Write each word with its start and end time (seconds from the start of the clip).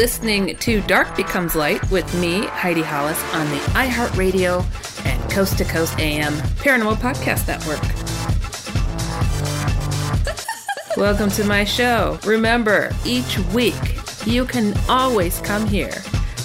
Listening 0.00 0.56
to 0.56 0.80
Dark 0.86 1.14
Becomes 1.14 1.54
Light 1.54 1.90
with 1.90 2.10
me, 2.18 2.46
Heidi 2.46 2.80
Hollis, 2.80 3.22
on 3.34 3.46
the 3.50 3.58
iHeartRadio 3.74 4.64
and 5.04 5.30
Coast 5.30 5.58
to 5.58 5.64
Coast 5.66 5.98
AM 5.98 6.32
Paranormal 6.62 6.96
Podcast 6.96 7.46
Network. 7.46 7.82
Welcome 10.96 11.28
to 11.32 11.44
my 11.44 11.64
show. 11.64 12.18
Remember, 12.24 12.90
each 13.04 13.40
week 13.52 13.74
you 14.24 14.46
can 14.46 14.72
always 14.88 15.38
come 15.40 15.66
here 15.66 16.02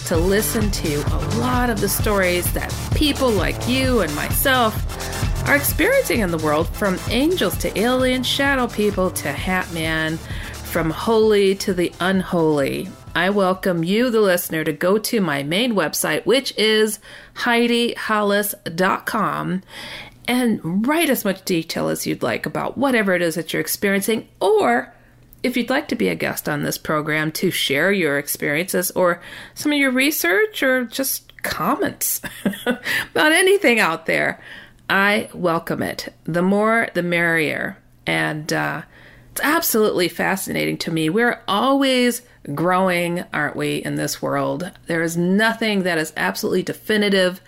to 0.08 0.18
listen 0.18 0.70
to 0.72 0.96
a 1.14 1.20
lot 1.38 1.70
of 1.70 1.80
the 1.80 1.88
stories 1.88 2.52
that 2.52 2.76
people 2.94 3.30
like 3.30 3.70
you 3.70 4.02
and 4.02 4.14
myself 4.16 5.48
are 5.48 5.56
experiencing 5.56 6.20
in 6.20 6.30
the 6.30 6.40
world 6.40 6.68
from 6.68 7.00
angels 7.08 7.56
to 7.60 7.80
alien 7.80 8.22
shadow 8.22 8.68
people 8.68 9.10
to 9.12 9.32
Hat 9.32 9.72
Man 9.72 10.18
from 10.18 10.90
holy 10.90 11.56
to 11.56 11.74
the 11.74 11.94
unholy. 12.02 12.90
I 13.16 13.30
welcome 13.30 13.86
you, 13.86 14.10
the 14.10 14.20
listener, 14.20 14.66
to 14.66 14.74
go 14.74 14.98
to 14.98 15.22
my 15.22 15.42
main 15.42 15.74
website, 15.74 16.26
which 16.26 16.54
is 16.58 17.00
HeidiHollis.com, 17.36 19.62
and 20.28 20.86
write 20.86 21.10
as 21.10 21.24
much 21.24 21.46
detail 21.46 21.88
as 21.88 22.06
you'd 22.06 22.22
like 22.22 22.46
about 22.46 22.78
whatever 22.78 23.14
it 23.14 23.22
is 23.22 23.36
that 23.36 23.54
you're 23.54 23.62
experiencing, 23.62 24.28
or 24.42 24.94
if 25.44 25.56
you'd 25.56 25.70
like 25.70 25.88
to 25.88 25.96
be 25.96 26.10
a 26.10 26.16
guest 26.16 26.50
on 26.50 26.64
this 26.64 26.78
program 26.78 27.32
to 27.32 27.52
share 27.52 27.94
your 27.94 28.18
experiences 28.18 28.92
or 28.92 29.22
some 29.54 29.72
of 29.72 29.78
your 29.78 29.92
research 29.92 30.62
or 30.62 30.84
just 30.84 31.42
comments 31.42 32.20
about 32.66 33.32
anything 33.32 33.80
out 33.80 34.08
there, 34.08 34.42
I 34.90 35.30
welcome 35.34 35.82
it. 35.82 36.14
The 36.26 36.42
more, 36.42 36.90
the 36.94 37.04
merrier. 37.04 37.78
And, 38.06 38.52
uh, 38.52 38.82
it's 39.32 39.42
absolutely 39.42 40.08
fascinating 40.08 40.78
to 40.78 40.92
me. 40.92 41.10
We're 41.10 41.42
always 41.46 42.22
growing, 42.54 43.24
aren't 43.34 43.56
we, 43.56 43.78
in 43.78 43.96
this 43.96 44.22
world? 44.22 44.72
There 44.88 45.02
is 45.02 45.18
nothing 45.18 45.84
that 45.84 45.98
is 45.98 46.14
absolutely 46.16 46.64
definitive. 46.64 47.42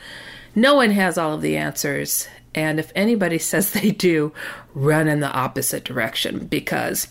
No 0.55 0.75
one 0.75 0.91
has 0.91 1.17
all 1.17 1.33
of 1.33 1.41
the 1.41 1.57
answers. 1.57 2.27
And 2.55 2.79
if 2.79 2.91
anybody 2.95 3.37
says 3.37 3.71
they 3.71 3.91
do, 3.91 4.33
run 4.73 5.07
in 5.07 5.19
the 5.19 5.31
opposite 5.31 5.83
direction 5.83 6.47
because 6.47 7.09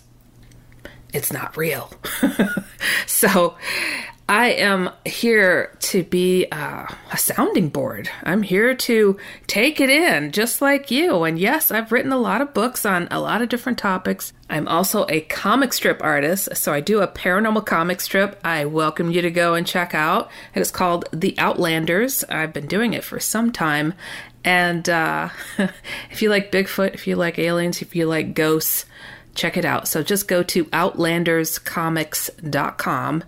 it's 1.12 1.32
not 1.32 1.56
real. 1.56 1.92
so 3.06 3.56
I 4.28 4.48
am 4.48 4.91
here 5.04 5.70
to 5.81 6.03
be 6.03 6.48
uh, 6.50 6.87
a 7.12 7.16
sounding 7.16 7.69
board. 7.69 8.10
I'm 8.25 8.42
here 8.42 8.75
to 8.75 9.16
take 9.47 9.81
it 9.81 9.88
in, 9.88 10.32
just 10.32 10.60
like 10.60 10.91
you. 10.91 11.22
And 11.22 11.38
yes, 11.38 11.70
I've 11.70 11.92
written 11.92 12.10
a 12.10 12.19
lot 12.19 12.41
of 12.41 12.53
books 12.53 12.84
on 12.84 13.06
a 13.12 13.20
lot 13.20 13.41
of 13.41 13.48
different 13.48 13.78
topics. 13.78 14.32
I'm 14.50 14.66
also 14.66 15.06
a 15.09 15.20
comic 15.20 15.72
strip 15.72 16.03
artist, 16.03 16.56
so 16.56 16.72
I 16.72 16.81
do 16.81 17.03
a 17.03 17.09
paranormal 17.09 17.66
comic 17.66 18.00
strip 18.00 18.41
I 18.42 18.65
welcome 18.65 19.12
you 19.12 19.22
to 19.22 19.31
go 19.31 19.54
and 19.54 19.65
check 19.65 19.94
out. 19.94 20.28
It 20.56 20.60
is 20.60 20.72
called 20.72 21.04
The 21.12 21.38
Outlanders. 21.38 22.25
I've 22.25 22.53
been 22.53 22.66
doing 22.66 22.94
it 22.94 23.04
for 23.04 23.20
some 23.20 23.53
time. 23.53 23.94
And 24.42 24.88
uh, 24.88 25.28
if 26.10 26.20
you 26.20 26.31
like 26.31 26.50
Bigfoot, 26.50 26.94
if 26.94 27.06
you 27.06 27.15
like 27.15 27.38
aliens, 27.38 27.81
if 27.81 27.94
you 27.94 28.06
like 28.06 28.34
ghosts, 28.34 28.86
check 29.36 29.56
it 29.56 29.65
out. 29.65 29.86
So 29.86 30.03
just 30.03 30.26
go 30.26 30.42
to 30.42 30.65
outlanderscomics.com 30.66 33.25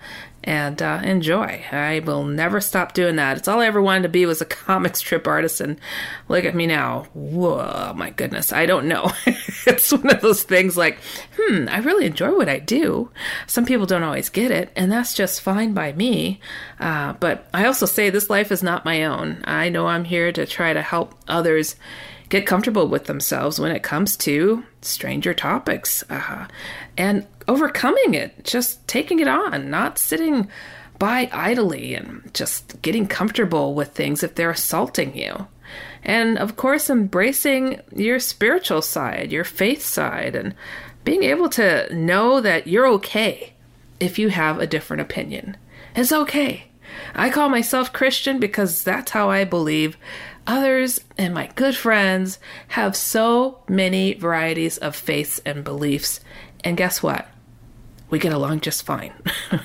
and 0.48 0.80
uh, 0.80 0.98
enjoy. 1.04 1.62
I 1.70 1.98
will 1.98 2.24
never 2.24 2.62
stop 2.62 2.94
doing 2.94 3.16
that. 3.16 3.36
It's 3.36 3.48
all 3.48 3.60
I 3.60 3.66
ever 3.66 3.82
wanted 3.82 4.04
to 4.04 4.08
be 4.08 4.24
was 4.24 4.40
a 4.40 4.46
comic 4.46 4.96
strip 4.96 5.28
artist, 5.28 5.60
and 5.60 5.78
look 6.26 6.46
at 6.46 6.54
me 6.54 6.66
now. 6.66 7.06
Whoa, 7.12 7.92
my 7.94 8.08
goodness, 8.08 8.50
I 8.50 8.64
don't 8.64 8.88
know. 8.88 9.12
it's 9.66 9.92
one 9.92 10.08
of 10.08 10.22
those 10.22 10.42
things 10.44 10.74
like, 10.74 11.00
hmm, 11.36 11.66
I 11.68 11.80
really 11.80 12.06
enjoy 12.06 12.34
what 12.34 12.48
I 12.48 12.60
do. 12.60 13.10
Some 13.46 13.66
people 13.66 13.84
don't 13.84 14.02
always 14.02 14.30
get 14.30 14.50
it, 14.50 14.72
and 14.74 14.90
that's 14.90 15.12
just 15.12 15.42
fine 15.42 15.74
by 15.74 15.92
me. 15.92 16.40
Uh, 16.80 17.12
but 17.12 17.46
I 17.52 17.66
also 17.66 17.84
say 17.84 18.08
this 18.08 18.30
life 18.30 18.50
is 18.50 18.62
not 18.62 18.86
my 18.86 19.04
own. 19.04 19.42
I 19.44 19.68
know 19.68 19.86
I'm 19.86 20.04
here 20.04 20.32
to 20.32 20.46
try 20.46 20.72
to 20.72 20.80
help 20.80 21.14
others 21.28 21.76
get 22.30 22.46
comfortable 22.46 22.88
with 22.88 23.04
themselves 23.04 23.60
when 23.60 23.72
it 23.72 23.82
comes 23.82 24.16
to 24.16 24.64
stranger 24.82 25.34
topics 25.34 26.04
uh, 26.10 26.46
and 26.96 27.26
overcoming 27.46 28.14
it, 28.14 28.44
just 28.44 28.86
taking 28.86 29.20
it 29.20 29.28
on, 29.28 29.70
not 29.70 29.98
sitting 29.98 30.48
by 30.98 31.28
idly 31.32 31.94
and 31.94 32.30
just 32.34 32.80
getting 32.82 33.06
comfortable 33.06 33.74
with 33.74 33.92
things 33.92 34.22
if 34.22 34.34
they're 34.34 34.50
assaulting 34.50 35.16
you. 35.16 35.46
And 36.02 36.38
of 36.38 36.56
course, 36.56 36.90
embracing 36.90 37.80
your 37.94 38.18
spiritual 38.18 38.82
side, 38.82 39.32
your 39.32 39.44
faith 39.44 39.82
side, 39.82 40.34
and 40.34 40.54
being 41.04 41.22
able 41.24 41.48
to 41.50 41.94
know 41.94 42.40
that 42.40 42.66
you're 42.66 42.88
okay 42.88 43.52
if 44.00 44.18
you 44.18 44.28
have 44.28 44.58
a 44.58 44.66
different 44.66 45.00
opinion. 45.02 45.56
It's 45.94 46.12
okay. 46.12 46.64
I 47.14 47.30
call 47.30 47.48
myself 47.48 47.92
Christian 47.92 48.38
because 48.38 48.82
that's 48.82 49.10
how 49.12 49.30
I 49.30 49.44
believe 49.44 49.96
others 50.48 51.00
and 51.16 51.34
my 51.34 51.48
good 51.54 51.76
friends 51.76 52.38
have 52.68 52.96
so 52.96 53.60
many 53.68 54.14
varieties 54.14 54.78
of 54.78 54.96
faiths 54.96 55.40
and 55.44 55.62
beliefs. 55.62 56.20
And 56.64 56.76
guess 56.76 57.02
what? 57.02 57.28
We 58.10 58.18
get 58.18 58.32
along 58.32 58.60
just 58.60 58.82
fine. 58.82 59.12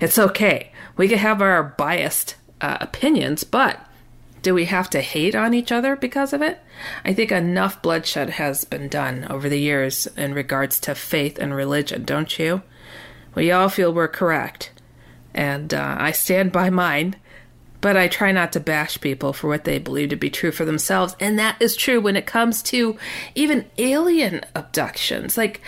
it's 0.00 0.18
okay. 0.18 0.70
We 0.96 1.08
can 1.08 1.18
have 1.18 1.42
our 1.42 1.62
biased 1.62 2.36
uh, 2.60 2.76
opinions, 2.80 3.42
but 3.42 3.80
do 4.42 4.54
we 4.54 4.66
have 4.66 4.88
to 4.90 5.00
hate 5.00 5.34
on 5.34 5.54
each 5.54 5.72
other 5.72 5.96
because 5.96 6.32
of 6.32 6.42
it? 6.42 6.60
I 7.04 7.14
think 7.14 7.32
enough 7.32 7.82
bloodshed 7.82 8.30
has 8.30 8.64
been 8.64 8.88
done 8.88 9.26
over 9.28 9.48
the 9.48 9.58
years 9.58 10.06
in 10.16 10.34
regards 10.34 10.78
to 10.80 10.94
faith 10.94 11.38
and 11.38 11.54
religion, 11.54 12.04
don't 12.04 12.38
you? 12.38 12.62
We 13.34 13.50
all 13.50 13.68
feel 13.68 13.92
we're 13.92 14.08
correct. 14.08 14.70
And 15.34 15.74
uh, 15.74 15.96
I 15.98 16.12
stand 16.12 16.52
by 16.52 16.70
mine 16.70 17.16
but 17.86 17.96
I 17.96 18.08
try 18.08 18.32
not 18.32 18.50
to 18.54 18.58
bash 18.58 19.00
people 19.00 19.32
for 19.32 19.46
what 19.46 19.62
they 19.62 19.78
believe 19.78 20.08
to 20.08 20.16
be 20.16 20.28
true 20.28 20.50
for 20.50 20.64
themselves. 20.64 21.14
And 21.20 21.38
that 21.38 21.62
is 21.62 21.76
true 21.76 22.00
when 22.00 22.16
it 22.16 22.26
comes 22.26 22.60
to 22.64 22.98
even 23.36 23.64
alien 23.78 24.40
abductions. 24.56 25.38
Like, 25.38 25.60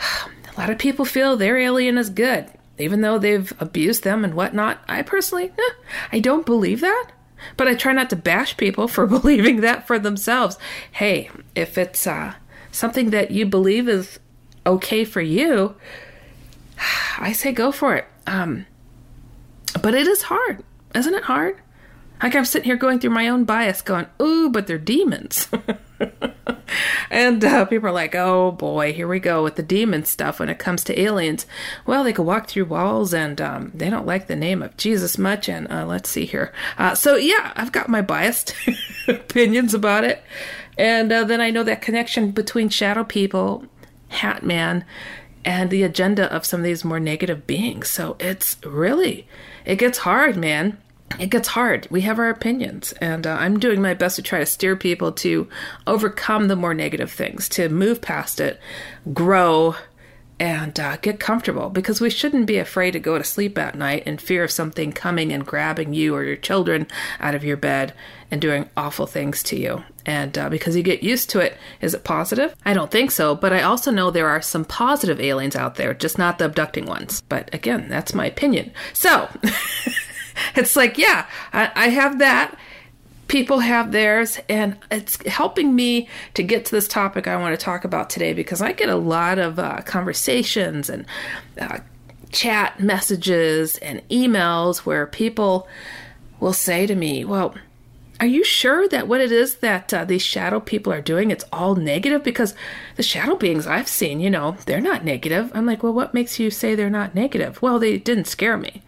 a 0.00 0.58
lot 0.58 0.68
of 0.68 0.78
people 0.78 1.04
feel 1.04 1.36
their 1.36 1.56
alien 1.56 1.96
is 1.96 2.10
good, 2.10 2.50
even 2.76 3.02
though 3.02 3.20
they've 3.20 3.52
abused 3.60 4.02
them 4.02 4.24
and 4.24 4.34
whatnot. 4.34 4.80
I 4.88 5.02
personally, 5.02 5.52
eh, 5.56 5.72
I 6.10 6.18
don't 6.18 6.44
believe 6.44 6.80
that. 6.80 7.10
But 7.56 7.68
I 7.68 7.76
try 7.76 7.92
not 7.92 8.10
to 8.10 8.16
bash 8.16 8.56
people 8.56 8.88
for 8.88 9.06
believing 9.20 9.60
that 9.60 9.86
for 9.86 10.00
themselves. 10.00 10.58
Hey, 10.90 11.30
if 11.54 11.78
it's 11.78 12.04
uh, 12.04 12.34
something 12.72 13.10
that 13.10 13.30
you 13.30 13.46
believe 13.46 13.88
is 13.88 14.18
okay 14.66 15.04
for 15.04 15.20
you, 15.20 15.76
I 17.20 17.30
say 17.30 17.52
go 17.52 17.70
for 17.70 17.94
it. 17.94 18.08
Um, 18.26 18.66
but 19.80 19.94
it 19.94 20.08
is 20.08 20.22
hard 20.22 20.64
isn't 20.94 21.14
it 21.14 21.24
hard? 21.24 21.56
Like 22.22 22.34
I'm 22.34 22.44
sitting 22.44 22.66
here 22.66 22.76
going 22.76 23.00
through 23.00 23.10
my 23.10 23.28
own 23.28 23.44
bias, 23.44 23.82
going, 23.82 24.06
"Ooh, 24.22 24.48
but 24.48 24.66
they're 24.66 24.78
demons." 24.78 25.48
and 27.10 27.44
uh, 27.44 27.64
people 27.66 27.88
are 27.88 27.92
like, 27.92 28.14
"Oh 28.14 28.52
boy, 28.52 28.92
here 28.92 29.08
we 29.08 29.18
go 29.18 29.42
with 29.42 29.56
the 29.56 29.62
demon 29.62 30.04
stuff 30.04 30.40
when 30.40 30.48
it 30.48 30.58
comes 30.58 30.84
to 30.84 30.98
aliens." 30.98 31.44
Well, 31.84 32.04
they 32.04 32.12
can 32.12 32.24
walk 32.24 32.46
through 32.46 32.66
walls, 32.66 33.12
and 33.12 33.40
um, 33.40 33.72
they 33.74 33.90
don't 33.90 34.06
like 34.06 34.26
the 34.26 34.36
name 34.36 34.62
of 34.62 34.76
Jesus 34.76 35.18
much. 35.18 35.48
And 35.48 35.70
uh, 35.70 35.86
let's 35.86 36.08
see 36.08 36.24
here. 36.24 36.52
Uh, 36.78 36.94
so 36.94 37.16
yeah, 37.16 37.52
I've 37.56 37.72
got 37.72 37.88
my 37.88 38.00
biased 38.00 38.54
opinions 39.08 39.74
about 39.74 40.04
it, 40.04 40.22
and 40.78 41.12
uh, 41.12 41.24
then 41.24 41.40
I 41.40 41.50
know 41.50 41.64
that 41.64 41.82
connection 41.82 42.30
between 42.30 42.68
shadow 42.68 43.04
people, 43.04 43.66
Hat 44.08 44.44
Man, 44.44 44.84
and 45.44 45.68
the 45.68 45.82
agenda 45.82 46.32
of 46.34 46.46
some 46.46 46.60
of 46.60 46.64
these 46.64 46.84
more 46.84 47.00
negative 47.00 47.46
beings. 47.46 47.90
So 47.90 48.16
it's 48.18 48.56
really, 48.64 49.26
it 49.66 49.76
gets 49.76 49.98
hard, 49.98 50.36
man. 50.36 50.78
It 51.18 51.30
gets 51.30 51.48
hard. 51.48 51.86
We 51.90 52.00
have 52.02 52.18
our 52.18 52.28
opinions, 52.28 52.92
and 53.00 53.26
uh, 53.26 53.36
I'm 53.38 53.60
doing 53.60 53.80
my 53.80 53.94
best 53.94 54.16
to 54.16 54.22
try 54.22 54.40
to 54.40 54.46
steer 54.46 54.74
people 54.74 55.12
to 55.12 55.48
overcome 55.86 56.48
the 56.48 56.56
more 56.56 56.74
negative 56.74 57.12
things, 57.12 57.48
to 57.50 57.68
move 57.68 58.00
past 58.00 58.40
it, 58.40 58.58
grow, 59.12 59.76
and 60.40 60.78
uh, 60.80 60.96
get 60.96 61.20
comfortable 61.20 61.70
because 61.70 62.00
we 62.00 62.10
shouldn't 62.10 62.46
be 62.46 62.58
afraid 62.58 62.90
to 62.90 62.98
go 62.98 63.16
to 63.16 63.24
sleep 63.24 63.56
at 63.56 63.76
night 63.76 64.06
in 64.06 64.18
fear 64.18 64.42
of 64.42 64.50
something 64.50 64.92
coming 64.92 65.32
and 65.32 65.46
grabbing 65.46 65.94
you 65.94 66.14
or 66.14 66.24
your 66.24 66.36
children 66.36 66.86
out 67.20 67.34
of 67.34 67.44
your 67.44 67.56
bed 67.56 67.94
and 68.30 68.40
doing 68.40 68.68
awful 68.76 69.06
things 69.06 69.42
to 69.44 69.56
you. 69.56 69.84
And 70.04 70.36
uh, 70.36 70.48
because 70.50 70.74
you 70.76 70.82
get 70.82 71.02
used 71.02 71.30
to 71.30 71.38
it, 71.38 71.56
is 71.80 71.94
it 71.94 72.04
positive? 72.04 72.54
I 72.64 72.74
don't 72.74 72.90
think 72.90 73.10
so, 73.10 73.34
but 73.34 73.52
I 73.52 73.62
also 73.62 73.90
know 73.90 74.10
there 74.10 74.28
are 74.28 74.42
some 74.42 74.64
positive 74.64 75.20
aliens 75.20 75.54
out 75.54 75.76
there, 75.76 75.94
just 75.94 76.18
not 76.18 76.38
the 76.38 76.46
abducting 76.46 76.86
ones. 76.86 77.22
But 77.28 77.52
again, 77.54 77.88
that's 77.88 78.12
my 78.12 78.26
opinion. 78.26 78.72
So 78.92 79.28
it's 80.56 80.76
like, 80.76 80.98
yeah, 80.98 81.26
I, 81.52 81.70
I 81.74 81.88
have 81.88 82.18
that. 82.18 82.56
People 83.26 83.60
have 83.60 83.90
theirs 83.90 84.38
and 84.48 84.76
it's 84.90 85.24
helping 85.26 85.74
me 85.74 86.08
to 86.34 86.42
get 86.42 86.66
to 86.66 86.70
this 86.70 86.86
topic 86.86 87.26
i 87.26 87.34
want 87.36 87.58
to 87.58 87.64
talk 87.64 87.84
about 87.84 88.10
today 88.10 88.34
because 88.34 88.60
i 88.60 88.70
get 88.70 88.90
a 88.90 88.96
lot 88.96 89.38
of 89.38 89.58
uh, 89.58 89.80
conversations 89.80 90.90
and 90.90 91.06
uh, 91.58 91.78
chat 92.30 92.78
messages 92.78 93.78
and 93.78 94.06
emails 94.10 94.78
where 94.78 95.06
people 95.06 95.66
will 96.38 96.52
say 96.52 96.86
to 96.86 96.94
me 96.94 97.24
well 97.24 97.54
are 98.20 98.26
you 98.26 98.44
sure 98.44 98.88
that 98.88 99.08
what 99.08 99.20
it 99.20 99.32
is 99.32 99.56
that 99.56 99.92
uh, 99.92 100.04
these 100.04 100.22
shadow 100.22 100.60
people 100.60 100.92
are 100.92 101.00
doing 101.00 101.30
it's 101.30 101.44
all 101.52 101.74
negative? 101.74 102.22
Because 102.22 102.54
the 102.96 103.02
shadow 103.02 103.34
beings 103.34 103.66
i've 103.66 103.88
seen 103.88 104.20
you 104.20 104.30
know 104.30 104.56
they're 104.66 104.80
not 104.80 105.04
negative. 105.04 105.50
I'm 105.54 105.66
like 105.66 105.82
well 105.82 105.92
what 105.92 106.14
makes 106.14 106.38
you 106.38 106.50
say 106.50 106.74
they're 106.74 106.90
not 106.90 107.14
negative? 107.14 107.60
Well 107.60 107.78
they 107.78 107.98
didn't 107.98 108.26
scare 108.26 108.56
me. 108.56 108.82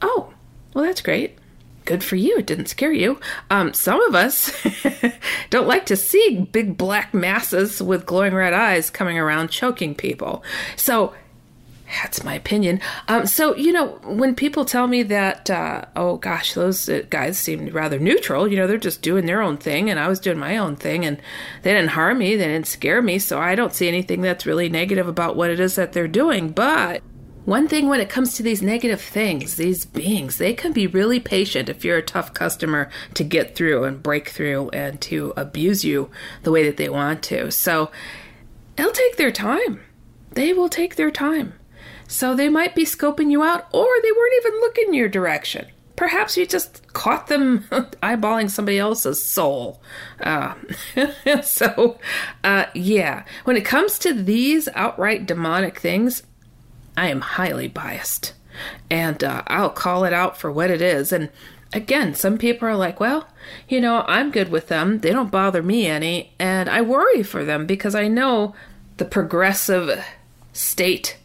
Oh 0.00 0.31
well 0.74 0.84
that's 0.84 1.00
great 1.00 1.38
good 1.84 2.04
for 2.04 2.16
you 2.16 2.38
it 2.38 2.46
didn't 2.46 2.66
scare 2.66 2.92
you 2.92 3.18
um, 3.50 3.72
some 3.74 4.00
of 4.02 4.14
us 4.14 4.52
don't 5.50 5.66
like 5.66 5.84
to 5.86 5.96
see 5.96 6.48
big 6.52 6.76
black 6.76 7.12
masses 7.12 7.82
with 7.82 8.06
glowing 8.06 8.34
red 8.34 8.52
eyes 8.52 8.90
coming 8.90 9.18
around 9.18 9.48
choking 9.48 9.94
people 9.94 10.44
so 10.76 11.12
that's 12.00 12.24
my 12.24 12.34
opinion. 12.34 12.80
Um, 13.08 13.26
so, 13.26 13.54
you 13.54 13.72
know, 13.72 13.98
when 14.04 14.34
people 14.34 14.64
tell 14.64 14.86
me 14.86 15.02
that, 15.04 15.50
uh, 15.50 15.84
oh 15.94 16.16
gosh, 16.16 16.54
those 16.54 16.88
uh, 16.88 17.02
guys 17.10 17.38
seem 17.38 17.68
rather 17.68 17.98
neutral, 17.98 18.48
you 18.48 18.56
know, 18.56 18.66
they're 18.66 18.78
just 18.78 19.02
doing 19.02 19.26
their 19.26 19.42
own 19.42 19.56
thing 19.58 19.90
and 19.90 20.00
I 20.00 20.08
was 20.08 20.18
doing 20.18 20.38
my 20.38 20.56
own 20.56 20.76
thing 20.76 21.04
and 21.04 21.20
they 21.62 21.72
didn't 21.72 21.90
harm 21.90 22.18
me, 22.18 22.36
they 22.36 22.46
didn't 22.46 22.66
scare 22.66 23.02
me, 23.02 23.18
so 23.18 23.38
I 23.38 23.54
don't 23.54 23.74
see 23.74 23.88
anything 23.88 24.22
that's 24.22 24.46
really 24.46 24.68
negative 24.68 25.06
about 25.06 25.36
what 25.36 25.50
it 25.50 25.60
is 25.60 25.74
that 25.74 25.92
they're 25.92 26.08
doing. 26.08 26.50
But 26.50 27.02
one 27.44 27.66
thing 27.66 27.88
when 27.88 28.00
it 28.00 28.08
comes 28.08 28.34
to 28.34 28.42
these 28.42 28.62
negative 28.62 29.00
things, 29.00 29.56
these 29.56 29.84
beings, 29.84 30.38
they 30.38 30.54
can 30.54 30.72
be 30.72 30.86
really 30.86 31.18
patient 31.18 31.68
if 31.68 31.84
you're 31.84 31.98
a 31.98 32.02
tough 32.02 32.32
customer 32.32 32.88
to 33.14 33.24
get 33.24 33.56
through 33.56 33.84
and 33.84 34.02
break 34.02 34.28
through 34.28 34.70
and 34.70 35.00
to 35.02 35.32
abuse 35.36 35.84
you 35.84 36.10
the 36.44 36.52
way 36.52 36.64
that 36.64 36.76
they 36.76 36.88
want 36.88 37.22
to. 37.24 37.50
So 37.50 37.90
it'll 38.76 38.92
take 38.92 39.16
their 39.16 39.32
time. 39.32 39.80
They 40.32 40.52
will 40.52 40.68
take 40.68 40.94
their 40.94 41.10
time. 41.10 41.54
So 42.06 42.34
they 42.34 42.48
might 42.48 42.74
be 42.74 42.84
scoping 42.84 43.30
you 43.30 43.42
out, 43.42 43.66
or 43.72 43.88
they 44.02 44.12
weren't 44.12 44.34
even 44.44 44.60
looking 44.60 44.94
your 44.94 45.08
direction. 45.08 45.66
Perhaps 45.96 46.36
you 46.36 46.46
just 46.46 46.92
caught 46.92 47.26
them 47.26 47.60
eyeballing 48.02 48.50
somebody 48.50 48.78
else's 48.78 49.22
soul. 49.22 49.82
Uh, 50.20 50.54
so, 51.42 51.98
uh, 52.44 52.66
yeah, 52.74 53.24
when 53.44 53.56
it 53.56 53.64
comes 53.64 53.98
to 54.00 54.12
these 54.12 54.68
outright 54.74 55.26
demonic 55.26 55.78
things, 55.78 56.22
I 56.96 57.08
am 57.08 57.20
highly 57.20 57.68
biased. 57.68 58.34
And 58.90 59.22
uh, 59.24 59.42
I'll 59.46 59.70
call 59.70 60.04
it 60.04 60.12
out 60.12 60.36
for 60.36 60.50
what 60.52 60.70
it 60.70 60.82
is. 60.82 61.12
And 61.12 61.30
again, 61.72 62.14
some 62.14 62.38
people 62.38 62.68
are 62.68 62.76
like, 62.76 63.00
well, 63.00 63.28
you 63.68 63.80
know, 63.80 64.04
I'm 64.06 64.30
good 64.30 64.50
with 64.50 64.68
them. 64.68 65.00
They 65.00 65.10
don't 65.10 65.30
bother 65.30 65.62
me 65.62 65.86
any. 65.86 66.32
And 66.38 66.68
I 66.68 66.82
worry 66.82 67.22
for 67.22 67.44
them 67.44 67.66
because 67.66 67.94
I 67.94 68.08
know 68.08 68.54
the 68.98 69.04
progressive 69.04 70.04
state 70.52 71.16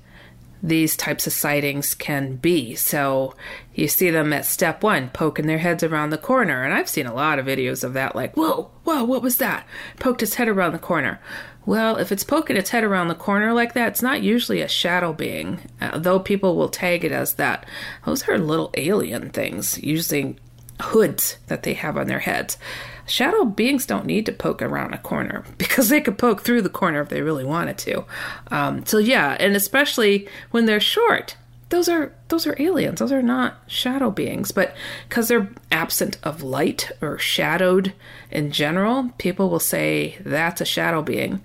these 0.64 0.98
types 0.98 1.28
of 1.28 1.34
sightings 1.34 1.94
can 1.94 2.36
be. 2.38 2.76
So 2.76 3.36
you 3.76 3.88
see 3.88 4.10
them 4.10 4.34
at 4.34 4.46
step 4.46 4.84
one, 4.84 5.10
poking 5.10 5.48
their 5.48 5.60
heads 5.60 5.84
around 5.84 6.10
the 6.10 6.18
corner. 6.18 6.64
And 6.64 6.74
I've 6.74 6.90
seen 6.90 7.06
a 7.06 7.14
lot 7.14 7.40
of 7.40 7.46
videos 7.46 7.84
of 7.84 7.94
that, 7.94 8.16
like, 8.16 8.36
whoa, 8.36 8.72
whoa, 8.84 9.04
what 9.04 9.22
was 9.22 9.38
that? 9.38 9.68
Poked 10.00 10.22
his 10.22 10.36
head 10.36 10.48
around 10.48 10.74
the 10.74 10.80
corner. 10.80 11.20
Well, 11.68 11.98
if 11.98 12.14
it's 12.14 12.24
poking 12.24 12.56
its 12.56 12.70
head 12.70 12.86
around 12.86 13.10
the 13.10 13.14
corner 13.14 13.52
like 13.52 13.74
that, 13.74 13.90
it's 13.90 14.02
not 14.02 14.24
usually 14.24 14.62
a 14.62 14.70
shadow 14.70 15.12
being, 15.12 15.60
uh, 15.82 15.98
though 15.98 16.18
people 16.18 16.56
will 16.56 16.70
tag 16.70 17.04
it 17.04 17.12
as 17.12 17.34
that. 17.34 17.66
Those 18.06 18.26
are 18.30 18.38
little 18.38 18.72
alien 18.76 19.32
things, 19.32 19.78
using 19.84 20.40
hoods 20.82 21.38
that 21.48 21.64
they 21.64 21.74
have 21.74 21.98
on 21.98 22.08
their 22.08 22.20
heads. 22.20 22.58
Shadow 23.06 23.44
beings 23.44 23.86
don't 23.86 24.06
need 24.06 24.26
to 24.28 24.32
poke 24.32 24.62
around 24.62 24.94
a 24.94 24.98
corner 24.98 25.44
because 25.58 25.90
they 25.90 26.00
could 26.00 26.18
poke 26.18 26.42
through 26.42 26.62
the 26.62 26.70
corner 26.70 27.02
if 27.02 27.10
they 27.10 27.22
really 27.22 27.44
wanted 27.44 27.78
to. 27.80 28.06
Um, 28.50 28.86
so 28.86 28.98
yeah, 28.98 29.36
and 29.38 29.54
especially 29.54 30.26
when 30.52 30.68
they're 30.68 30.80
short, 30.80 31.36
those 31.70 31.90
are 31.90 32.14
those 32.30 32.48
are 32.48 32.56
aliens. 32.62 33.00
Those 33.00 33.12
are 33.12 33.22
not 33.22 33.58
shadow 33.68 34.10
beings, 34.10 34.52
but 34.52 34.76
because 35.08 35.28
they're 35.28 35.50
absent 35.72 36.18
of 36.24 36.44
light 36.44 36.92
or 37.02 37.18
shadowed 37.18 37.94
in 38.32 38.52
general, 38.52 39.12
people 39.18 39.50
will 39.50 39.60
say 39.60 40.18
that's 40.22 40.62
a 40.62 40.66
shadow 40.66 41.02
being. 41.02 41.42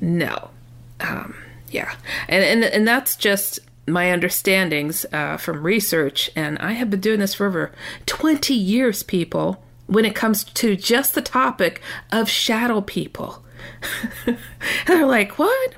No, 0.00 0.50
um, 1.00 1.36
yeah, 1.70 1.94
and 2.28 2.42
and 2.44 2.64
and 2.64 2.88
that's 2.88 3.16
just 3.16 3.60
my 3.86 4.10
understandings 4.10 5.04
uh, 5.12 5.36
from 5.36 5.62
research, 5.62 6.30
and 6.34 6.58
I 6.58 6.72
have 6.72 6.90
been 6.90 7.00
doing 7.00 7.20
this 7.20 7.34
for 7.34 7.46
over 7.46 7.72
20 8.06 8.54
years, 8.54 9.02
people, 9.02 9.62
when 9.86 10.04
it 10.04 10.14
comes 10.14 10.44
to 10.44 10.76
just 10.76 11.14
the 11.14 11.22
topic 11.22 11.80
of 12.12 12.28
shadow 12.28 12.80
people. 12.80 13.42
they're 14.86 15.06
like, 15.06 15.38
What? 15.38 15.74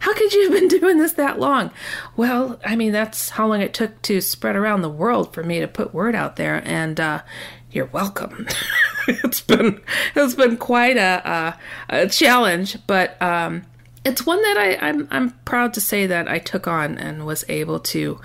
How 0.00 0.14
could 0.14 0.32
you 0.32 0.50
have 0.50 0.52
been 0.52 0.68
doing 0.80 0.98
this 0.98 1.14
that 1.14 1.38
long? 1.38 1.70
Well, 2.16 2.60
I 2.64 2.76
mean, 2.76 2.92
that's 2.92 3.30
how 3.30 3.46
long 3.46 3.62
it 3.62 3.74
took 3.74 4.02
to 4.02 4.20
spread 4.20 4.56
around 4.56 4.82
the 4.82 4.90
world 4.90 5.32
for 5.32 5.42
me 5.42 5.60
to 5.60 5.68
put 5.68 5.94
word 5.94 6.14
out 6.14 6.36
there, 6.36 6.62
and 6.64 6.98
uh, 7.00 7.22
you're 7.70 7.86
welcome. 7.86 8.46
it's 9.08 9.40
been 9.40 9.80
it's 10.14 10.34
been 10.34 10.56
quite 10.56 10.96
a, 10.96 11.58
a, 11.88 12.02
a 12.02 12.08
challenge, 12.08 12.78
but 12.86 13.20
um, 13.22 13.62
it's 14.04 14.26
one 14.26 14.42
that 14.42 14.56
I, 14.58 14.88
I'm 14.88 15.08
I'm 15.10 15.30
proud 15.44 15.74
to 15.74 15.80
say 15.80 16.06
that 16.06 16.28
I 16.28 16.38
took 16.38 16.66
on 16.66 16.98
and 16.98 17.24
was 17.24 17.44
able 17.48 17.80
to 17.80 18.20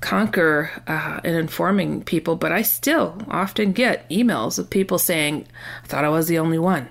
conquer 0.00 0.70
uh, 0.86 1.20
in 1.24 1.34
informing 1.34 2.02
people. 2.02 2.36
But 2.36 2.52
I 2.52 2.62
still 2.62 3.20
often 3.28 3.72
get 3.72 4.08
emails 4.08 4.58
of 4.58 4.70
people 4.70 4.98
saying, 4.98 5.46
"I 5.84 5.86
thought 5.86 6.04
I 6.04 6.08
was 6.08 6.28
the 6.28 6.38
only 6.38 6.58
one." 6.58 6.88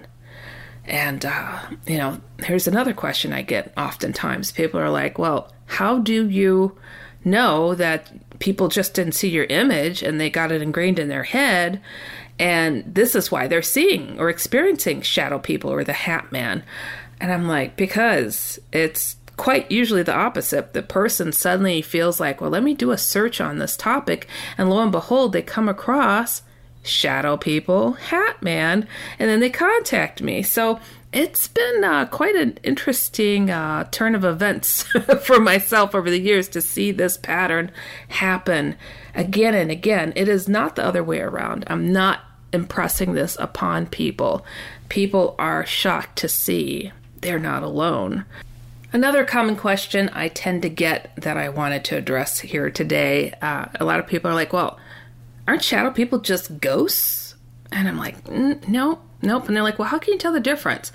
And 0.87 1.25
uh, 1.25 1.59
you 1.85 1.97
know, 1.97 2.19
here's 2.39 2.67
another 2.67 2.93
question 2.93 3.33
I 3.33 3.41
get 3.41 3.73
oftentimes. 3.77 4.51
People 4.51 4.79
are 4.79 4.89
like, 4.89 5.17
"Well, 5.17 5.51
how 5.65 5.99
do 5.99 6.29
you 6.29 6.77
know 7.25 7.75
that 7.75 8.39
people 8.39 8.69
just 8.69 8.93
didn't 8.93 9.13
see 9.13 9.29
your 9.29 9.45
image 9.45 10.01
and 10.01 10.19
they 10.19 10.29
got 10.29 10.51
it 10.51 10.61
ingrained 10.61 10.99
in 10.99 11.09
their 11.09 11.23
head?" 11.23 11.81
And 12.39 12.83
this 12.85 13.15
is 13.15 13.31
why 13.31 13.47
they're 13.47 13.61
seeing 13.61 14.19
or 14.19 14.29
experiencing 14.29 15.01
shadow 15.01 15.39
people 15.39 15.71
or 15.71 15.83
the 15.83 15.93
Hat 15.93 16.31
Man. 16.31 16.63
And 17.19 17.31
I'm 17.31 17.47
like, 17.47 17.75
because 17.75 18.59
it's 18.71 19.15
quite 19.37 19.71
usually 19.71 20.03
the 20.03 20.15
opposite. 20.15 20.73
The 20.73 20.83
person 20.83 21.31
suddenly 21.31 21.81
feels 21.81 22.19
like, 22.19 22.41
well, 22.41 22.49
let 22.49 22.63
me 22.63 22.73
do 22.73 22.91
a 22.91 22.97
search 22.97 23.39
on 23.39 23.59
this 23.59 23.77
topic. 23.77 24.27
And 24.57 24.69
lo 24.69 24.81
and 24.81 24.91
behold, 24.91 25.33
they 25.33 25.41
come 25.41 25.69
across 25.69 26.41
shadow 26.87 27.37
people, 27.37 27.93
Hat 27.93 28.41
Man, 28.41 28.87
and 29.19 29.29
then 29.29 29.39
they 29.39 29.49
contact 29.49 30.21
me. 30.21 30.41
So 30.43 30.79
it's 31.13 31.47
been 31.47 31.83
uh, 31.83 32.05
quite 32.05 32.35
an 32.35 32.59
interesting 32.63 33.49
uh, 33.49 33.85
turn 33.91 34.13
of 34.13 34.25
events 34.25 34.83
for 35.21 35.39
myself 35.39 35.95
over 35.95 36.09
the 36.09 36.19
years 36.19 36.49
to 36.49 36.61
see 36.61 36.91
this 36.91 37.17
pattern 37.17 37.71
happen 38.09 38.75
again 39.15 39.55
and 39.55 39.71
again. 39.71 40.13
It 40.15 40.27
is 40.27 40.47
not 40.47 40.75
the 40.75 40.85
other 40.85 41.03
way 41.03 41.19
around. 41.19 41.63
I'm 41.67 41.91
not 41.91 42.21
impressing 42.53 43.13
this 43.13 43.37
upon 43.39 43.87
people. 43.87 44.45
People 44.89 45.35
are 45.39 45.65
shocked 45.65 46.17
to 46.19 46.29
see 46.29 46.91
they're 47.21 47.39
not 47.39 47.63
alone. 47.63 48.25
Another 48.93 49.25
common 49.25 49.55
question 49.55 50.09
I 50.13 50.29
tend 50.29 50.61
to 50.61 50.69
get 50.69 51.11
that 51.17 51.37
I 51.37 51.49
wanted 51.49 51.83
to 51.85 51.97
address 51.97 52.39
here 52.39 52.69
today 52.69 53.33
uh, 53.41 53.65
a 53.79 53.85
lot 53.85 53.99
of 53.99 54.07
people 54.07 54.31
are 54.31 54.35
like, 54.35 54.53
well, 54.53 54.79
aren't 55.47 55.63
shadow 55.63 55.91
people 55.91 56.19
just 56.19 56.59
ghosts? 56.59 57.35
And 57.71 57.87
I'm 57.87 57.97
like, 57.97 58.27
no, 58.29 58.99
nope. 59.21 59.47
And 59.47 59.55
they're 59.55 59.63
like, 59.63 59.79
well, 59.79 59.87
how 59.87 59.99
can 59.99 60.13
you 60.13 60.19
tell 60.19 60.33
the 60.33 60.39
difference? 60.39 60.91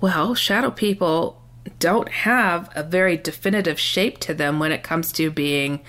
Well, 0.00 0.34
shadow 0.34 0.70
people 0.70 1.40
don't 1.78 2.08
have 2.08 2.70
a 2.74 2.82
very 2.82 3.16
definitive 3.16 3.80
shape 3.80 4.18
to 4.18 4.34
them 4.34 4.58
when 4.58 4.72
it 4.72 4.82
comes 4.82 5.12
to 5.12 5.30
being 5.30 5.80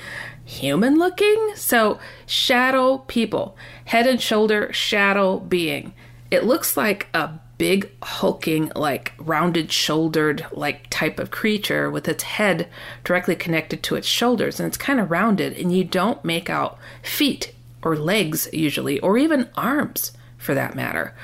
human 0.45 0.97
looking. 0.97 1.51
So, 1.55 1.99
shadow 2.25 2.99
people, 2.99 3.57
head 3.85 4.07
and 4.07 4.21
shoulder 4.21 4.71
shadow 4.71 5.39
being. 5.39 5.93
It 6.31 6.45
looks 6.45 6.77
like 6.77 7.07
a 7.13 7.39
big 7.57 7.89
hulking 8.03 8.71
like 8.75 9.13
rounded 9.17 9.71
shouldered 9.71 10.45
like 10.51 10.89
type 10.89 11.19
of 11.19 11.31
creature 11.31 11.89
with 11.89 12.07
its 12.07 12.23
head 12.23 12.67
directly 13.05 13.35
connected 13.35 13.81
to 13.81 13.95
its 13.95 14.07
shoulders 14.07 14.59
and 14.59 14.67
it's 14.67 14.75
kind 14.75 14.99
of 14.99 15.09
rounded 15.09 15.53
and 15.53 15.73
you 15.73 15.81
don't 15.81 16.25
make 16.25 16.49
out 16.49 16.77
feet 17.01 17.54
or 17.85 17.95
legs 17.95 18.49
usually 18.51 18.99
or 18.99 19.17
even 19.17 19.49
arms 19.55 20.11
for 20.37 20.53
that 20.53 20.75
matter 20.75 21.15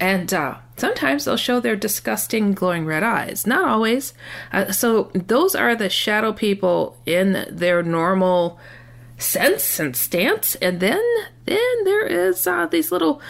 and 0.00 0.32
uh, 0.32 0.56
sometimes 0.76 1.24
they'll 1.24 1.36
show 1.36 1.60
their 1.60 1.76
disgusting 1.76 2.52
glowing 2.52 2.86
red 2.86 3.02
eyes 3.02 3.46
not 3.46 3.68
always 3.68 4.14
uh, 4.52 4.72
so 4.72 5.10
those 5.14 5.54
are 5.54 5.74
the 5.74 5.90
shadow 5.90 6.32
people 6.32 6.96
in 7.04 7.46
their 7.50 7.82
normal 7.82 8.58
sense 9.18 9.78
and 9.78 9.94
stance 9.94 10.54
and 10.56 10.80
then 10.80 11.02
then 11.44 11.84
there 11.84 12.06
is 12.06 12.46
uh, 12.46 12.66
these 12.66 12.90
little 12.90 13.20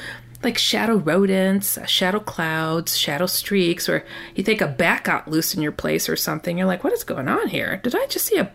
like 0.44 0.58
shadow 0.58 0.96
rodents, 0.96 1.78
uh, 1.78 1.86
shadow 1.86 2.20
clouds, 2.20 2.96
shadow 2.96 3.24
streaks, 3.24 3.88
or 3.88 4.04
you 4.34 4.44
think 4.44 4.60
a 4.60 4.68
bat 4.68 5.02
got 5.02 5.26
loose 5.26 5.54
in 5.54 5.62
your 5.62 5.72
place 5.72 6.06
or 6.06 6.16
something. 6.16 6.58
You're 6.58 6.66
like, 6.66 6.84
what 6.84 6.92
is 6.92 7.02
going 7.02 7.28
on 7.28 7.48
here? 7.48 7.78
Did 7.82 7.96
I 7.96 8.06
just 8.06 8.26
see 8.26 8.36
a 8.36 8.52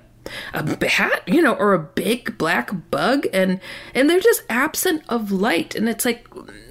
a 0.54 0.64
bat, 0.64 1.24
you 1.28 1.42
know, 1.42 1.54
or 1.54 1.74
a 1.74 1.80
big 1.80 2.38
black 2.38 2.72
bug 2.90 3.28
and 3.34 3.60
and 3.94 4.10
they're 4.10 4.20
just 4.20 4.44
absent 4.50 5.04
of 5.10 5.32
light 5.32 5.76
and 5.76 5.88
it's 5.90 6.06
like 6.06 6.28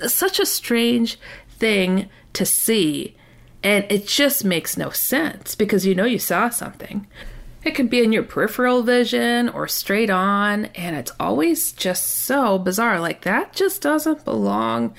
such 0.07 0.39
a 0.39 0.47
strange 0.47 1.19
thing 1.49 2.09
to 2.33 2.45
see 2.45 3.17
and 3.63 3.85
it 3.91 4.07
just 4.07 4.45
makes 4.45 4.77
no 4.77 4.91
sense 4.91 5.55
because 5.55 5.85
you 5.85 5.95
know 5.95 6.05
you 6.05 6.19
saw 6.19 6.49
something. 6.49 7.07
It 7.65 7.75
can 7.75 7.89
be 7.89 8.03
in 8.03 8.13
your 8.13 8.23
peripheral 8.23 8.83
vision 8.83 9.49
or 9.49 9.67
straight 9.67 10.11
on, 10.11 10.67
and 10.67 10.97
it's 10.97 11.13
always 11.19 11.73
just 11.73 12.07
so 12.07 12.59
bizarre. 12.59 13.01
Like, 13.01 13.23
that 13.23 13.53
just 13.53 13.83
doesn't 13.83 14.25
belong 14.25 14.95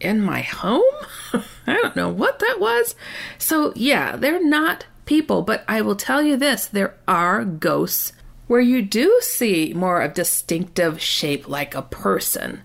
in 0.00 0.20
my 0.22 0.42
home? 0.42 0.84
I 1.66 1.74
don't 1.74 1.96
know 1.96 2.08
what 2.08 2.38
that 2.38 2.58
was. 2.60 2.94
So, 3.38 3.72
yeah, 3.74 4.14
they're 4.14 4.42
not 4.42 4.86
people, 5.06 5.42
but 5.42 5.64
I 5.66 5.80
will 5.80 5.96
tell 5.96 6.22
you 6.22 6.36
this 6.36 6.66
there 6.66 6.96
are 7.08 7.44
ghosts 7.44 8.12
where 8.46 8.60
you 8.60 8.82
do 8.82 9.18
see 9.22 9.72
more 9.74 10.00
of 10.02 10.14
distinctive 10.14 11.00
shape 11.00 11.48
like 11.48 11.74
a 11.74 11.82
person. 11.82 12.62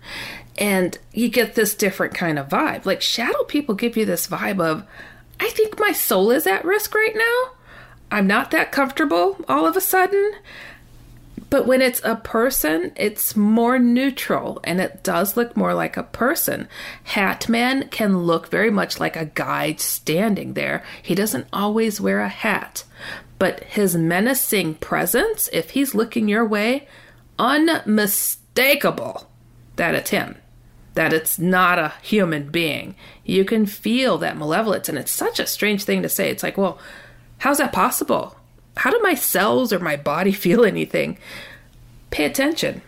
And 0.57 0.97
you 1.11 1.29
get 1.29 1.55
this 1.55 1.73
different 1.73 2.13
kind 2.13 2.37
of 2.37 2.49
vibe. 2.49 2.85
Like 2.85 3.01
shadow 3.01 3.43
people 3.45 3.73
give 3.73 3.97
you 3.97 4.05
this 4.05 4.27
vibe 4.27 4.61
of, 4.61 4.83
I 5.39 5.49
think 5.49 5.79
my 5.79 5.91
soul 5.91 6.29
is 6.29 6.45
at 6.45 6.65
risk 6.65 6.93
right 6.93 7.15
now. 7.15 7.53
I'm 8.11 8.27
not 8.27 8.51
that 8.51 8.71
comfortable 8.71 9.43
all 9.47 9.65
of 9.65 9.75
a 9.75 9.81
sudden. 9.81 10.33
But 11.51 11.67
when 11.67 11.83
it's 11.83 12.01
a 12.03 12.15
person, 12.15 12.93
it's 12.95 13.35
more 13.35 13.77
neutral 13.77 14.59
and 14.63 14.81
it 14.81 15.03
does 15.03 15.37
look 15.37 15.55
more 15.55 15.75
like 15.75 15.97
a 15.97 16.03
person. 16.03 16.67
Hatman 17.09 17.91
can 17.91 18.19
look 18.19 18.49
very 18.49 18.71
much 18.71 18.99
like 18.99 19.15
a 19.15 19.25
guide 19.25 19.79
standing 19.79 20.53
there. 20.53 20.83
He 21.03 21.13
doesn't 21.13 21.45
always 21.53 22.01
wear 22.01 22.21
a 22.21 22.29
hat. 22.29 22.85
But 23.37 23.63
his 23.65 23.95
menacing 23.95 24.75
presence, 24.75 25.49
if 25.51 25.71
he's 25.71 25.93
looking 25.93 26.27
your 26.27 26.45
way, 26.45 26.87
unmistakable 27.37 29.29
that 29.75 29.93
it's 29.93 30.11
him, 30.11 30.37
that 30.93 31.11
it's 31.11 31.37
not 31.37 31.77
a 31.77 31.93
human 32.01 32.49
being. 32.49 32.95
You 33.25 33.45
can 33.45 33.65
feel 33.65 34.17
that 34.19 34.37
malevolence, 34.37 34.89
and 34.89 34.97
it's 34.97 35.11
such 35.11 35.39
a 35.39 35.45
strange 35.45 35.83
thing 35.83 36.01
to 36.01 36.09
say. 36.09 36.29
It's 36.29 36.43
like, 36.43 36.57
well, 36.57 36.79
How's 37.41 37.57
that 37.57 37.73
possible? 37.73 38.35
How 38.77 38.91
do 38.91 38.99
my 39.01 39.13
cells 39.13 39.73
or 39.73 39.79
my 39.79 39.95
body 39.95 40.31
feel 40.31 40.63
anything? 40.63 41.17
Pay 42.09 42.25
attention. 42.25 42.81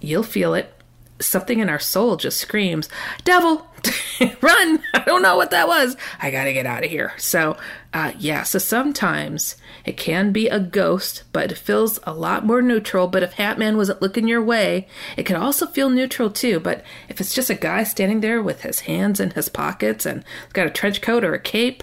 You'll 0.00 0.22
feel 0.22 0.54
it. 0.54 0.74
Something 1.20 1.58
in 1.58 1.68
our 1.68 1.80
soul 1.80 2.16
just 2.16 2.38
screams, 2.38 2.88
Devil, 3.24 3.66
run! 4.40 4.82
I 4.94 5.02
don't 5.04 5.22
know 5.22 5.36
what 5.36 5.50
that 5.50 5.66
was. 5.66 5.96
I 6.20 6.30
gotta 6.30 6.52
get 6.52 6.66
out 6.66 6.84
of 6.84 6.90
here. 6.90 7.12
So, 7.16 7.56
uh, 7.92 8.12
yeah, 8.18 8.44
so 8.44 8.60
sometimes 8.60 9.56
it 9.84 9.96
can 9.96 10.30
be 10.30 10.48
a 10.48 10.60
ghost, 10.60 11.24
but 11.32 11.50
it 11.50 11.58
feels 11.58 11.98
a 12.04 12.12
lot 12.12 12.46
more 12.46 12.62
neutral. 12.62 13.08
But 13.08 13.22
if 13.22 13.34
Hatman 13.34 13.76
wasn't 13.76 14.02
looking 14.02 14.28
your 14.28 14.42
way, 14.42 14.86
it 15.16 15.26
can 15.26 15.34
also 15.36 15.66
feel 15.66 15.90
neutral 15.90 16.30
too. 16.30 16.60
But 16.60 16.84
if 17.08 17.20
it's 17.20 17.34
just 17.34 17.50
a 17.50 17.54
guy 17.54 17.82
standing 17.84 18.20
there 18.20 18.42
with 18.42 18.62
his 18.62 18.80
hands 18.80 19.18
in 19.18 19.30
his 19.30 19.48
pockets 19.48 20.06
and 20.06 20.24
got 20.52 20.66
a 20.66 20.70
trench 20.70 21.00
coat 21.00 21.24
or 21.24 21.34
a 21.34 21.40
cape, 21.40 21.82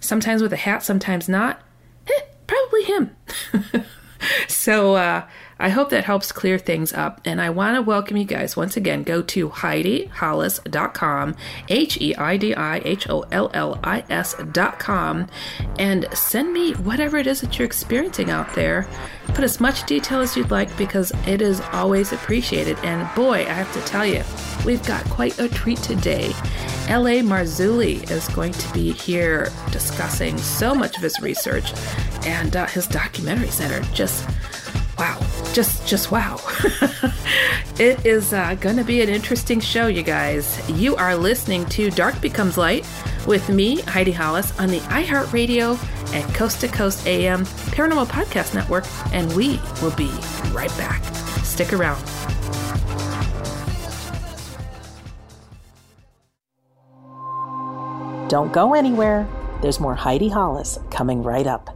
sometimes 0.00 0.42
with 0.42 0.52
a 0.52 0.56
hat, 0.56 0.84
sometimes 0.84 1.28
not. 1.28 1.60
Probably 2.46 2.84
him. 2.84 3.16
so 4.48 4.94
uh, 4.94 5.26
I 5.58 5.70
hope 5.70 5.90
that 5.90 6.04
helps 6.04 6.32
clear 6.32 6.58
things 6.58 6.92
up. 6.92 7.20
And 7.24 7.40
I 7.40 7.50
want 7.50 7.76
to 7.76 7.82
welcome 7.82 8.16
you 8.16 8.24
guys 8.24 8.56
once 8.56 8.76
again. 8.76 9.02
Go 9.02 9.22
to 9.22 9.48
HeidiHollis.com, 9.48 11.34
H 11.68 12.00
E 12.00 12.14
I 12.14 12.36
D 12.36 12.54
I 12.54 12.82
H 12.84 13.08
O 13.08 13.24
L 13.32 13.50
L 13.54 13.80
I 13.82 14.04
S.com, 14.10 15.26
and 15.78 16.06
send 16.12 16.52
me 16.52 16.72
whatever 16.74 17.16
it 17.16 17.26
is 17.26 17.40
that 17.40 17.58
you're 17.58 17.66
experiencing 17.66 18.30
out 18.30 18.54
there. 18.54 18.86
Put 19.28 19.44
as 19.44 19.60
much 19.60 19.84
detail 19.86 20.20
as 20.20 20.36
you'd 20.36 20.50
like 20.50 20.74
because 20.76 21.12
it 21.26 21.40
is 21.40 21.60
always 21.72 22.12
appreciated. 22.12 22.78
And 22.84 23.12
boy, 23.14 23.40
I 23.40 23.52
have 23.52 23.72
to 23.72 23.80
tell 23.80 24.06
you, 24.06 24.22
we've 24.64 24.84
got 24.86 25.04
quite 25.06 25.38
a 25.38 25.48
treat 25.48 25.78
today. 25.78 26.32
L.A. 26.88 27.20
Marzulli 27.20 28.08
is 28.10 28.28
going 28.28 28.52
to 28.52 28.72
be 28.72 28.92
here 28.92 29.50
discussing 29.72 30.38
so 30.38 30.74
much 30.74 30.96
of 30.96 31.02
his 31.02 31.20
research 31.20 31.72
and 32.24 32.54
uh, 32.54 32.66
his 32.66 32.86
documentaries 32.86 33.58
that 33.58 33.72
are 33.72 33.82
just 33.92 34.28
wow. 34.98 35.18
Just 35.52 35.86
just 35.86 36.10
wow. 36.10 36.38
It 37.78 38.06
is 38.06 38.32
uh, 38.32 38.54
going 38.54 38.76
to 38.76 38.84
be 38.84 39.02
an 39.02 39.10
interesting 39.10 39.60
show 39.60 39.86
you 39.86 40.02
guys. 40.02 40.58
You 40.70 40.96
are 40.96 41.14
listening 41.14 41.66
to 41.66 41.90
dark 41.90 42.18
becomes 42.22 42.56
light 42.56 42.88
with 43.26 43.50
me 43.50 43.82
heidi 43.82 44.12
hollis 44.12 44.58
on 44.58 44.70
the 44.70 44.78
iheartradio 44.78 45.76
and 46.14 46.34
coast 46.34 46.62
to 46.62 46.68
coast 46.68 47.06
am 47.06 47.44
paranormal 47.44 48.06
podcast 48.06 48.54
network 48.54 48.86
and 49.12 49.30
we 49.36 49.60
will 49.82 49.94
be 49.94 50.10
right 50.52 50.74
back. 50.78 51.04
Stick 51.44 51.74
around. 51.74 52.02
Don't 58.30 58.54
go 58.54 58.72
anywhere. 58.72 59.28
There's 59.60 59.80
more 59.80 59.94
Heidi 59.94 60.28
Hollis 60.28 60.78
coming 60.90 61.22
right 61.22 61.46
up. 61.46 61.75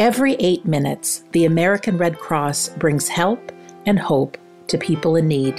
Every 0.00 0.32
eight 0.36 0.64
minutes, 0.64 1.24
the 1.32 1.44
American 1.44 1.98
Red 1.98 2.18
Cross 2.18 2.70
brings 2.70 3.06
help 3.06 3.52
and 3.84 3.98
hope 3.98 4.38
to 4.68 4.78
people 4.78 5.16
in 5.16 5.28
need. 5.28 5.58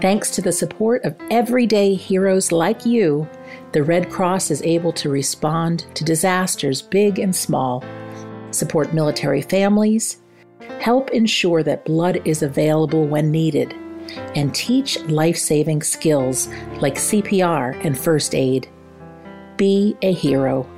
Thanks 0.00 0.32
to 0.32 0.42
the 0.42 0.50
support 0.50 1.04
of 1.04 1.14
everyday 1.30 1.94
heroes 1.94 2.50
like 2.50 2.84
you, 2.84 3.28
the 3.70 3.84
Red 3.84 4.10
Cross 4.10 4.50
is 4.50 4.62
able 4.62 4.92
to 4.94 5.10
respond 5.10 5.86
to 5.94 6.02
disasters 6.02 6.82
big 6.82 7.20
and 7.20 7.36
small, 7.36 7.84
support 8.50 8.92
military 8.92 9.42
families, 9.42 10.22
help 10.80 11.10
ensure 11.10 11.62
that 11.62 11.84
blood 11.84 12.20
is 12.24 12.42
available 12.42 13.06
when 13.06 13.30
needed, 13.30 13.72
and 14.34 14.52
teach 14.56 14.98
life 15.02 15.36
saving 15.36 15.84
skills 15.84 16.48
like 16.80 16.96
CPR 16.96 17.80
and 17.84 17.96
first 17.96 18.34
aid. 18.34 18.68
Be 19.56 19.96
a 20.02 20.12
hero. 20.12 20.68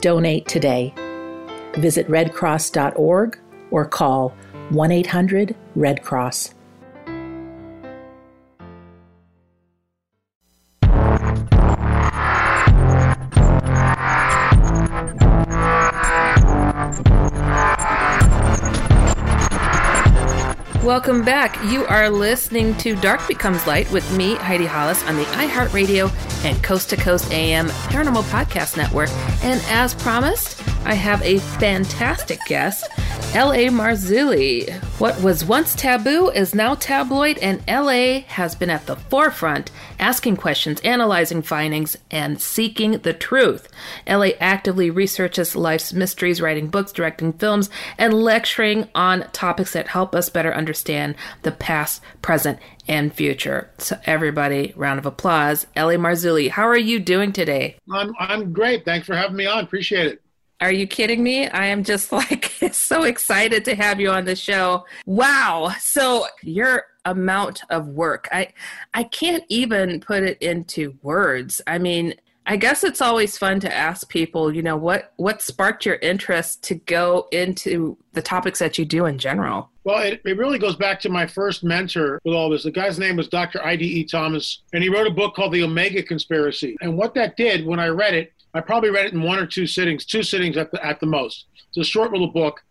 Donate 0.00 0.46
today. 0.46 0.94
Visit 1.78 2.08
redcross.org 2.08 3.38
or 3.70 3.84
call 3.86 4.30
1 4.70 4.90
800 4.90 5.56
Red 5.74 6.02
Cross. 6.02 6.54
Welcome 20.84 21.24
back. 21.24 21.58
You 21.64 21.86
are 21.86 22.10
listening 22.10 22.76
to 22.76 22.94
Dark 22.96 23.26
Becomes 23.26 23.66
Light 23.66 23.90
with 23.90 24.14
me, 24.16 24.34
Heidi 24.34 24.66
Hollis, 24.66 25.02
on 25.04 25.16
the 25.16 25.24
iHeartRadio 25.24 26.12
and 26.44 26.62
Coast 26.62 26.90
to 26.90 26.96
Coast 26.96 27.32
AM 27.32 27.68
Paranormal 27.88 28.22
Podcast 28.24 28.76
Network. 28.76 29.08
And 29.42 29.62
as 29.68 29.94
promised, 29.94 30.60
I 30.86 30.92
have 30.92 31.22
a 31.22 31.38
fantastic 31.38 32.38
guest, 32.46 32.86
L.A. 33.32 33.68
Marzulli. 33.68 34.70
What 35.00 35.18
was 35.22 35.42
once 35.42 35.74
taboo 35.74 36.28
is 36.28 36.54
now 36.54 36.74
tabloid, 36.74 37.38
and 37.38 37.62
L.A. 37.66 38.20
has 38.28 38.54
been 38.54 38.68
at 38.68 38.84
the 38.84 38.96
forefront, 38.96 39.70
asking 39.98 40.36
questions, 40.36 40.82
analyzing 40.82 41.40
findings, 41.40 41.96
and 42.10 42.38
seeking 42.38 42.98
the 42.98 43.14
truth. 43.14 43.66
L.A. 44.06 44.34
actively 44.34 44.90
researches 44.90 45.56
life's 45.56 45.94
mysteries, 45.94 46.42
writing 46.42 46.68
books, 46.68 46.92
directing 46.92 47.32
films, 47.32 47.70
and 47.96 48.12
lecturing 48.12 48.86
on 48.94 49.26
topics 49.32 49.72
that 49.72 49.88
help 49.88 50.14
us 50.14 50.28
better 50.28 50.54
understand 50.54 51.14
the 51.42 51.52
past, 51.52 52.02
present, 52.20 52.58
and 52.86 53.14
future. 53.14 53.70
So, 53.78 53.98
everybody, 54.04 54.74
round 54.76 54.98
of 54.98 55.06
applause. 55.06 55.66
L.A. 55.74 55.96
Marzulli, 55.96 56.50
how 56.50 56.68
are 56.68 56.76
you 56.76 57.00
doing 57.00 57.32
today? 57.32 57.76
I'm, 57.90 58.12
I'm 58.18 58.52
great. 58.52 58.84
Thanks 58.84 59.06
for 59.06 59.16
having 59.16 59.36
me 59.36 59.46
on. 59.46 59.64
Appreciate 59.64 60.06
it. 60.08 60.23
Are 60.60 60.72
you 60.72 60.86
kidding 60.86 61.22
me? 61.22 61.48
I 61.48 61.66
am 61.66 61.84
just 61.84 62.12
like 62.12 62.52
so 62.72 63.02
excited 63.02 63.64
to 63.66 63.74
have 63.74 64.00
you 64.00 64.10
on 64.10 64.24
the 64.24 64.36
show. 64.36 64.84
Wow. 65.06 65.74
So 65.78 66.26
your 66.42 66.84
amount 67.04 67.62
of 67.70 67.88
work. 67.88 68.28
I 68.32 68.48
I 68.94 69.04
can't 69.04 69.44
even 69.48 70.00
put 70.00 70.22
it 70.22 70.40
into 70.40 70.96
words. 71.02 71.60
I 71.66 71.78
mean, 71.78 72.14
I 72.46 72.56
guess 72.56 72.84
it's 72.84 73.00
always 73.00 73.38
fun 73.38 73.60
to 73.60 73.74
ask 73.74 74.08
people, 74.08 74.54
you 74.54 74.62
know, 74.62 74.76
what 74.76 75.12
what 75.16 75.40
sparked 75.40 75.86
your 75.86 75.96
interest 75.96 76.62
to 76.64 76.74
go 76.74 77.26
into 77.32 77.96
the 78.12 78.22
topics 78.22 78.58
that 78.58 78.76
you 78.76 78.84
do 78.84 79.06
in 79.06 79.18
general? 79.18 79.70
Well, 79.84 80.02
it, 80.02 80.20
it 80.24 80.38
really 80.38 80.58
goes 80.58 80.76
back 80.76 81.00
to 81.00 81.10
my 81.10 81.26
first 81.26 81.64
mentor 81.64 82.20
with 82.24 82.34
all 82.34 82.48
this. 82.48 82.62
The 82.62 82.70
guy's 82.70 82.98
name 82.98 83.16
was 83.16 83.28
Dr. 83.28 83.64
I.D.E. 83.64 84.04
Thomas, 84.04 84.62
and 84.72 84.82
he 84.82 84.88
wrote 84.88 85.06
a 85.06 85.10
book 85.10 85.34
called 85.34 85.52
The 85.52 85.62
Omega 85.62 86.02
Conspiracy. 86.02 86.76
And 86.80 86.96
what 86.96 87.14
that 87.14 87.36
did, 87.36 87.66
when 87.66 87.78
I 87.78 87.88
read 87.88 88.14
it, 88.14 88.32
I 88.54 88.60
probably 88.60 88.90
read 88.90 89.06
it 89.06 89.12
in 89.12 89.22
one 89.22 89.38
or 89.38 89.46
two 89.46 89.66
sittings, 89.66 90.04
two 90.04 90.22
sittings 90.22 90.56
at 90.56 90.70
the, 90.70 90.84
at 90.84 91.00
the 91.00 91.06
most. 91.06 91.46
It's 91.68 91.88
a 91.88 91.90
short 91.90 92.12
little 92.12 92.30
book, 92.30 92.62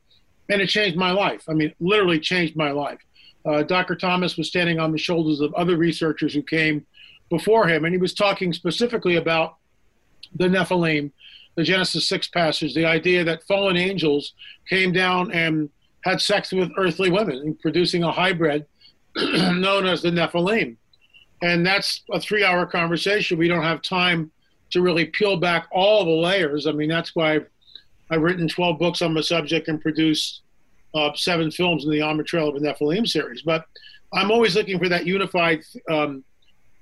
and 0.50 0.62
it 0.62 0.68
changed 0.68 0.98
my 0.98 1.12
life. 1.12 1.44
I 1.50 1.54
mean, 1.54 1.74
literally 1.80 2.20
changed 2.20 2.56
my 2.56 2.72
life. 2.72 3.00
Uh, 3.46 3.64
Dr. 3.64 3.96
Thomas 3.96 4.38
was 4.38 4.48
standing 4.48 4.80
on 4.80 4.94
the 4.94 4.98
shoulders 4.98 5.42
of 5.42 5.54
other 5.56 5.76
researchers 5.76 6.34
who 6.34 6.42
came 6.42 6.86
before 7.30 7.68
him, 7.68 7.84
and 7.84 7.94
he 7.94 8.00
was 8.00 8.14
talking 8.14 8.54
specifically 8.54 9.18
about 9.18 9.58
the 10.36 10.48
Nephilim, 10.48 11.12
the 11.56 11.64
Genesis 11.64 12.08
6 12.08 12.30
passage, 12.30 12.74
the 12.74 12.86
idea 12.86 13.24
that 13.26 13.44
fallen 13.44 13.76
angels 13.76 14.34
came 14.70 14.94
down 14.94 15.32
and 15.32 15.70
had 16.04 16.22
sex 16.22 16.52
with 16.52 16.72
earthly 16.78 17.12
women, 17.12 17.58
producing 17.62 18.04
a 18.04 18.12
hybrid 18.12 18.66
known 19.16 19.86
as 19.86 20.02
the 20.02 20.10
Nephilim. 20.10 20.78
And 21.42 21.66
that's 21.66 22.04
a 22.12 22.22
three 22.22 22.44
hour 22.44 22.66
conversation. 22.66 23.38
We 23.38 23.50
don't 23.50 23.64
have 23.64 23.82
time 23.82 24.32
to 24.74 24.82
really 24.82 25.06
peel 25.06 25.38
back 25.38 25.68
all 25.72 26.04
the 26.04 26.12
layers. 26.12 26.68
I 26.68 26.72
mean, 26.72 26.90
that's 26.90 27.16
why 27.16 27.36
I've, 27.36 27.48
I've 28.10 28.22
written 28.22 28.48
12 28.48 28.80
books 28.80 29.02
on 29.02 29.14
the 29.14 29.24
subject 29.24 29.68
and 29.68 29.82
produced 29.82 30.42
uh, 30.96 31.12
seven 31.16 31.52
films 31.52 31.86
in 31.86 31.92
the 31.92 32.02
Armored 32.02 32.28
Trail 32.28 32.50
of 32.50 32.60
the 32.60 32.68
Nephilim 32.68 33.08
series. 33.08 33.42
But 33.44 33.66
I'm 34.12 34.32
always 34.32 34.56
looking 34.56 34.80
for 34.80 34.90
that 34.90 35.06
unified 35.06 35.64
um, 35.90 36.24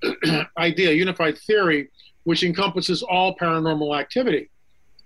idea, 0.57 0.91
unified 0.91 1.37
theory, 1.37 1.89
which 2.23 2.43
encompasses 2.43 3.03
all 3.03 3.35
paranormal 3.35 3.99
activity, 3.99 4.49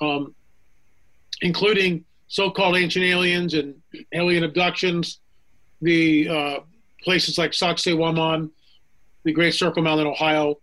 um, 0.02 0.34
including 1.42 2.06
so-called 2.28 2.76
ancient 2.76 3.06
aliens 3.06 3.54
and 3.54 3.76
alien 4.14 4.44
abductions, 4.44 5.20
the 5.82 6.28
uh, 6.30 6.60
places 7.04 7.38
like 7.38 7.52
Sacsayhuaman, 7.52 8.50
the 9.24 9.32
Great 9.32 9.54
Circle 9.54 9.84
Mountain, 9.84 10.08
Ohio, 10.08 10.60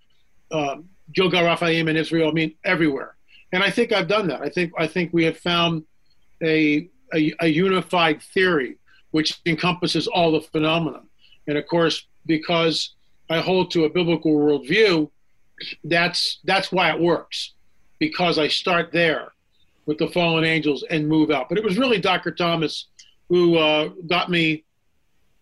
uh, 0.50 0.76
Gilgal 1.12 1.42
Refaim 1.42 1.88
in 1.88 1.96
Israel. 1.96 2.28
I 2.28 2.32
mean, 2.32 2.54
everywhere. 2.64 3.16
And 3.52 3.62
I 3.62 3.70
think 3.70 3.92
I've 3.92 4.08
done 4.08 4.28
that. 4.28 4.40
I 4.40 4.48
think 4.48 4.72
I 4.78 4.86
think 4.86 5.12
we 5.12 5.24
have 5.24 5.36
found 5.36 5.84
a, 6.42 6.88
a, 7.14 7.32
a 7.40 7.46
unified 7.46 8.22
theory 8.22 8.78
which 9.10 9.40
encompasses 9.46 10.06
all 10.06 10.32
the 10.32 10.40
phenomena. 10.40 11.02
And 11.46 11.58
of 11.58 11.66
course, 11.66 12.06
because 12.26 12.94
I 13.30 13.40
hold 13.40 13.70
to 13.72 13.84
a 13.84 13.90
biblical 13.90 14.32
worldview, 14.32 15.10
that's 15.84 16.40
that's 16.44 16.72
why 16.72 16.90
it 16.90 17.00
works. 17.00 17.52
Because 17.98 18.38
I 18.38 18.48
start 18.48 18.90
there 18.90 19.32
with 19.86 19.98
the 19.98 20.08
fallen 20.08 20.44
angels 20.44 20.84
and 20.90 21.06
move 21.06 21.30
out. 21.30 21.48
But 21.48 21.58
it 21.58 21.64
was 21.64 21.78
really 21.78 21.98
Dr. 21.98 22.32
Thomas 22.32 22.86
who 23.28 23.56
uh, 23.56 23.90
got 24.08 24.30
me 24.30 24.64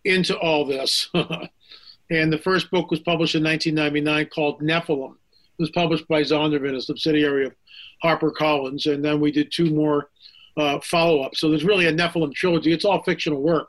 into 0.05 0.37
all 0.39 0.65
this. 0.65 1.09
and 2.11 2.33
the 2.33 2.39
first 2.39 2.71
book 2.71 2.91
was 2.91 3.01
published 3.01 3.35
in 3.35 3.45
1999 3.45 4.27
called 4.27 4.61
Nephilim. 4.61 5.17
Was 5.61 5.71
published 5.71 6.09
by 6.09 6.23
Zondervan, 6.23 6.75
a 6.75 6.81
subsidiary 6.81 7.47
of 7.47 7.55
HarperCollins. 8.03 8.93
And 8.93 9.05
then 9.05 9.21
we 9.21 9.31
did 9.31 9.53
two 9.53 9.71
more 9.71 10.09
uh, 10.57 10.81
follow 10.81 11.21
ups. 11.21 11.39
So 11.39 11.49
there's 11.49 11.65
really 11.65 11.87
a 11.87 11.93
Nephilim 11.93 12.35
trilogy. 12.35 12.73
It's 12.73 12.85
all 12.85 13.03
fictional 13.03 13.41
work, 13.41 13.69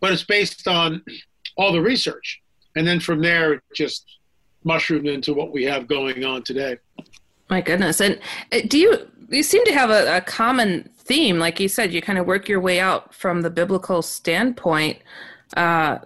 but 0.00 0.12
it's 0.12 0.24
based 0.24 0.66
on 0.68 1.02
all 1.56 1.72
the 1.72 1.80
research. 1.80 2.40
And 2.76 2.86
then 2.86 3.00
from 3.00 3.20
there, 3.20 3.54
it 3.54 3.60
just 3.74 4.06
mushroomed 4.64 5.06
into 5.06 5.34
what 5.34 5.52
we 5.52 5.64
have 5.64 5.86
going 5.86 6.24
on 6.24 6.42
today. 6.42 6.78
My 7.50 7.60
goodness. 7.60 8.00
And 8.00 8.18
uh, 8.52 8.60
do 8.66 8.78
you 8.78 9.08
you 9.28 9.42
seem 9.42 9.64
to 9.64 9.72
have 9.72 9.90
a, 9.90 10.18
a 10.18 10.20
common 10.20 10.88
theme, 10.96 11.38
like 11.38 11.58
you 11.58 11.68
said, 11.68 11.92
you 11.92 12.02
kind 12.02 12.18
of 12.18 12.26
work 12.26 12.48
your 12.48 12.60
way 12.60 12.78
out 12.80 13.14
from 13.14 13.42
the 13.42 13.50
biblical 13.50 14.02
standpoint. 14.02 14.98
Uh, 15.56 15.98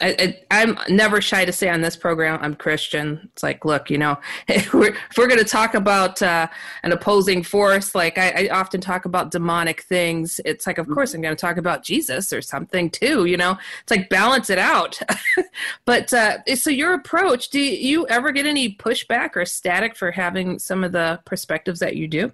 I, 0.00 0.36
am 0.50 0.78
never 0.88 1.20
shy 1.20 1.44
to 1.44 1.50
say 1.50 1.68
on 1.68 1.80
this 1.80 1.96
program 1.96 2.38
I'm 2.40 2.54
Christian. 2.54 3.28
It's 3.32 3.42
like, 3.42 3.64
look, 3.64 3.90
you 3.90 3.98
know, 3.98 4.18
if 4.48 4.72
we're, 4.72 4.96
we're 5.16 5.26
going 5.26 5.38
to 5.40 5.44
talk 5.44 5.74
about 5.74 6.22
uh, 6.22 6.46
an 6.82 6.92
opposing 6.92 7.42
force, 7.42 7.94
like 7.94 8.16
I, 8.16 8.46
I, 8.46 8.48
often 8.50 8.80
talk 8.80 9.06
about 9.06 9.30
demonic 9.32 9.82
things, 9.82 10.40
it's 10.44 10.66
like, 10.66 10.78
of 10.78 10.88
course, 10.88 11.14
I'm 11.14 11.20
going 11.20 11.34
to 11.34 11.40
talk 11.40 11.56
about 11.56 11.82
Jesus 11.82 12.32
or 12.32 12.40
something 12.40 12.90
too. 12.90 13.24
You 13.24 13.36
know, 13.36 13.58
it's 13.82 13.90
like 13.90 14.08
balance 14.08 14.50
it 14.50 14.58
out. 14.58 15.00
but 15.84 16.12
uh, 16.12 16.44
so 16.54 16.70
your 16.70 16.94
approach, 16.94 17.48
do 17.48 17.60
you 17.60 18.06
ever 18.06 18.30
get 18.30 18.46
any 18.46 18.74
pushback 18.76 19.34
or 19.34 19.44
static 19.44 19.96
for 19.96 20.12
having 20.12 20.58
some 20.60 20.84
of 20.84 20.92
the 20.92 21.20
perspectives 21.24 21.80
that 21.80 21.96
you 21.96 22.06
do? 22.06 22.30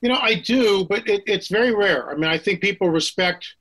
You 0.00 0.08
know, 0.10 0.18
I 0.20 0.34
do, 0.34 0.84
but 0.84 1.08
it, 1.08 1.22
it's 1.26 1.48
very 1.48 1.74
rare. 1.74 2.10
I 2.10 2.14
mean, 2.14 2.24
I 2.24 2.36
think 2.36 2.60
people 2.60 2.90
respect 2.90 3.54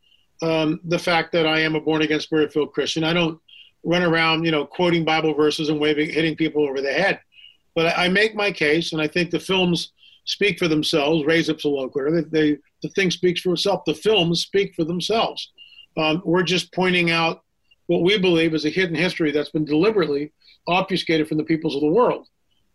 um, 0.44 0.82
the 0.84 1.00
fact 1.00 1.32
that 1.32 1.48
I 1.48 1.62
am 1.62 1.76
a 1.76 1.80
born 1.80 2.02
again, 2.02 2.20
spirit 2.20 2.52
filled 2.52 2.74
Christian. 2.74 3.06
I 3.06 3.14
don't 3.14 3.40
run 3.84 4.04
around, 4.04 4.44
you 4.44 4.52
know, 4.52 4.66
quoting 4.66 5.06
Bible 5.06 5.34
verses 5.34 5.70
and 5.70 5.80
waving, 5.80 6.10
hitting 6.10 6.36
people 6.36 6.68
over 6.68 6.82
the 6.82 6.92
head. 6.92 7.22
But 7.76 7.98
I 7.98 8.10
make 8.10 8.36
my 8.36 8.52
case, 8.52 8.92
and 8.92 9.02
I 9.02 9.08
think 9.08 9.32
the 9.32 9.40
films 9.40 9.94
speak 10.26 10.60
for 10.60 10.68
themselves. 10.68 11.24
Ipsa 11.24 11.66
loquitur. 11.66 12.30
They, 12.30 12.52
they, 12.52 12.58
the 12.82 12.90
thing 12.90 13.10
speaks 13.10 13.40
for 13.40 13.54
itself. 13.54 13.84
The 13.86 13.94
films 13.94 14.42
speak 14.42 14.76
for 14.76 14.84
themselves. 14.84 15.50
Um, 15.96 16.22
we're 16.26 16.44
just 16.44 16.74
pointing 16.74 17.10
out 17.10 17.44
what 17.88 18.04
we 18.04 18.18
believe 18.18 18.54
is 18.54 18.66
a 18.66 18.70
hidden 18.70 18.96
history 18.96 19.32
that's 19.32 19.50
been 19.50 19.66
deliberately 19.66 20.34
obfuscated 20.68 21.28
from 21.28 21.38
the 21.38 21.44
peoples 21.44 21.76
of 21.76 21.82
the 21.82 21.88
world, 21.88 22.28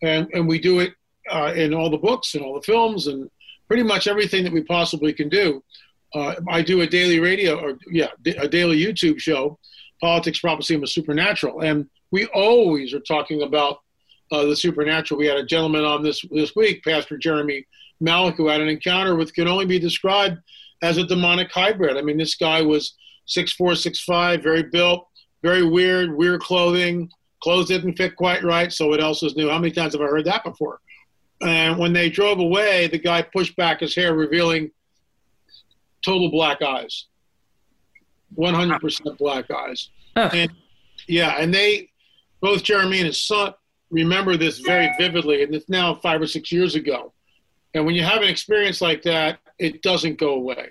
and 0.02 0.28
and 0.32 0.48
we 0.48 0.58
do 0.58 0.80
it 0.80 0.92
uh, 1.30 1.52
in 1.54 1.74
all 1.74 1.90
the 1.90 1.98
books 1.98 2.34
and 2.34 2.44
all 2.44 2.54
the 2.54 2.62
films 2.62 3.08
and 3.08 3.30
pretty 3.66 3.82
much 3.82 4.06
everything 4.06 4.44
that 4.44 4.52
we 4.52 4.62
possibly 4.62 5.12
can 5.12 5.28
do. 5.28 5.62
Uh, 6.14 6.34
I 6.48 6.62
do 6.62 6.80
a 6.80 6.86
daily 6.86 7.20
radio 7.20 7.60
or 7.60 7.78
yeah, 7.90 8.08
a 8.38 8.48
daily 8.48 8.80
YouTube 8.82 9.20
show, 9.20 9.58
Politics, 10.00 10.40
Prophecy, 10.40 10.74
and 10.74 10.82
the 10.82 10.88
Supernatural, 10.88 11.60
and 11.60 11.88
we 12.10 12.26
always 12.26 12.94
are 12.94 13.00
talking 13.00 13.42
about 13.42 13.78
uh, 14.30 14.44
the 14.44 14.56
supernatural. 14.56 15.18
We 15.18 15.26
had 15.26 15.38
a 15.38 15.44
gentleman 15.44 15.84
on 15.84 16.02
this 16.02 16.24
this 16.30 16.54
week, 16.56 16.82
Pastor 16.84 17.18
Jeremy 17.18 17.66
Malik, 18.00 18.36
who 18.36 18.48
had 18.48 18.60
an 18.60 18.68
encounter 18.68 19.16
with 19.16 19.34
can 19.34 19.48
only 19.48 19.66
be 19.66 19.78
described 19.78 20.38
as 20.82 20.96
a 20.96 21.04
demonic 21.04 21.50
hybrid. 21.52 21.96
I 21.96 22.02
mean, 22.02 22.16
this 22.16 22.36
guy 22.36 22.62
was 22.62 22.94
six 23.26 23.52
four, 23.52 23.74
six 23.74 24.02
five, 24.04 24.42
very 24.42 24.62
built, 24.62 25.06
very 25.42 25.66
weird, 25.66 26.16
weird 26.16 26.40
clothing. 26.40 27.10
Clothes 27.42 27.68
didn't 27.68 27.96
fit 27.96 28.16
quite 28.16 28.42
right, 28.42 28.72
so 28.72 28.88
what 28.88 29.00
else 29.00 29.22
is 29.22 29.36
new? 29.36 29.48
How 29.48 29.58
many 29.58 29.72
times 29.72 29.92
have 29.92 30.02
I 30.02 30.06
heard 30.06 30.24
that 30.24 30.44
before? 30.44 30.80
And 31.40 31.78
when 31.78 31.92
they 31.92 32.10
drove 32.10 32.40
away, 32.40 32.88
the 32.88 32.98
guy 32.98 33.22
pushed 33.22 33.54
back 33.56 33.80
his 33.80 33.94
hair, 33.94 34.14
revealing 34.14 34.72
total 36.04 36.30
black 36.30 36.62
eyes. 36.62 37.06
100% 38.36 39.18
black 39.18 39.50
eyes. 39.50 39.90
And 40.16 40.50
yeah, 41.06 41.36
and 41.38 41.52
they, 41.52 41.90
both 42.40 42.62
Jeremy 42.62 42.98
and 42.98 43.06
his 43.06 43.20
son, 43.20 43.54
remember 43.90 44.36
this 44.36 44.58
very 44.60 44.90
vividly. 44.98 45.42
And 45.42 45.54
it's 45.54 45.68
now 45.68 45.94
five 45.94 46.20
or 46.20 46.26
six 46.26 46.52
years 46.52 46.74
ago. 46.74 47.12
And 47.74 47.86
when 47.86 47.94
you 47.94 48.02
have 48.02 48.22
an 48.22 48.28
experience 48.28 48.80
like 48.80 49.02
that, 49.02 49.38
it 49.58 49.82
doesn't 49.82 50.18
go 50.18 50.34
away. 50.34 50.70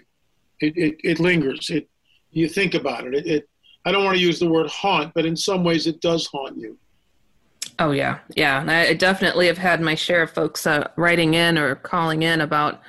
It, 0.59 0.77
it, 0.77 0.95
it 1.03 1.19
lingers. 1.19 1.69
It, 1.69 1.89
you 2.31 2.47
think 2.47 2.73
about 2.73 3.05
it. 3.07 3.13
it. 3.13 3.27
It, 3.27 3.49
I 3.85 3.91
don't 3.91 4.03
want 4.03 4.17
to 4.17 4.21
use 4.21 4.39
the 4.39 4.49
word 4.49 4.69
haunt, 4.69 5.13
but 5.13 5.25
in 5.25 5.35
some 5.37 5.63
ways 5.63 5.87
it 5.87 6.01
does 6.01 6.27
haunt 6.27 6.57
you. 6.57 6.77
Oh 7.79 7.91
yeah, 7.91 8.19
yeah. 8.35 8.65
I 8.67 8.93
definitely 8.93 9.47
have 9.47 9.59
had 9.59 9.81
my 9.81 9.95
share 9.95 10.23
of 10.23 10.31
folks 10.31 10.65
uh, 10.65 10.89
writing 10.95 11.35
in 11.35 11.57
or 11.57 11.75
calling 11.75 12.23
in 12.23 12.41
about 12.41 12.81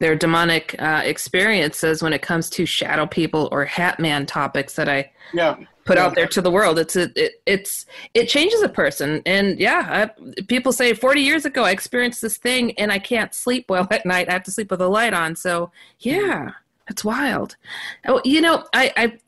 their 0.00 0.16
demonic 0.16 0.74
uh, 0.78 1.02
experiences 1.04 2.02
when 2.02 2.12
it 2.12 2.22
comes 2.22 2.50
to 2.50 2.66
shadow 2.66 3.06
people 3.06 3.48
or 3.52 3.64
hat 3.64 4.00
man 4.00 4.26
topics 4.26 4.74
that 4.74 4.88
I 4.88 5.10
yeah. 5.32 5.56
put 5.84 5.96
yeah. 5.96 6.04
out 6.04 6.14
there 6.14 6.26
to 6.26 6.40
the 6.40 6.50
world. 6.50 6.78
It's 6.78 6.96
a, 6.96 7.10
it, 7.14 7.34
it's 7.46 7.86
it 8.14 8.28
changes 8.28 8.62
a 8.62 8.68
person, 8.68 9.22
and 9.24 9.60
yeah, 9.60 10.10
I, 10.18 10.42
people 10.48 10.72
say 10.72 10.94
forty 10.94 11.20
years 11.20 11.44
ago 11.44 11.64
I 11.64 11.70
experienced 11.70 12.22
this 12.22 12.38
thing 12.38 12.72
and 12.78 12.90
I 12.90 12.98
can't 12.98 13.32
sleep 13.32 13.66
well 13.68 13.86
at 13.90 14.04
night. 14.04 14.28
I 14.28 14.32
have 14.32 14.44
to 14.44 14.50
sleep 14.50 14.70
with 14.70 14.80
a 14.80 14.88
light 14.88 15.14
on. 15.14 15.36
So 15.36 15.70
yeah, 16.00 16.52
it's 16.88 17.04
wild. 17.04 17.56
Oh, 18.06 18.20
you 18.24 18.40
know, 18.40 18.64
I 18.72 18.92
I 18.96 19.18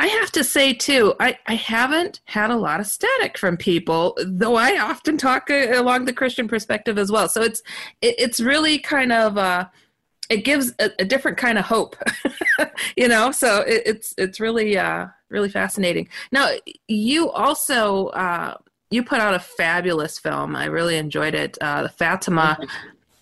I 0.00 0.06
have 0.06 0.30
to 0.32 0.44
say 0.44 0.72
too, 0.72 1.14
I, 1.18 1.38
I 1.46 1.54
haven't 1.54 2.20
had 2.26 2.50
a 2.50 2.56
lot 2.56 2.78
of 2.78 2.86
static 2.86 3.36
from 3.36 3.56
people, 3.56 4.16
though 4.24 4.54
I 4.54 4.78
often 4.78 5.16
talk 5.16 5.50
uh, 5.50 5.72
along 5.74 6.04
the 6.04 6.12
Christian 6.12 6.46
perspective 6.46 6.98
as 6.98 7.10
well. 7.10 7.28
So 7.28 7.42
it's 7.42 7.62
it, 8.00 8.14
it's 8.18 8.40
really 8.40 8.78
kind 8.78 9.12
of 9.12 9.36
uh, 9.36 9.66
it 10.28 10.44
gives 10.44 10.72
a, 10.78 10.90
a, 10.98 11.04
different 11.04 11.38
kind 11.38 11.58
of 11.58 11.64
hope, 11.64 11.96
you 12.96 13.08
know. 13.08 13.30
So 13.30 13.62
it, 13.62 13.82
it's 13.86 14.14
it's 14.18 14.40
really 14.40 14.76
uh, 14.76 15.06
really 15.30 15.48
fascinating. 15.48 16.08
Now 16.32 16.50
you 16.86 17.30
also 17.30 18.08
uh, 18.08 18.54
you 18.90 19.02
put 19.02 19.20
out 19.20 19.34
a 19.34 19.38
fabulous 19.38 20.18
film. 20.18 20.56
I 20.56 20.66
really 20.66 20.96
enjoyed 20.96 21.34
it, 21.34 21.56
uh, 21.60 21.82
the 21.84 21.88
Fatima 21.88 22.58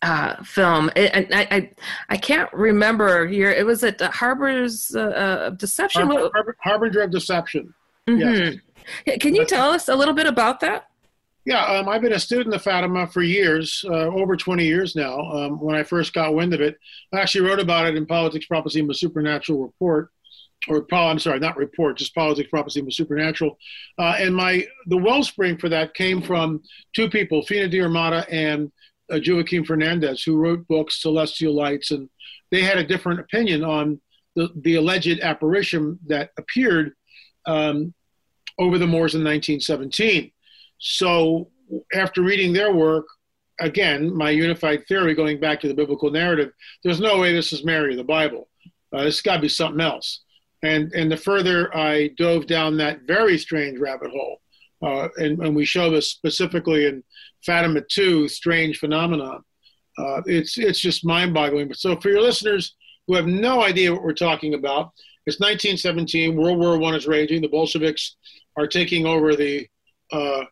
uh, 0.02 0.42
film. 0.42 0.90
and 0.96 1.26
I, 1.34 1.48
I, 1.50 1.70
I 2.10 2.16
can't 2.16 2.52
remember 2.52 3.26
here. 3.26 3.50
It 3.50 3.66
was 3.66 3.82
at 3.82 4.00
Harbor's 4.00 4.94
uh, 4.94 5.00
uh 5.00 5.50
Deception. 5.50 6.06
Harbor, 6.06 6.30
Harbor, 6.32 6.56
Harbinger 6.60 7.00
of 7.02 7.10
Deception. 7.10 7.74
Mm-hmm. 8.08 8.58
Yes. 9.06 9.18
Can 9.20 9.34
you 9.34 9.44
tell 9.44 9.70
us 9.70 9.88
a 9.88 9.96
little 9.96 10.14
bit 10.14 10.26
about 10.26 10.60
that? 10.60 10.85
Yeah, 11.46 11.64
um, 11.64 11.88
I've 11.88 12.02
been 12.02 12.12
a 12.12 12.18
student 12.18 12.56
of 12.56 12.62
Fatima 12.62 13.06
for 13.06 13.22
years, 13.22 13.84
uh, 13.88 14.08
over 14.08 14.36
20 14.36 14.64
years 14.64 14.96
now. 14.96 15.20
Um, 15.20 15.60
when 15.60 15.76
I 15.76 15.84
first 15.84 16.12
got 16.12 16.34
wind 16.34 16.52
of 16.52 16.60
it, 16.60 16.76
I 17.12 17.20
actually 17.20 17.48
wrote 17.48 17.60
about 17.60 17.86
it 17.86 17.96
in 17.96 18.04
Politics, 18.04 18.46
Prophecy, 18.46 18.80
and 18.80 18.90
the 18.90 18.94
Supernatural 18.94 19.62
Report, 19.62 20.10
or 20.66 20.84
I'm 20.92 21.20
sorry, 21.20 21.38
not 21.38 21.56
report, 21.56 21.98
just 21.98 22.16
Politics, 22.16 22.50
Prophecy, 22.50 22.80
and 22.80 22.88
the 22.88 22.92
Supernatural. 22.92 23.56
Uh, 23.96 24.16
and 24.18 24.34
my 24.34 24.66
the 24.86 24.96
wellspring 24.96 25.56
for 25.56 25.68
that 25.68 25.94
came 25.94 26.20
from 26.20 26.62
two 26.96 27.08
people, 27.08 27.42
Fina 27.42 27.68
d'Armada 27.68 28.26
and 28.28 28.72
uh, 29.12 29.20
Joaquim 29.24 29.64
Fernandes, 29.64 30.24
who 30.26 30.38
wrote 30.38 30.66
books, 30.66 31.00
Celestial 31.00 31.54
Lights, 31.54 31.92
and 31.92 32.10
they 32.50 32.62
had 32.62 32.78
a 32.78 32.84
different 32.84 33.20
opinion 33.20 33.62
on 33.62 34.00
the, 34.34 34.48
the 34.62 34.74
alleged 34.74 35.20
apparition 35.20 36.00
that 36.08 36.30
appeared 36.36 36.94
um, 37.46 37.94
over 38.58 38.78
the 38.78 38.86
moors 38.88 39.14
in 39.14 39.22
1917. 39.22 40.32
So 40.78 41.50
after 41.94 42.22
reading 42.22 42.52
their 42.52 42.72
work, 42.72 43.06
again, 43.60 44.14
my 44.14 44.30
unified 44.30 44.86
theory 44.86 45.14
going 45.14 45.40
back 45.40 45.60
to 45.60 45.68
the 45.68 45.74
biblical 45.74 46.10
narrative, 46.10 46.52
there's 46.84 47.00
no 47.00 47.18
way 47.18 47.32
this 47.32 47.52
is 47.52 47.64
Mary 47.64 47.96
the 47.96 48.04
Bible. 48.04 48.48
Uh, 48.92 49.04
this 49.04 49.16
has 49.16 49.22
got 49.22 49.36
to 49.36 49.42
be 49.42 49.48
something 49.48 49.80
else. 49.80 50.22
And, 50.62 50.92
and 50.92 51.10
the 51.10 51.16
further 51.16 51.74
I 51.76 52.08
dove 52.16 52.46
down 52.46 52.76
that 52.78 53.02
very 53.02 53.38
strange 53.38 53.78
rabbit 53.78 54.10
hole, 54.10 54.40
uh, 54.82 55.08
and, 55.16 55.38
and 55.40 55.54
we 55.54 55.64
show 55.64 55.90
this 55.90 56.10
specifically 56.10 56.86
in 56.86 57.02
Fatima 57.44 57.80
2, 57.80 58.28
Strange 58.28 58.78
Phenomenon. 58.78 59.42
Uh, 59.98 60.22
it's, 60.26 60.58
it's 60.58 60.80
just 60.80 61.04
mind 61.04 61.32
boggling. 61.32 61.72
So, 61.74 61.96
for 61.96 62.10
your 62.10 62.20
listeners 62.20 62.74
who 63.06 63.14
have 63.14 63.26
no 63.26 63.62
idea 63.62 63.92
what 63.92 64.02
we're 64.02 64.12
talking 64.12 64.54
about, 64.54 64.92
it's 65.26 65.40
1917, 65.40 66.36
World 66.36 66.58
War 66.58 66.82
I 66.82 66.96
is 66.96 67.06
raging, 67.06 67.42
the 67.42 67.48
Bolsheviks 67.48 68.16
are 68.56 68.66
taking 68.66 69.06
over 69.06 69.34
the, 69.34 69.66
uh, 70.12 70.44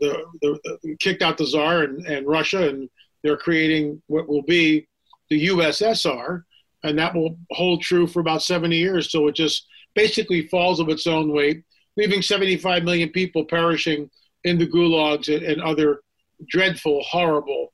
the, 0.00 0.24
the, 0.42 0.78
the, 0.82 0.96
kicked 1.00 1.22
out 1.22 1.38
the 1.38 1.46
czar 1.46 1.82
and, 1.82 2.06
and 2.06 2.26
Russia, 2.26 2.68
and 2.68 2.88
they're 3.22 3.36
creating 3.36 4.00
what 4.06 4.28
will 4.28 4.42
be 4.42 4.86
the 5.30 5.48
USSR. 5.48 6.42
and 6.82 6.98
that 6.98 7.14
will 7.14 7.38
hold 7.52 7.82
true 7.82 8.06
for 8.06 8.20
about 8.20 8.42
70 8.42 8.76
years 8.76 9.08
till 9.08 9.26
it 9.28 9.34
just 9.34 9.66
basically 9.94 10.48
falls 10.48 10.80
of 10.80 10.88
its 10.88 11.06
own 11.06 11.32
weight, 11.32 11.62
leaving 11.96 12.22
75 12.22 12.82
million 12.82 13.08
people 13.08 13.44
perishing 13.44 14.10
in 14.44 14.58
the 14.58 14.66
gulags 14.66 15.34
and, 15.34 15.44
and 15.44 15.62
other 15.62 16.00
dreadful, 16.48 17.02
horrible 17.02 17.72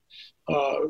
uh, 0.49 0.81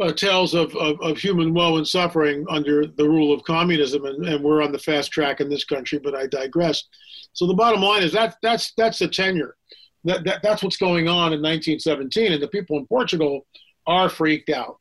uh, 0.00 0.12
tales 0.12 0.54
of, 0.54 0.74
of, 0.76 1.00
of, 1.00 1.16
human 1.16 1.54
woe 1.54 1.78
and 1.78 1.88
suffering 1.88 2.44
under 2.50 2.86
the 2.86 3.08
rule 3.08 3.32
of 3.32 3.42
communism, 3.44 4.04
and, 4.04 4.26
and, 4.26 4.44
we're 4.44 4.62
on 4.62 4.70
the 4.70 4.78
fast 4.78 5.10
track 5.10 5.40
in 5.40 5.48
this 5.48 5.64
country. 5.64 5.98
But 5.98 6.14
I 6.14 6.26
digress. 6.26 6.84
So 7.32 7.46
the 7.46 7.54
bottom 7.54 7.80
line 7.80 8.02
is 8.02 8.12
that 8.12 8.36
that's 8.42 8.72
that's 8.76 8.98
the 8.98 9.08
tenure. 9.08 9.56
That, 10.04 10.24
that 10.24 10.42
that's 10.42 10.62
what's 10.62 10.76
going 10.76 11.08
on 11.08 11.32
in 11.32 11.42
1917, 11.42 12.32
and 12.32 12.42
the 12.42 12.48
people 12.48 12.78
in 12.78 12.86
Portugal 12.86 13.46
are 13.86 14.08
freaked 14.08 14.50
out. 14.50 14.78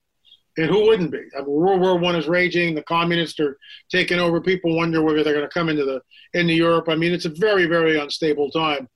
And 0.58 0.68
who 0.68 0.84
wouldn't 0.84 1.12
be? 1.12 1.24
I 1.38 1.42
mean, 1.42 1.50
World 1.50 1.82
War 1.82 1.98
One 1.98 2.16
is 2.16 2.28
raging. 2.28 2.76
The 2.76 2.84
communists 2.84 3.40
are 3.40 3.58
taking 3.90 4.20
over. 4.20 4.40
People 4.40 4.76
wonder 4.76 5.02
whether 5.02 5.24
they're 5.24 5.34
going 5.34 5.48
to 5.48 5.54
come 5.54 5.70
into 5.70 5.84
the 5.84 6.02
into 6.34 6.54
Europe. 6.54 6.88
I 6.90 6.96
mean, 6.96 7.14
it's 7.14 7.26
a 7.26 7.30
very 7.30 7.66
very 7.66 8.00
unstable 8.00 8.50
time. 8.52 8.88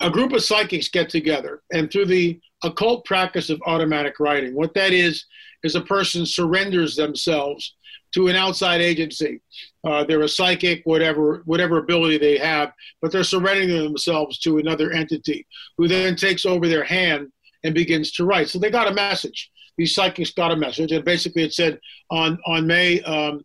A 0.00 0.10
group 0.10 0.32
of 0.32 0.44
psychics 0.44 0.88
get 0.88 1.08
together, 1.08 1.62
and 1.72 1.90
through 1.90 2.06
the 2.06 2.40
occult 2.64 3.04
practice 3.04 3.50
of 3.50 3.62
automatic 3.66 4.18
writing. 4.20 4.54
What 4.54 4.74
that 4.74 4.92
is, 4.92 5.24
is 5.62 5.74
a 5.74 5.80
person 5.80 6.26
surrenders 6.26 6.96
themselves 6.96 7.74
to 8.14 8.28
an 8.28 8.36
outside 8.36 8.80
agency. 8.80 9.40
Uh, 9.84 10.04
they're 10.04 10.22
a 10.22 10.28
psychic, 10.28 10.82
whatever 10.84 11.42
whatever 11.44 11.78
ability 11.78 12.18
they 12.18 12.38
have, 12.38 12.72
but 13.00 13.12
they're 13.12 13.24
surrendering 13.24 13.68
themselves 13.68 14.38
to 14.40 14.58
another 14.58 14.92
entity 14.92 15.46
who 15.76 15.88
then 15.88 16.16
takes 16.16 16.44
over 16.44 16.68
their 16.68 16.84
hand 16.84 17.28
and 17.64 17.74
begins 17.74 18.12
to 18.12 18.24
write. 18.24 18.48
So 18.48 18.58
they 18.58 18.70
got 18.70 18.88
a 18.88 18.94
message. 18.94 19.50
These 19.76 19.94
psychics 19.94 20.32
got 20.32 20.52
a 20.52 20.56
message, 20.56 20.92
and 20.92 21.04
basically 21.04 21.44
it 21.44 21.52
said 21.52 21.78
on 22.10 22.38
on 22.46 22.66
May. 22.66 23.00
Um, 23.02 23.42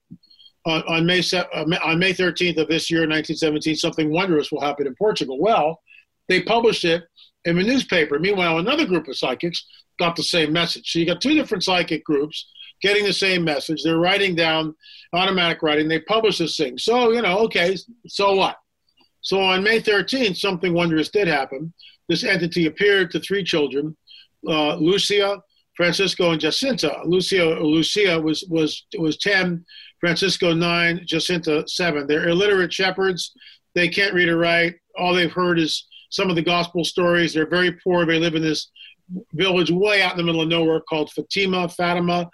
on, 0.66 0.82
on 0.84 1.06
May 1.06 1.22
uh, 1.34 1.66
on 1.84 2.00
May 2.00 2.14
13th 2.14 2.58
of 2.58 2.70
this 2.70 2.90
year, 2.90 3.02
1917, 3.02 3.76
something 3.76 4.10
wondrous 4.10 4.50
will 4.50 4.62
happen 4.62 4.88
in 4.88 4.96
Portugal. 4.96 5.38
Well, 5.38 5.82
they 6.30 6.42
published 6.42 6.86
it 6.86 7.04
in 7.44 7.58
the 7.58 7.64
newspaper. 7.64 8.18
Meanwhile, 8.18 8.60
another 8.60 8.86
group 8.86 9.10
of 9.10 9.18
psychics 9.18 9.66
got 10.00 10.16
the 10.16 10.24
same 10.24 10.54
message. 10.54 10.92
So 10.92 11.00
you 11.00 11.06
got 11.06 11.22
two 11.22 11.34
different 11.34 11.64
psychic 11.64 12.04
groups 12.06 12.48
getting 12.82 13.06
the 13.06 13.14
same 13.14 13.44
message. 13.44 13.84
They're 13.84 13.98
writing 13.98 14.36
down 14.36 14.76
automatic 15.14 15.62
writing. 15.62 15.88
They 15.88 16.00
publish 16.02 16.38
this 16.38 16.58
thing. 16.58 16.78
So, 16.78 17.12
you 17.12 17.22
know, 17.22 17.40
okay, 17.40 17.78
so 18.08 18.36
what? 18.36 18.58
So 19.22 19.40
on 19.40 19.64
May 19.64 19.80
13th, 19.80 20.38
something 20.38 20.74
wondrous 20.74 21.10
did 21.10 21.28
happen. 21.28 21.74
This 22.10 22.24
entity 22.24 22.66
appeared 22.66 23.12
to 23.12 23.20
three 23.20 23.44
children, 23.44 23.96
uh, 24.48 24.76
Lucia, 24.76 25.42
Francisco, 25.78 26.32
and 26.32 26.42
Jacinta. 26.42 27.00
Lucia, 27.06 27.58
Lucia 27.62 28.20
was, 28.20 28.44
was, 28.50 28.86
was 28.98 29.18
10, 29.18 29.64
Francisco 30.00 30.54
9, 30.54 31.04
Jacinta 31.06 31.64
7. 31.68 32.06
They're 32.06 32.28
illiterate 32.28 32.74
shepherds. 32.74 33.32
They 33.74 33.88
can't 33.88 34.14
read 34.14 34.28
or 34.28 34.38
write. 34.38 34.76
All 34.98 35.14
they've 35.14 35.32
heard 35.32 35.58
is 35.58 35.88
some 36.10 36.30
of 36.30 36.36
the 36.36 36.44
gospel 36.44 36.84
stories. 36.84 37.34
They're 37.34 37.50
very 37.50 37.72
poor. 37.84 38.06
They 38.06 38.20
live 38.20 38.36
in 38.36 38.44
this 38.44 38.70
village 39.34 39.72
way 39.72 40.02
out 40.02 40.12
in 40.12 40.18
the 40.18 40.24
middle 40.24 40.42
of 40.42 40.48
nowhere 40.48 40.82
called 40.82 41.12
Fatima, 41.12 41.70
Fatima. 41.70 42.30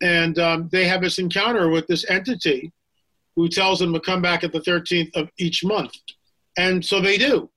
And 0.00 0.38
um, 0.38 0.68
they 0.72 0.86
have 0.86 1.00
this 1.00 1.18
encounter 1.18 1.68
with 1.68 1.86
this 1.86 2.08
entity 2.10 2.72
who 3.36 3.48
tells 3.48 3.78
them 3.78 3.92
to 3.92 4.00
come 4.00 4.20
back 4.20 4.44
at 4.44 4.52
the 4.52 4.60
13th 4.60 5.14
of 5.14 5.28
each 5.38 5.64
month. 5.64 5.92
And 6.58 6.84
so 6.84 7.00
they 7.00 7.16
do. 7.16 7.48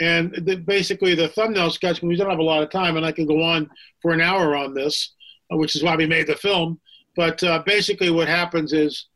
And 0.00 0.34
the, 0.44 0.56
basically, 0.56 1.14
the 1.14 1.28
thumbnail 1.28 1.70
sketch, 1.70 2.02
we 2.02 2.16
don't 2.16 2.30
have 2.30 2.38
a 2.38 2.42
lot 2.42 2.62
of 2.62 2.70
time, 2.70 2.96
and 2.96 3.06
I 3.06 3.12
can 3.12 3.26
go 3.26 3.42
on 3.42 3.70
for 4.00 4.12
an 4.12 4.20
hour 4.20 4.56
on 4.56 4.74
this, 4.74 5.12
uh, 5.52 5.56
which 5.56 5.76
is 5.76 5.82
why 5.82 5.96
we 5.96 6.06
made 6.06 6.26
the 6.26 6.34
film. 6.34 6.80
But 7.14 7.42
uh, 7.42 7.62
basically, 7.64 8.10
what 8.10 8.28
happens 8.28 8.72
is 8.72 9.06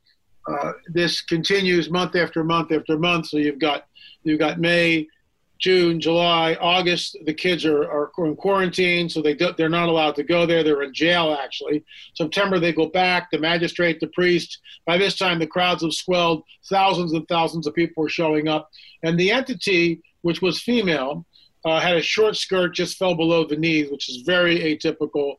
uh, 0.49 0.73
this 0.89 1.23
continues 1.23 1.91
month 1.91 2.15
after 2.15 2.45
month 2.45 2.73
after 2.73 2.99
month. 2.99 3.27
So 3.27 3.39
you've 3.39 3.59
got 3.59 3.87
you've 4.23 4.39
got 4.39 4.61
May, 4.61 5.09
June, 5.59 6.01
July, 6.01 6.55
August, 6.61 7.17
the 7.25 7.33
kids 7.33 7.65
are, 7.65 7.85
are 7.85 8.13
in 8.19 8.37
quarantine, 8.37 9.09
so 9.09 9.23
they 9.23 9.35
do, 9.35 9.53
they're 9.57 9.69
not 9.69 9.89
allowed 9.89 10.15
to 10.17 10.23
go 10.23 10.45
there. 10.45 10.63
They're 10.63 10.83
in 10.83 10.93
jail, 10.93 11.37
actually. 11.41 11.85
September, 12.15 12.59
they 12.59 12.73
go 12.73 12.87
back, 12.87 13.31
the 13.31 13.39
magistrate, 13.39 13.99
the 13.99 14.09
priest. 14.09 14.59
By 14.85 14.99
this 14.99 15.17
time, 15.17 15.39
the 15.39 15.47
crowds 15.47 15.83
have 15.83 15.95
swelled. 15.95 16.45
Thousands 16.69 17.13
and 17.15 17.27
thousands 17.27 17.67
of 17.67 17.75
people 17.75 18.03
were 18.03 18.09
showing 18.09 18.49
up. 18.49 18.71
And 19.03 19.19
the 19.19 19.31
entity, 19.31 20.03
which 20.23 20.43
was 20.43 20.61
female, 20.61 21.25
uh, 21.65 21.81
had 21.81 21.97
a 21.97 22.03
short 22.03 22.37
skirt, 22.37 22.75
just 22.75 22.99
fell 22.99 23.15
below 23.15 23.45
the 23.45 23.57
knees, 23.57 23.91
which 23.91 24.09
is 24.09 24.19
very 24.19 24.59
atypical 24.59 25.37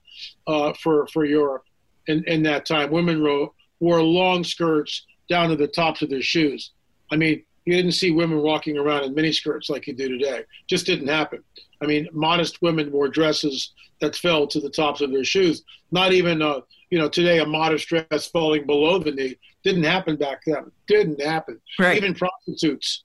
uh, 0.48 0.74
for, 0.82 1.08
for 1.08 1.26
Europe 1.26 1.64
in, 2.08 2.24
in 2.26 2.44
that 2.44 2.66
time. 2.66 2.92
Women 2.92 3.22
wore, 3.22 3.52
wore 3.80 4.02
long 4.02 4.44
skirts 4.44 5.06
down 5.30 5.50
to 5.50 5.56
the 5.56 5.68
tops 5.68 6.02
of 6.02 6.10
their 6.10 6.22
shoes. 6.22 6.72
I 7.12 7.18
mean, 7.18 7.44
you 7.68 7.76
didn't 7.76 7.92
see 7.92 8.12
women 8.12 8.42
walking 8.42 8.78
around 8.78 9.04
in 9.04 9.14
miniskirts 9.14 9.70
like 9.70 9.88
you 9.88 9.94
do 9.94 10.08
today. 10.08 10.44
Just 10.68 10.86
didn't 10.86 11.10
happen. 11.10 11.44
I 11.82 11.86
mean, 11.86 12.08
modest 12.14 12.62
women 12.62 12.90
wore 12.94 13.10
dresses 13.10 13.74
that 14.00 14.16
fell 14.16 14.48
to 14.48 14.62
the 14.62 14.70
tops 14.70 15.02
of 15.02 15.12
their 15.12 15.26
shoes. 15.26 15.64
Not 15.92 16.14
even, 16.14 16.42
uh, 16.42 16.62
you 16.90 16.98
know, 16.98 17.10
today 17.10 17.40
a 17.40 17.46
modest 17.46 17.90
dress 17.90 18.28
falling 18.28 18.66
below 18.66 19.00
the 19.00 19.12
knee 19.12 19.36
didn't 19.66 19.84
happen 19.84 20.16
back 20.16 20.44
then. 20.48 20.72
Didn't 20.88 21.22
happen. 21.22 21.60
Right. 21.78 21.98
Even 21.98 22.14
prostitutes 22.14 23.04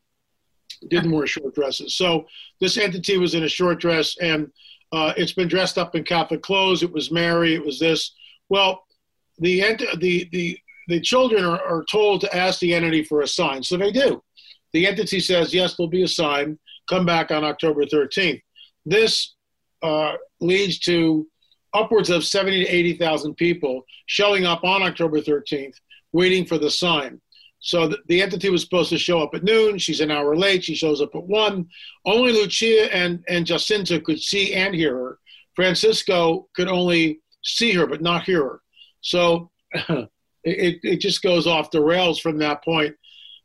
didn't 0.89 1.11
wear 1.11 1.27
short 1.27 1.57
dresses. 1.57 1.97
So 1.97 2.27
this 2.61 2.79
entity 2.79 3.19
was 3.19 3.35
in 3.35 3.43
a 3.43 3.49
short 3.49 3.81
dress, 3.81 4.17
and 4.19 4.49
uh, 4.93 5.13
it's 5.17 5.33
been 5.33 5.49
dressed 5.49 5.77
up 5.77 5.97
in 5.97 6.05
Catholic 6.05 6.41
clothes. 6.41 6.85
It 6.85 6.93
was 6.93 7.11
Mary. 7.11 7.57
It 7.57 7.67
was 7.67 7.81
this. 7.81 8.13
Well, 8.49 8.85
the 9.41 9.61
the 9.99 10.29
the 10.31 10.59
the 10.87 11.01
children 11.01 11.45
are, 11.45 11.61
are 11.61 11.85
told 11.91 12.21
to 12.21 12.37
ask 12.37 12.61
the 12.61 12.75
entity 12.75 13.03
for 13.03 13.23
a 13.23 13.27
sign, 13.29 13.65
so 13.65 13.77
they 13.77 13.91
do. 13.91 14.23
The 14.73 14.87
entity 14.87 15.21
says, 15.21 15.53
yes, 15.53 15.77
there'll 15.77 15.91
be 15.91 16.03
a 16.03 16.09
sign. 16.09 16.59
Come 16.89 17.07
back 17.07 17.31
on 17.31 17.45
October 17.45 17.85
13th. 17.85 18.41
This 18.85 19.35
uh, 19.83 20.15
leads 20.41 20.79
to 20.81 21.27
upwards 21.75 22.11
of 22.11 22.25
70 22.25 22.65
to 22.65 22.71
80,000 22.71 23.35
people 23.35 23.85
showing 24.07 24.45
up 24.45 24.65
on 24.65 24.83
October 24.83 25.21
13th, 25.21 25.75
waiting 26.13 26.45
for 26.45 26.59
the 26.59 26.71
sign. 26.71 27.21
So 27.61 27.89
the, 27.89 27.99
the, 28.09 28.21
entity 28.21 28.51
was 28.51 28.63
supposed 28.63 28.91
to 28.91 28.99
show 28.99 29.23
up 29.23 29.35
at 29.35 29.45
noon. 29.45 29.79
She's 29.79 30.01
an 30.01 30.11
hour 30.11 30.37
late. 30.37 30.65
She 30.65 30.75
shows 30.75 31.01
up 31.01 31.15
at 31.15 31.23
one. 31.23 31.67
Only 32.05 32.33
Lucia 32.33 32.93
and, 32.95 33.23
and 33.29 33.47
Jacinta 33.47 34.01
could 34.01 34.21
see 34.21 34.53
and 34.55 34.75
hear 34.75 34.97
her. 34.97 35.19
Francisco 35.55 36.49
could 36.57 36.67
only 36.67 37.21
see 37.45 37.73
her 37.73 37.87
but 37.87 38.03
not 38.03 38.25
hear 38.25 38.43
her. 38.43 38.63
So 39.01 39.51
it, 39.75 40.09
it 40.45 41.01
just 41.01 41.23
goes 41.23 41.47
off 41.47 41.71
the 41.71 41.81
rails 41.81 42.19
from 42.19 42.39
that 42.39 42.65
point 42.65 42.97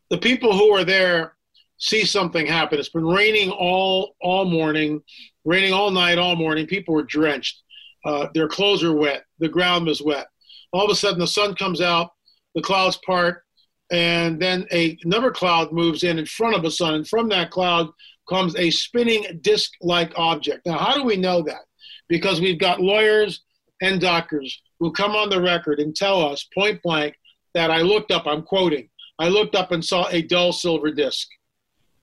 the 0.09 0.17
people 0.17 0.57
who 0.57 0.71
are 0.73 0.83
there 0.85 1.35
see 1.77 2.05
something 2.05 2.45
happen. 2.45 2.79
It's 2.79 2.89
been 2.89 3.05
raining 3.05 3.51
all 3.51 4.15
all 4.21 4.45
morning, 4.45 5.01
raining 5.45 5.73
all 5.73 5.91
night, 5.91 6.17
all 6.17 6.35
morning. 6.35 6.65
People 6.65 6.93
were 6.95 7.03
drenched. 7.03 7.61
Uh, 8.05 8.27
their 8.33 8.47
clothes 8.47 8.83
are 8.83 8.93
wet. 8.93 9.23
The 9.39 9.49
ground 9.49 9.85
was 9.85 10.01
wet. 10.01 10.27
All 10.73 10.85
of 10.85 10.91
a 10.91 10.95
sudden, 10.95 11.19
the 11.19 11.27
sun 11.27 11.55
comes 11.55 11.81
out, 11.81 12.11
the 12.55 12.61
clouds 12.61 12.99
part, 13.05 13.43
and 13.91 14.41
then 14.41 14.65
a, 14.71 14.97
another 15.03 15.31
cloud 15.31 15.71
moves 15.71 16.03
in 16.03 16.19
in 16.19 16.25
front 16.25 16.55
of 16.55 16.63
the 16.63 16.71
sun. 16.71 16.93
And 16.95 17.07
from 17.07 17.29
that 17.29 17.51
cloud 17.51 17.89
comes 18.29 18.55
a 18.57 18.69
spinning 18.69 19.39
disc-like 19.41 20.11
object. 20.17 20.65
Now, 20.65 20.77
how 20.77 20.93
do 20.93 21.03
we 21.03 21.15
know 21.15 21.41
that? 21.43 21.61
Because 22.09 22.41
we've 22.41 22.59
got 22.59 22.81
lawyers 22.81 23.41
and 23.81 24.01
doctors 24.01 24.61
who 24.79 24.91
come 24.91 25.15
on 25.15 25.29
the 25.29 25.41
record 25.41 25.79
and 25.79 25.95
tell 25.95 26.21
us 26.21 26.47
point 26.53 26.81
blank 26.83 27.15
that 27.53 27.71
I 27.71 27.81
looked 27.81 28.11
up. 28.11 28.25
I'm 28.25 28.43
quoting 28.43 28.89
I 29.19 29.29
looked 29.29 29.55
up 29.55 29.71
and 29.71 29.83
saw 29.83 30.07
a 30.09 30.21
dull 30.21 30.53
silver 30.53 30.91
disc. 30.91 31.27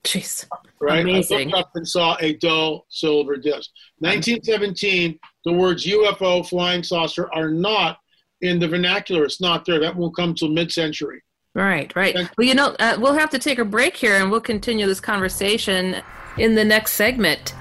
Jeez. 0.04 0.46
Right? 0.80 1.00
Amazing. 1.00 1.38
I 1.38 1.44
looked 1.44 1.56
up 1.56 1.70
and 1.74 1.88
saw 1.88 2.16
a 2.20 2.34
dull 2.34 2.86
silver 2.90 3.36
disc. 3.36 3.70
1917, 3.98 5.18
the 5.44 5.52
words 5.52 5.86
UFO, 5.86 6.46
flying 6.46 6.82
saucer 6.82 7.32
are 7.32 7.48
not 7.48 7.98
in 8.40 8.58
the 8.58 8.68
vernacular. 8.68 9.24
It's 9.24 9.40
not 9.40 9.64
there. 9.64 9.80
That 9.80 9.96
won't 9.96 10.14
come 10.14 10.34
till 10.34 10.48
mid 10.48 10.70
century. 10.70 11.22
Right, 11.54 11.94
right. 11.94 12.14
Well, 12.36 12.46
you 12.46 12.54
know, 12.54 12.74
uh, 12.80 12.96
we'll 12.98 13.14
have 13.14 13.30
to 13.30 13.38
take 13.38 13.58
a 13.58 13.64
break 13.64 13.96
here 13.96 14.16
and 14.16 14.30
we'll 14.30 14.40
continue 14.40 14.86
this 14.86 15.00
conversation 15.00 16.02
in 16.36 16.56
the 16.56 16.64
next 16.64 16.92
segment. 16.92 17.54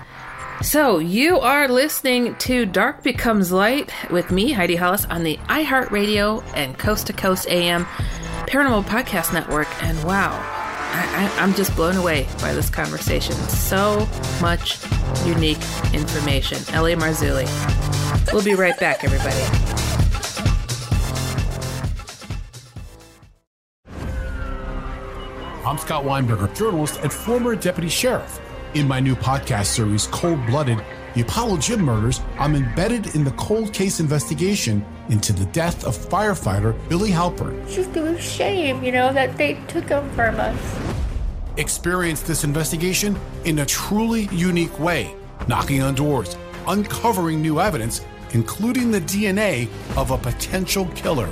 So, 0.63 0.99
you 0.99 1.39
are 1.39 1.67
listening 1.67 2.35
to 2.37 2.65
Dark 2.65 3.03
Becomes 3.03 3.51
Light 3.51 3.91
with 4.09 4.31
me, 4.31 4.51
Heidi 4.51 4.77
Hollis, 4.77 5.05
on 5.05 5.23
the 5.23 5.37
iHeartRadio 5.47 6.43
and 6.55 6.77
Coast 6.77 7.07
to 7.07 7.13
Coast 7.13 7.47
AM 7.49 7.85
Paranormal 8.53 8.83
Podcast 8.83 9.33
Network, 9.33 9.67
and 9.83 9.97
wow, 10.03 10.29
I, 10.29 11.43
am 11.43 11.55
just 11.55 11.75
blown 11.75 11.95
away 11.95 12.27
by 12.39 12.53
this 12.53 12.69
conversation. 12.69 13.33
So 13.33 14.07
much 14.41 14.77
unique 15.25 15.57
information. 15.91 16.59
L.A. 16.71 16.95
Marzulli. 16.95 17.49
We'll 18.31 18.43
be 18.43 18.53
right 18.53 18.79
back, 18.79 19.03
everybody. 19.03 19.41
I'm 25.65 25.79
Scott 25.79 26.03
Weinberger, 26.03 26.55
journalist 26.55 26.99
and 27.01 27.11
former 27.11 27.55
deputy 27.55 27.89
sheriff. 27.89 28.39
In 28.75 28.87
my 28.87 28.99
new 28.99 29.15
podcast 29.15 29.65
series, 29.65 30.05
Cold 30.05 30.45
Blooded, 30.45 30.77
the 31.13 31.21
Apollo 31.21 31.57
Gym 31.57 31.81
murders, 31.81 32.21
I'm 32.39 32.55
embedded 32.55 33.15
in 33.15 33.23
the 33.23 33.31
cold 33.31 33.71
case 33.71 33.99
investigation 33.99 34.83
into 35.09 35.31
the 35.31 35.45
death 35.47 35.85
of 35.85 35.95
firefighter 35.95 36.75
Billy 36.89 37.11
Halpern. 37.11 37.61
It's 37.63 37.75
just 37.75 37.95
a 37.95 38.19
shame, 38.19 38.83
you 38.83 38.91
know, 38.91 39.13
that 39.13 39.37
they 39.37 39.55
took 39.67 39.87
him 39.89 40.09
from 40.11 40.39
us. 40.39 40.57
Experience 41.57 42.21
this 42.21 42.43
investigation 42.43 43.15
in 43.45 43.59
a 43.59 43.65
truly 43.65 44.27
unique 44.31 44.79
way, 44.79 45.15
knocking 45.47 45.83
on 45.83 45.93
doors, 45.93 46.35
uncovering 46.67 47.43
new 47.43 47.59
evidence, 47.59 48.03
including 48.31 48.89
the 48.89 49.01
DNA 49.01 49.69
of 49.95 50.09
a 50.09 50.17
potential 50.17 50.87
killer. 50.95 51.31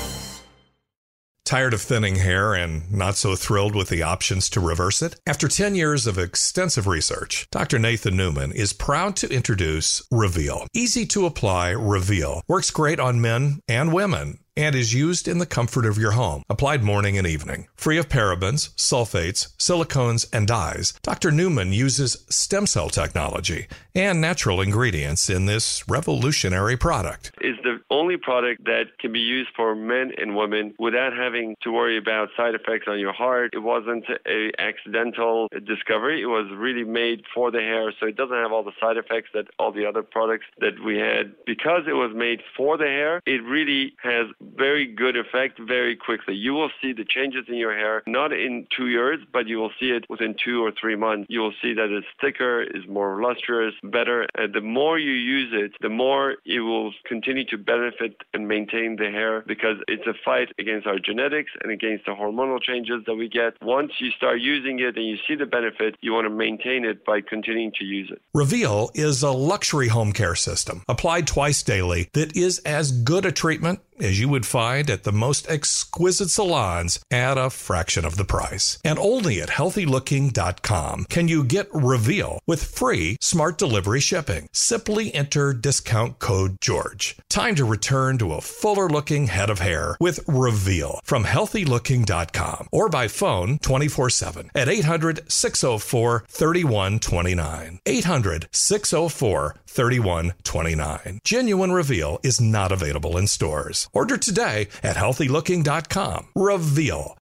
Tired 1.51 1.73
of 1.73 1.81
thinning 1.81 2.15
hair 2.15 2.53
and 2.53 2.89
not 2.89 3.17
so 3.17 3.35
thrilled 3.35 3.75
with 3.75 3.89
the 3.89 4.03
options 4.03 4.49
to 4.51 4.61
reverse 4.61 5.01
it? 5.01 5.17
After 5.27 5.49
10 5.49 5.75
years 5.75 6.07
of 6.07 6.17
extensive 6.17 6.87
research, 6.87 7.45
Dr. 7.51 7.77
Nathan 7.77 8.15
Newman 8.15 8.53
is 8.53 8.71
proud 8.71 9.17
to 9.17 9.27
introduce 9.27 10.01
Reveal. 10.11 10.65
Easy 10.73 11.05
to 11.07 11.25
apply 11.25 11.71
Reveal 11.71 12.41
works 12.47 12.71
great 12.71 13.01
on 13.01 13.19
men 13.19 13.59
and 13.67 13.91
women 13.91 14.39
and 14.55 14.75
is 14.75 14.93
used 14.93 15.27
in 15.27 15.39
the 15.39 15.45
comfort 15.45 15.85
of 15.85 15.97
your 15.97 16.11
home, 16.11 16.43
applied 16.49 16.83
morning 16.83 17.17
and 17.17 17.27
evening. 17.27 17.67
Free 17.75 17.97
of 17.97 18.07
parabens, 18.07 18.73
sulfates, 18.75 19.53
silicones, 19.57 20.27
and 20.31 20.47
dyes, 20.47 20.93
Dr. 21.03 21.31
Newman 21.31 21.73
uses 21.73 22.25
stem 22.29 22.67
cell 22.67 22.89
technology 22.89 23.67
and 23.95 24.21
natural 24.21 24.61
ingredients 24.61 25.29
in 25.29 25.45
this 25.45 25.87
revolutionary 25.87 26.77
product. 26.77 27.31
is 27.41 27.57
the 27.63 27.79
only 27.89 28.17
product 28.17 28.63
that 28.65 28.97
can 28.99 29.11
be 29.11 29.19
used 29.19 29.49
for 29.55 29.75
men 29.75 30.11
and 30.17 30.35
women 30.35 30.73
without 30.79 31.13
having 31.13 31.55
to 31.61 31.71
worry 31.71 31.97
about 31.97 32.29
side 32.37 32.55
effects 32.55 32.85
on 32.87 32.99
your 32.99 33.13
heart. 33.13 33.51
It 33.53 33.59
wasn't 33.59 34.05
a 34.27 34.51
accidental 34.59 35.47
discovery. 35.65 36.21
It 36.21 36.27
was 36.27 36.47
really 36.55 36.83
made 36.83 37.23
for 37.33 37.51
the 37.51 37.59
hair, 37.59 37.93
so 37.99 38.05
it 38.07 38.15
doesn't 38.15 38.35
have 38.35 38.51
all 38.51 38.63
the 38.63 38.71
side 38.79 38.97
effects 38.97 39.29
that 39.33 39.47
all 39.59 39.71
the 39.71 39.85
other 39.85 40.03
products 40.03 40.45
that 40.59 40.83
we 40.83 40.97
had. 40.97 41.33
Because 41.45 41.83
it 41.87 41.93
was 41.93 42.11
made 42.15 42.41
for 42.55 42.77
the 42.77 42.85
hair, 42.85 43.21
it 43.25 43.43
really 43.43 43.93
has 44.01 44.27
very 44.55 44.85
good 44.85 45.17
effect 45.17 45.59
very 45.59 45.95
quickly. 45.95 46.35
You 46.35 46.53
will 46.53 46.71
see 46.81 46.93
the 46.93 47.05
changes 47.05 47.45
in 47.47 47.55
your 47.55 47.75
hair 47.75 48.03
not 48.07 48.31
in 48.31 48.67
two 48.75 48.87
years, 48.87 49.19
but 49.31 49.47
you 49.47 49.57
will 49.57 49.71
see 49.79 49.91
it 49.91 50.05
within 50.09 50.35
two 50.43 50.63
or 50.63 50.71
three 50.71 50.95
months. 50.95 51.27
You 51.29 51.41
will 51.41 51.53
see 51.61 51.73
that 51.73 51.89
it's 51.89 52.07
thicker, 52.19 52.61
is 52.61 52.87
more 52.87 53.21
lustrous, 53.21 53.73
better. 53.83 54.27
And 54.35 54.53
the 54.53 54.61
more 54.61 54.97
you 54.99 55.11
use 55.11 55.49
it, 55.53 55.73
the 55.81 55.89
more 55.89 56.35
it 56.45 56.59
will 56.59 56.93
continue 57.05 57.45
to 57.45 57.57
benefit 57.57 58.15
and 58.33 58.47
maintain 58.47 58.95
the 58.97 59.09
hair 59.09 59.43
because 59.47 59.77
it's 59.87 60.05
a 60.07 60.13
fight 60.25 60.49
against 60.59 60.87
our 60.87 60.99
genetics 60.99 61.51
and 61.61 61.71
against 61.71 62.05
the 62.05 62.11
hormonal 62.11 62.61
changes 62.61 63.03
that 63.05 63.15
we 63.15 63.27
get. 63.27 63.53
Once 63.61 63.93
you 63.99 64.11
start 64.11 64.39
using 64.39 64.79
it 64.79 64.95
and 64.97 65.05
you 65.05 65.17
see 65.27 65.35
the 65.35 65.45
benefit, 65.45 65.95
you 66.01 66.13
want 66.13 66.25
to 66.25 66.29
maintain 66.29 66.85
it 66.85 67.05
by 67.05 67.21
continuing 67.21 67.71
to 67.79 67.85
use 67.85 68.09
it. 68.11 68.21
Reveal 68.33 68.89
is 68.93 69.23
a 69.23 69.31
luxury 69.31 69.87
home 69.87 70.13
care 70.13 70.35
system 70.35 70.83
applied 70.87 71.27
twice 71.27 71.63
daily 71.63 72.09
that 72.13 72.35
is 72.35 72.59
as 72.59 72.91
good 72.91 73.25
a 73.25 73.31
treatment 73.31 73.79
as 74.01 74.19
you 74.19 74.27
would 74.29 74.45
find 74.45 74.89
at 74.89 75.03
the 75.03 75.11
most 75.11 75.49
exquisite 75.49 76.29
salons 76.29 76.99
at 77.09 77.37
a 77.37 77.49
fraction 77.49 78.05
of 78.05 78.17
the 78.17 78.25
price. 78.25 78.79
And 78.83 78.97
only 78.99 79.41
at 79.41 79.49
healthylooking.com 79.49 81.05
can 81.05 81.27
you 81.27 81.43
get 81.43 81.69
Reveal 81.73 82.39
with 82.47 82.63
free 82.63 83.17
smart 83.21 83.57
delivery 83.57 83.99
shipping. 83.99 84.47
Simply 84.51 85.13
enter 85.13 85.53
discount 85.53 86.19
code 86.19 86.57
GEORGE. 86.61 87.17
Time 87.29 87.55
to 87.55 87.65
return 87.65 88.17
to 88.17 88.33
a 88.33 88.41
fuller 88.41 88.89
looking 88.89 89.27
head 89.27 89.49
of 89.49 89.59
hair 89.59 89.97
with 89.99 90.19
Reveal 90.27 90.99
from 91.03 91.23
healthylooking.com 91.23 92.67
or 92.71 92.89
by 92.89 93.07
phone 93.07 93.57
24 93.59 94.09
7 94.09 94.51
at 94.55 94.69
800 94.69 95.31
604 95.31 96.25
3129. 96.27 97.79
800 97.85 98.47
604 98.51 99.55
3129. 99.67 101.19
Genuine 101.23 101.71
Reveal 101.71 102.19
is 102.23 102.41
not 102.41 102.71
available 102.71 103.17
in 103.17 103.27
stores. 103.27 103.87
Order 103.93 104.17
today 104.17 104.67
at 104.83 104.95
healthylooking.com. 104.95 106.27
Reveal. 106.35 107.17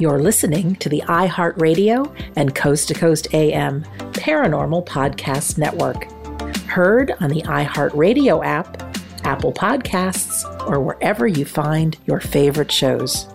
You're 0.00 0.18
listening 0.18 0.74
to 0.76 0.88
the 0.88 1.02
iHeartRadio 1.06 2.12
and 2.36 2.54
Coast 2.54 2.88
to 2.88 2.94
Coast 2.94 3.32
AM 3.32 3.84
Paranormal 4.12 4.86
Podcast 4.86 5.56
Network. 5.56 6.10
Heard 6.62 7.12
on 7.20 7.30
the 7.30 7.42
iHeartRadio 7.42 8.44
app, 8.44 8.82
Apple 9.24 9.52
Podcasts, 9.52 10.44
or 10.68 10.80
wherever 10.80 11.28
you 11.28 11.44
find 11.44 11.96
your 12.06 12.20
favorite 12.20 12.72
shows. 12.72 13.28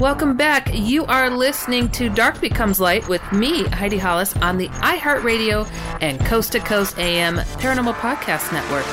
Welcome 0.00 0.34
back. 0.34 0.70
You 0.72 1.04
are 1.04 1.28
listening 1.28 1.90
to 1.90 2.08
Dark 2.08 2.40
Becomes 2.40 2.80
Light 2.80 3.06
with 3.06 3.20
me, 3.32 3.64
Heidi 3.64 3.98
Hollis, 3.98 4.34
on 4.38 4.56
the 4.56 4.68
iHeartRadio 4.68 5.70
and 6.00 6.18
Coast 6.20 6.52
to 6.52 6.58
Coast 6.58 6.98
AM 6.98 7.36
Paranormal 7.36 7.92
Podcast 7.96 8.50
Network. 8.50 8.86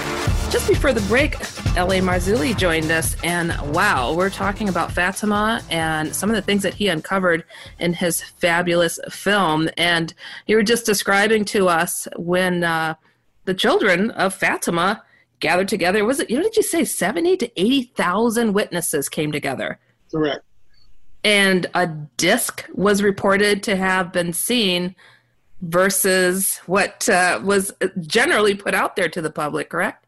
Just 0.51 0.67
before 0.67 0.91
the 0.91 0.99
break, 1.07 1.35
L.A. 1.77 2.01
Marzulli 2.01 2.57
joined 2.57 2.91
us, 2.91 3.15
and 3.23 3.57
wow, 3.73 4.13
we're 4.15 4.29
talking 4.29 4.67
about 4.67 4.91
Fatima 4.91 5.63
and 5.69 6.13
some 6.13 6.29
of 6.29 6.35
the 6.35 6.41
things 6.41 6.61
that 6.63 6.73
he 6.73 6.89
uncovered 6.89 7.45
in 7.79 7.93
his 7.93 8.21
fabulous 8.21 8.99
film. 9.09 9.69
And 9.77 10.13
you 10.45 10.57
were 10.57 10.63
just 10.63 10.85
describing 10.85 11.45
to 11.45 11.69
us 11.69 12.09
when 12.17 12.65
uh, 12.65 12.95
the 13.45 13.53
children 13.53 14.11
of 14.11 14.33
Fatima 14.33 15.05
gathered 15.39 15.69
together. 15.69 16.03
Was 16.03 16.19
it, 16.19 16.29
you 16.29 16.35
know, 16.35 16.43
did 16.43 16.57
you 16.57 16.63
say 16.63 16.83
70 16.83 17.37
to 17.37 17.61
80,000 17.61 18.51
witnesses 18.51 19.07
came 19.07 19.31
together? 19.31 19.79
Correct 20.11 20.43
and 21.27 21.67
a 21.73 21.87
disc 22.15 22.65
was 22.73 23.03
reported 23.03 23.61
to 23.61 23.75
have 23.75 24.13
been 24.13 24.31
seen 24.31 24.95
versus 25.61 26.59
what 26.67 27.09
uh, 27.09 27.41
was 27.43 27.73
generally 27.99 28.55
put 28.55 28.73
out 28.73 28.95
there 28.95 29.09
to 29.09 29.21
the 29.21 29.29
public 29.29 29.69
correct? 29.69 30.05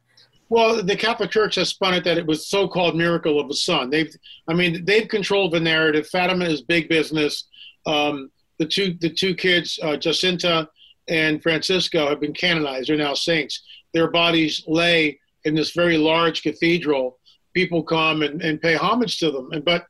Well 0.47 0.81
the 0.81 0.95
catholic 0.95 1.29
church 1.29 1.55
has 1.55 1.67
spun 1.69 1.93
it 1.93 2.05
that 2.05 2.17
it 2.17 2.25
was 2.25 2.47
so-called 2.47 2.95
miracle 2.95 3.37
of 3.37 3.49
the 3.49 3.55
sun. 3.55 3.89
They've 3.89 4.15
i 4.47 4.53
mean 4.53 4.85
they've 4.85 5.09
controlled 5.09 5.51
the 5.51 5.59
narrative. 5.59 6.07
Fatima 6.07 6.45
is 6.45 6.61
big 6.61 6.87
business. 6.87 7.49
Um, 7.85 8.31
the 8.57 8.65
two 8.65 8.95
the 9.01 9.09
two 9.09 9.35
kids 9.35 9.77
uh, 9.83 9.97
jacinta 9.97 10.69
and 11.09 11.43
francisco 11.43 12.07
have 12.07 12.21
been 12.21 12.33
canonized. 12.33 12.87
They're 12.87 12.95
now 12.95 13.13
saints. 13.13 13.61
Their 13.93 14.09
bodies 14.09 14.63
lay 14.67 15.19
in 15.43 15.53
this 15.53 15.71
very 15.71 15.97
large 15.97 16.43
cathedral. 16.43 17.19
People 17.53 17.83
come 17.83 18.21
and, 18.21 18.41
and 18.41 18.61
pay 18.61 18.75
homage 18.75 19.19
to 19.19 19.31
them. 19.31 19.51
And 19.51 19.65
but 19.65 19.85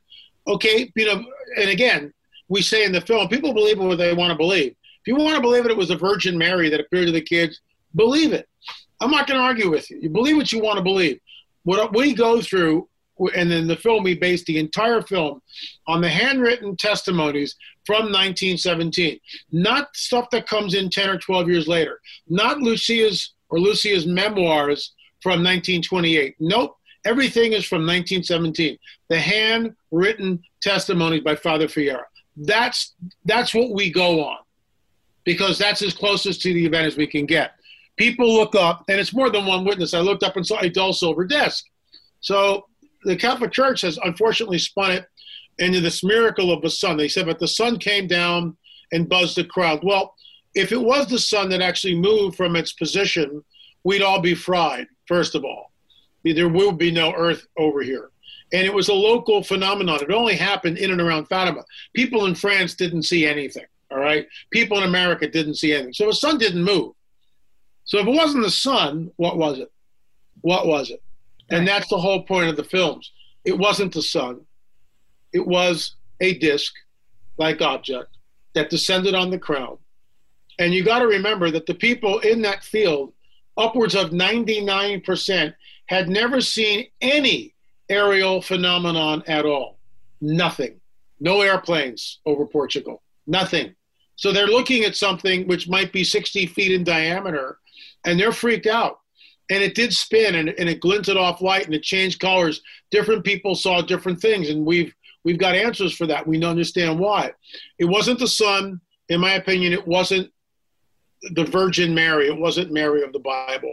okay, 0.50 0.90
you 0.94 1.06
know, 1.06 1.24
and 1.56 1.70
again, 1.70 2.12
we 2.48 2.62
say 2.62 2.84
in 2.84 2.92
the 2.92 3.00
film, 3.00 3.28
people 3.28 3.54
believe 3.54 3.78
what 3.78 3.98
they 3.98 4.12
want 4.12 4.30
to 4.30 4.36
believe. 4.36 4.72
If 4.72 5.06
you 5.06 5.16
want 5.16 5.36
to 5.36 5.40
believe 5.40 5.64
it, 5.64 5.70
it 5.70 5.76
was 5.76 5.88
the 5.88 5.96
Virgin 5.96 6.36
Mary 6.36 6.68
that 6.68 6.80
appeared 6.80 7.06
to 7.06 7.12
the 7.12 7.20
kids, 7.20 7.60
believe 7.94 8.32
it. 8.32 8.48
I'm 9.00 9.10
not 9.10 9.26
going 9.26 9.38
to 9.38 9.44
argue 9.44 9.70
with 9.70 9.90
you. 9.90 9.98
You 10.02 10.10
believe 10.10 10.36
what 10.36 10.52
you 10.52 10.60
want 10.60 10.76
to 10.76 10.82
believe. 10.82 11.20
What 11.62 11.94
we 11.94 12.14
go 12.14 12.42
through, 12.42 12.88
and 13.34 13.52
in 13.52 13.66
the 13.66 13.76
film, 13.76 14.02
we 14.02 14.14
base 14.14 14.44
the 14.44 14.58
entire 14.58 15.02
film 15.02 15.40
on 15.86 16.00
the 16.00 16.08
handwritten 16.08 16.76
testimonies 16.76 17.56
from 17.86 18.04
1917, 18.04 19.18
not 19.52 19.88
stuff 19.94 20.28
that 20.30 20.46
comes 20.46 20.74
in 20.74 20.90
10 20.90 21.08
or 21.08 21.18
12 21.18 21.48
years 21.48 21.68
later, 21.68 22.00
not 22.28 22.58
Lucia's 22.58 23.34
or 23.48 23.58
Lucia's 23.58 24.06
memoirs 24.06 24.94
from 25.22 25.42
1928. 25.42 26.36
Nope. 26.40 26.76
Everything 27.04 27.52
is 27.52 27.64
from 27.64 27.86
1917. 27.86 28.78
The 29.08 29.18
handwritten 29.18 30.42
testimonies 30.60 31.22
by 31.22 31.34
Father 31.34 31.66
Fierro. 31.66 32.02
That's 32.36 32.94
that's 33.24 33.54
what 33.54 33.72
we 33.72 33.90
go 33.90 34.22
on, 34.24 34.38
because 35.24 35.58
that's 35.58 35.82
as 35.82 35.94
closest 35.94 36.42
to 36.42 36.52
the 36.52 36.64
event 36.64 36.86
as 36.86 36.96
we 36.96 37.06
can 37.06 37.26
get. 37.26 37.52
People 37.96 38.32
look 38.32 38.54
up, 38.54 38.84
and 38.88 39.00
it's 39.00 39.14
more 39.14 39.30
than 39.30 39.46
one 39.46 39.64
witness. 39.64 39.94
I 39.94 40.00
looked 40.00 40.22
up 40.22 40.36
and 40.36 40.46
saw 40.46 40.58
a 40.60 40.68
dull 40.68 40.92
silver 40.92 41.24
disc. 41.24 41.64
So 42.20 42.66
the 43.04 43.16
Catholic 43.16 43.52
Church 43.52 43.80
has 43.82 43.98
unfortunately 44.04 44.58
spun 44.58 44.92
it 44.92 45.06
into 45.58 45.80
this 45.80 46.04
miracle 46.04 46.52
of 46.52 46.62
the 46.62 46.70
sun. 46.70 46.96
They 46.96 47.08
said, 47.08 47.26
but 47.26 47.38
the 47.38 47.48
sun 47.48 47.78
came 47.78 48.06
down 48.06 48.56
and 48.92 49.08
buzzed 49.08 49.36
the 49.36 49.44
crowd. 49.44 49.80
Well, 49.82 50.14
if 50.54 50.72
it 50.72 50.80
was 50.80 51.08
the 51.08 51.18
sun 51.18 51.50
that 51.50 51.60
actually 51.60 51.94
moved 51.94 52.36
from 52.36 52.56
its 52.56 52.72
position, 52.72 53.44
we'd 53.84 54.02
all 54.02 54.20
be 54.20 54.34
fried, 54.34 54.86
first 55.06 55.34
of 55.34 55.44
all 55.44 55.69
there 56.24 56.48
will 56.48 56.72
be 56.72 56.90
no 56.90 57.12
Earth 57.14 57.46
over 57.56 57.82
here. 57.82 58.10
And 58.52 58.66
it 58.66 58.74
was 58.74 58.88
a 58.88 58.94
local 58.94 59.42
phenomenon. 59.42 60.02
It 60.02 60.10
only 60.10 60.36
happened 60.36 60.78
in 60.78 60.90
and 60.90 61.00
around 61.00 61.26
Fatima. 61.26 61.64
People 61.94 62.26
in 62.26 62.34
France 62.34 62.74
didn't 62.74 63.04
see 63.04 63.26
anything, 63.26 63.66
all 63.90 63.98
right? 63.98 64.26
People 64.50 64.78
in 64.78 64.84
America 64.84 65.28
didn't 65.28 65.54
see 65.54 65.72
anything. 65.72 65.92
So 65.92 66.06
the 66.06 66.12
sun 66.12 66.38
didn't 66.38 66.64
move. 66.64 66.92
So 67.84 67.98
if 67.98 68.06
it 68.06 68.10
wasn't 68.10 68.44
the 68.44 68.50
sun, 68.50 69.10
what 69.16 69.36
was 69.36 69.58
it? 69.58 69.70
What 70.40 70.66
was 70.66 70.90
it? 70.90 71.02
And 71.50 71.66
that's 71.66 71.88
the 71.88 71.98
whole 71.98 72.22
point 72.22 72.48
of 72.48 72.56
the 72.56 72.64
films. 72.64 73.12
It 73.44 73.58
wasn't 73.58 73.92
the 73.92 74.02
sun, 74.02 74.42
it 75.32 75.46
was 75.46 75.94
a 76.20 76.38
disk 76.38 76.72
like 77.38 77.62
object 77.62 78.16
that 78.54 78.70
descended 78.70 79.14
on 79.14 79.30
the 79.30 79.38
crowd. 79.38 79.78
And 80.58 80.74
you 80.74 80.84
got 80.84 80.98
to 80.98 81.06
remember 81.06 81.50
that 81.50 81.66
the 81.66 81.74
people 81.74 82.18
in 82.18 82.42
that 82.42 82.62
field, 82.62 83.14
upwards 83.56 83.94
of 83.94 84.10
99%, 84.10 85.54
had 85.90 86.08
never 86.08 86.40
seen 86.40 86.86
any 87.00 87.52
aerial 87.88 88.40
phenomenon 88.40 89.24
at 89.26 89.44
all. 89.44 89.76
Nothing. 90.20 90.80
No 91.18 91.40
airplanes 91.40 92.20
over 92.24 92.46
Portugal. 92.46 93.02
Nothing. 93.26 93.74
So 94.14 94.30
they're 94.30 94.46
looking 94.46 94.84
at 94.84 94.94
something 94.94 95.48
which 95.48 95.68
might 95.68 95.92
be 95.92 96.04
60 96.04 96.46
feet 96.46 96.70
in 96.70 96.84
diameter 96.84 97.58
and 98.04 98.20
they're 98.20 98.30
freaked 98.30 98.68
out. 98.68 99.00
And 99.50 99.64
it 99.64 99.74
did 99.74 99.92
spin 99.92 100.36
and, 100.36 100.50
and 100.50 100.68
it 100.68 100.78
glinted 100.78 101.16
off 101.16 101.42
light 101.42 101.66
and 101.66 101.74
it 101.74 101.82
changed 101.82 102.20
colors. 102.20 102.62
Different 102.92 103.24
people 103.24 103.56
saw 103.56 103.82
different 103.82 104.20
things 104.20 104.48
and 104.48 104.64
we've 104.64 104.94
we've 105.24 105.40
got 105.40 105.56
answers 105.56 105.92
for 105.92 106.06
that. 106.06 106.24
We 106.24 106.40
understand 106.44 107.00
why. 107.00 107.32
It 107.80 107.86
wasn't 107.86 108.20
the 108.20 108.28
sun, 108.28 108.80
in 109.08 109.20
my 109.20 109.32
opinion, 109.32 109.72
it 109.72 109.88
wasn't 109.88 110.30
the 111.32 111.44
Virgin 111.44 111.92
Mary. 111.92 112.28
It 112.28 112.38
wasn't 112.38 112.70
Mary 112.70 113.02
of 113.02 113.12
the 113.12 113.18
Bible. 113.18 113.72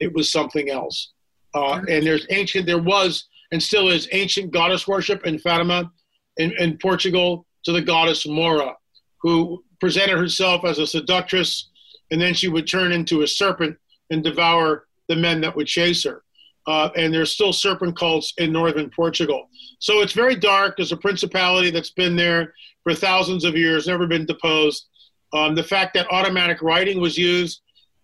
It 0.00 0.14
was 0.14 0.32
something 0.32 0.70
else. 0.70 1.12
Uh, 1.54 1.80
and 1.88 2.06
there's 2.06 2.26
ancient, 2.30 2.66
there 2.66 2.82
was 2.82 3.26
and 3.52 3.62
still 3.62 3.88
is 3.88 4.08
ancient 4.12 4.52
goddess 4.52 4.86
worship 4.86 5.26
in 5.26 5.38
Fatima 5.38 5.90
in, 6.36 6.52
in 6.58 6.78
Portugal 6.78 7.46
to 7.64 7.72
the 7.72 7.82
goddess 7.82 8.26
Mora, 8.26 8.74
who 9.22 9.62
presented 9.80 10.18
herself 10.18 10.64
as 10.64 10.78
a 10.78 10.86
seductress, 10.86 11.70
and 12.10 12.20
then 12.20 12.34
she 12.34 12.48
would 12.48 12.66
turn 12.66 12.92
into 12.92 13.22
a 13.22 13.26
serpent 13.26 13.76
and 14.10 14.22
devour 14.22 14.86
the 15.08 15.16
men 15.16 15.40
that 15.40 15.54
would 15.56 15.66
chase 15.66 16.04
her. 16.04 16.22
Uh, 16.66 16.90
and 16.96 17.12
there's 17.12 17.32
still 17.32 17.52
serpent 17.52 17.96
cults 17.96 18.34
in 18.36 18.52
northern 18.52 18.90
Portugal. 18.90 19.48
So 19.78 20.00
it's 20.00 20.12
very 20.12 20.36
dark. 20.36 20.76
There's 20.76 20.92
a 20.92 20.98
principality 20.98 21.70
that's 21.70 21.90
been 21.90 22.14
there 22.14 22.52
for 22.82 22.94
thousands 22.94 23.44
of 23.44 23.56
years, 23.56 23.86
never 23.86 24.06
been 24.06 24.26
deposed. 24.26 24.86
Um, 25.32 25.54
the 25.54 25.62
fact 25.62 25.94
that 25.94 26.06
automatic 26.10 26.60
writing 26.60 27.00
was 27.00 27.16
used 27.16 27.62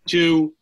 to 0.09 0.55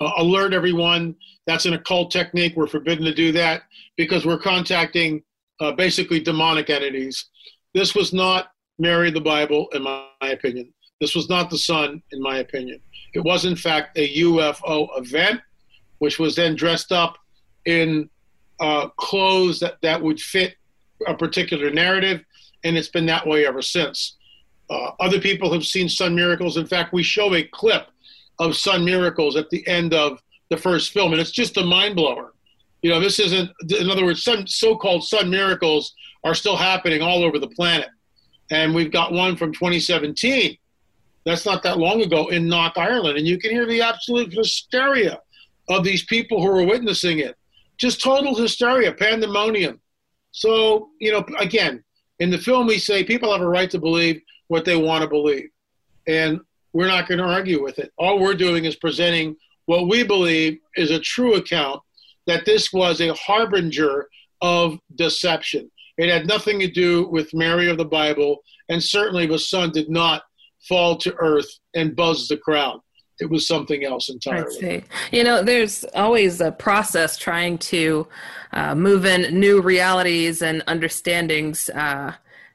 uh, 0.00 0.10
alert 0.18 0.52
everyone 0.52 1.14
that's 1.46 1.66
an 1.66 1.74
occult 1.74 2.10
technique. 2.10 2.54
We're 2.56 2.66
forbidden 2.66 3.04
to 3.04 3.14
do 3.14 3.32
that 3.32 3.62
because 3.96 4.24
we're 4.24 4.38
contacting 4.38 5.22
uh, 5.60 5.72
basically 5.72 6.20
demonic 6.20 6.70
entities. 6.70 7.26
This 7.74 7.94
was 7.94 8.12
not 8.12 8.52
Mary 8.78 9.10
the 9.10 9.20
Bible, 9.20 9.68
in 9.72 9.82
my 9.82 10.06
opinion. 10.22 10.72
This 11.00 11.14
was 11.14 11.28
not 11.28 11.50
the 11.50 11.58
sun, 11.58 12.02
in 12.12 12.22
my 12.22 12.38
opinion. 12.38 12.80
It 13.14 13.20
was, 13.20 13.44
in 13.44 13.56
fact, 13.56 13.96
a 13.98 14.16
UFO 14.18 14.88
event, 14.96 15.40
which 15.98 16.18
was 16.18 16.34
then 16.34 16.56
dressed 16.56 16.92
up 16.92 17.18
in 17.66 18.08
uh, 18.60 18.88
clothes 18.96 19.60
that, 19.60 19.80
that 19.82 20.00
would 20.00 20.20
fit 20.20 20.56
a 21.06 21.14
particular 21.14 21.70
narrative, 21.70 22.24
and 22.62 22.76
it's 22.76 22.88
been 22.88 23.06
that 23.06 23.26
way 23.26 23.46
ever 23.46 23.62
since. 23.62 24.16
Uh, 24.70 24.92
other 25.00 25.20
people 25.20 25.52
have 25.52 25.64
seen 25.64 25.88
sun 25.88 26.14
miracles. 26.14 26.56
In 26.56 26.66
fact, 26.66 26.92
we 26.92 27.02
show 27.02 27.34
a 27.34 27.42
clip 27.42 27.88
of 28.38 28.56
sun 28.56 28.84
miracles 28.84 29.36
at 29.36 29.50
the 29.50 29.66
end 29.66 29.92
of 29.92 30.20
the 30.50 30.56
first 30.56 30.92
film, 30.92 31.12
and 31.12 31.20
it's 31.20 31.30
just 31.30 31.56
a 31.56 31.64
mind 31.64 31.96
blower. 31.96 32.32
You 32.82 32.90
know, 32.90 33.00
this 33.00 33.18
isn't. 33.18 33.50
In 33.78 33.90
other 33.90 34.04
words, 34.04 34.22
some 34.22 34.46
so-called 34.46 35.04
sun 35.04 35.30
miracles 35.30 35.94
are 36.22 36.34
still 36.34 36.56
happening 36.56 37.02
all 37.02 37.24
over 37.24 37.38
the 37.38 37.48
planet, 37.48 37.88
and 38.50 38.74
we've 38.74 38.92
got 38.92 39.12
one 39.12 39.36
from 39.36 39.52
2017. 39.52 40.56
That's 41.24 41.46
not 41.46 41.62
that 41.62 41.78
long 41.78 42.02
ago 42.02 42.28
in 42.28 42.48
Knock, 42.48 42.74
Ireland, 42.76 43.16
and 43.16 43.26
you 43.26 43.38
can 43.38 43.50
hear 43.50 43.66
the 43.66 43.80
absolute 43.80 44.32
hysteria 44.32 45.18
of 45.68 45.82
these 45.82 46.04
people 46.04 46.42
who 46.42 46.48
are 46.48 46.62
witnessing 46.62 47.20
it. 47.20 47.36
Just 47.78 48.02
total 48.02 48.34
hysteria, 48.34 48.92
pandemonium. 48.92 49.80
So, 50.32 50.90
you 51.00 51.12
know, 51.12 51.24
again, 51.38 51.82
in 52.18 52.30
the 52.30 52.38
film, 52.38 52.66
we 52.66 52.78
say 52.78 53.02
people 53.02 53.32
have 53.32 53.40
a 53.40 53.48
right 53.48 53.70
to 53.70 53.78
believe 53.78 54.20
what 54.48 54.64
they 54.64 54.76
want 54.76 55.02
to 55.02 55.08
believe. 55.08 55.48
And 56.06 56.40
we're 56.72 56.88
not 56.88 57.08
going 57.08 57.18
to 57.18 57.24
argue 57.24 57.62
with 57.62 57.78
it. 57.78 57.92
All 57.96 58.18
we're 58.18 58.34
doing 58.34 58.64
is 58.64 58.76
presenting 58.76 59.36
what 59.66 59.88
we 59.88 60.04
believe 60.04 60.58
is 60.76 60.90
a 60.90 61.00
true 61.00 61.34
account 61.34 61.80
that 62.26 62.44
this 62.44 62.72
was 62.72 63.00
a 63.00 63.14
harbinger 63.14 64.08
of 64.40 64.78
deception. 64.96 65.70
It 65.96 66.10
had 66.10 66.26
nothing 66.26 66.58
to 66.60 66.68
do 66.68 67.08
with 67.08 67.32
Mary 67.34 67.70
of 67.70 67.78
the 67.78 67.84
Bible, 67.84 68.42
and 68.68 68.82
certainly 68.82 69.26
the 69.26 69.38
sun 69.38 69.70
did 69.70 69.88
not 69.88 70.22
fall 70.68 70.96
to 70.96 71.14
earth 71.18 71.48
and 71.74 71.94
buzz 71.94 72.28
the 72.28 72.36
crowd. 72.36 72.80
It 73.20 73.30
was 73.30 73.46
something 73.46 73.84
else 73.84 74.08
entirely. 74.08 74.84
You 75.12 75.22
know, 75.22 75.42
there's 75.42 75.84
always 75.94 76.40
a 76.40 76.50
process 76.50 77.16
trying 77.16 77.58
to 77.58 78.08
uh, 78.52 78.74
move 78.74 79.04
in 79.04 79.38
new 79.38 79.60
realities 79.60 80.42
and 80.42 80.64
understandings 80.66 81.68
uh, 81.70 82.14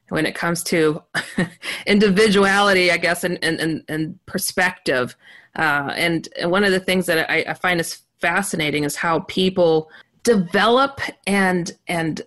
when 0.09 0.25
it 0.25 0.35
comes 0.35 0.61
to 0.63 1.01
individuality, 1.87 2.91
I 2.91 2.97
guess, 2.97 3.23
and, 3.23 3.41
and, 3.41 3.83
and 3.87 4.25
perspective. 4.25 5.15
Uh, 5.55 5.93
and 5.95 6.29
one 6.43 6.63
of 6.63 6.71
the 6.71 6.79
things 6.79 7.05
that 7.07 7.29
I, 7.29 7.43
I 7.47 7.53
find 7.53 7.79
is 7.79 7.99
fascinating 8.19 8.83
is 8.83 8.95
how 8.95 9.19
people 9.21 9.89
develop 10.23 10.99
and 11.25 11.71
and 11.87 12.21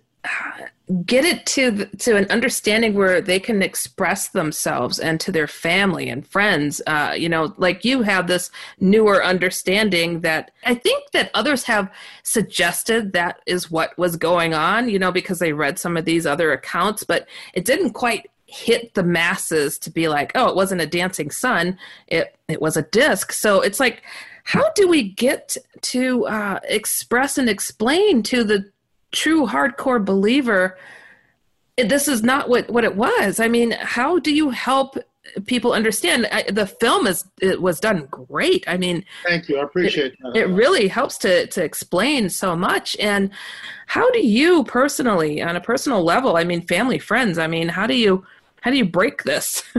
get 1.05 1.23
it 1.23 1.45
to 1.45 1.71
the, 1.71 1.85
to 1.85 2.17
an 2.17 2.29
understanding 2.29 2.93
where 2.93 3.21
they 3.21 3.39
can 3.39 3.61
express 3.61 4.27
themselves 4.29 4.99
and 4.99 5.19
to 5.19 5.31
their 5.31 5.47
family 5.47 6.09
and 6.09 6.27
friends. 6.27 6.81
Uh, 6.85 7.13
you 7.17 7.29
know 7.29 7.53
like 7.57 7.85
you 7.85 8.01
have 8.01 8.27
this 8.27 8.51
newer 8.79 9.23
understanding 9.23 10.21
that 10.21 10.51
i 10.65 10.73
think 10.73 11.11
that 11.11 11.31
others 11.33 11.63
have 11.63 11.89
suggested 12.23 13.13
that 13.13 13.39
is 13.45 13.71
what 13.71 13.97
was 13.97 14.15
going 14.15 14.53
on 14.53 14.89
you 14.89 14.99
know 14.99 15.11
because 15.11 15.39
they 15.39 15.53
read 15.53 15.79
some 15.79 15.95
of 15.95 16.05
these 16.05 16.25
other 16.25 16.51
accounts 16.51 17.03
but 17.03 17.27
it 17.53 17.65
didn't 17.65 17.91
quite 17.91 18.29
hit 18.53 18.93
the 18.93 19.03
masses 19.03 19.79
to 19.79 19.89
be 19.89 20.07
like 20.07 20.31
oh 20.35 20.47
it 20.47 20.55
wasn't 20.55 20.79
a 20.79 20.85
dancing 20.85 21.31
sun. 21.31 21.77
It 22.07 22.35
it 22.47 22.61
was 22.61 22.77
a 22.77 22.83
disc. 22.83 23.31
So 23.31 23.61
it's 23.61 23.79
like 23.79 24.03
how 24.43 24.69
do 24.75 24.87
we 24.87 25.01
get 25.09 25.57
to 25.81 26.27
uh, 26.27 26.59
express 26.65 27.37
and 27.37 27.49
explain 27.49 28.21
to 28.23 28.43
the 28.43 28.69
true 29.11 29.47
hardcore 29.47 30.03
believer 30.03 30.77
this 31.77 32.07
is 32.07 32.21
not 32.21 32.47
what 32.47 32.69
what 32.69 32.83
it 32.83 32.95
was? 32.95 33.39
I 33.39 33.47
mean 33.47 33.71
how 33.71 34.19
do 34.19 34.31
you 34.31 34.51
help 34.51 34.97
people 35.47 35.73
understand? 35.73 36.27
I, 36.31 36.43
the 36.43 36.67
film 36.67 37.07
is 37.07 37.25
it 37.41 37.59
was 37.59 37.79
done 37.79 38.07
great. 38.11 38.63
I 38.67 38.77
mean 38.77 39.03
thank 39.25 39.49
you. 39.49 39.57
I 39.57 39.63
appreciate 39.63 40.13
it, 40.13 40.17
that. 40.21 40.35
it 40.35 40.45
really 40.45 40.87
helps 40.87 41.17
to 41.19 41.47
to 41.47 41.63
explain 41.63 42.29
so 42.29 42.55
much. 42.55 42.95
And 42.99 43.31
how 43.87 44.09
do 44.11 44.25
you 44.25 44.63
personally 44.65 45.41
on 45.41 45.55
a 45.55 45.61
personal 45.61 46.03
level 46.03 46.35
i 46.35 46.43
mean 46.43 46.61
family 46.61 46.97
friends 46.97 47.37
i 47.37 47.45
mean 47.45 47.69
how 47.69 47.85
do 47.85 47.95
you 47.95 48.25
how 48.63 48.71
do 48.71 48.77
you 48.77 48.85
break 48.85 49.23
this? 49.23 49.63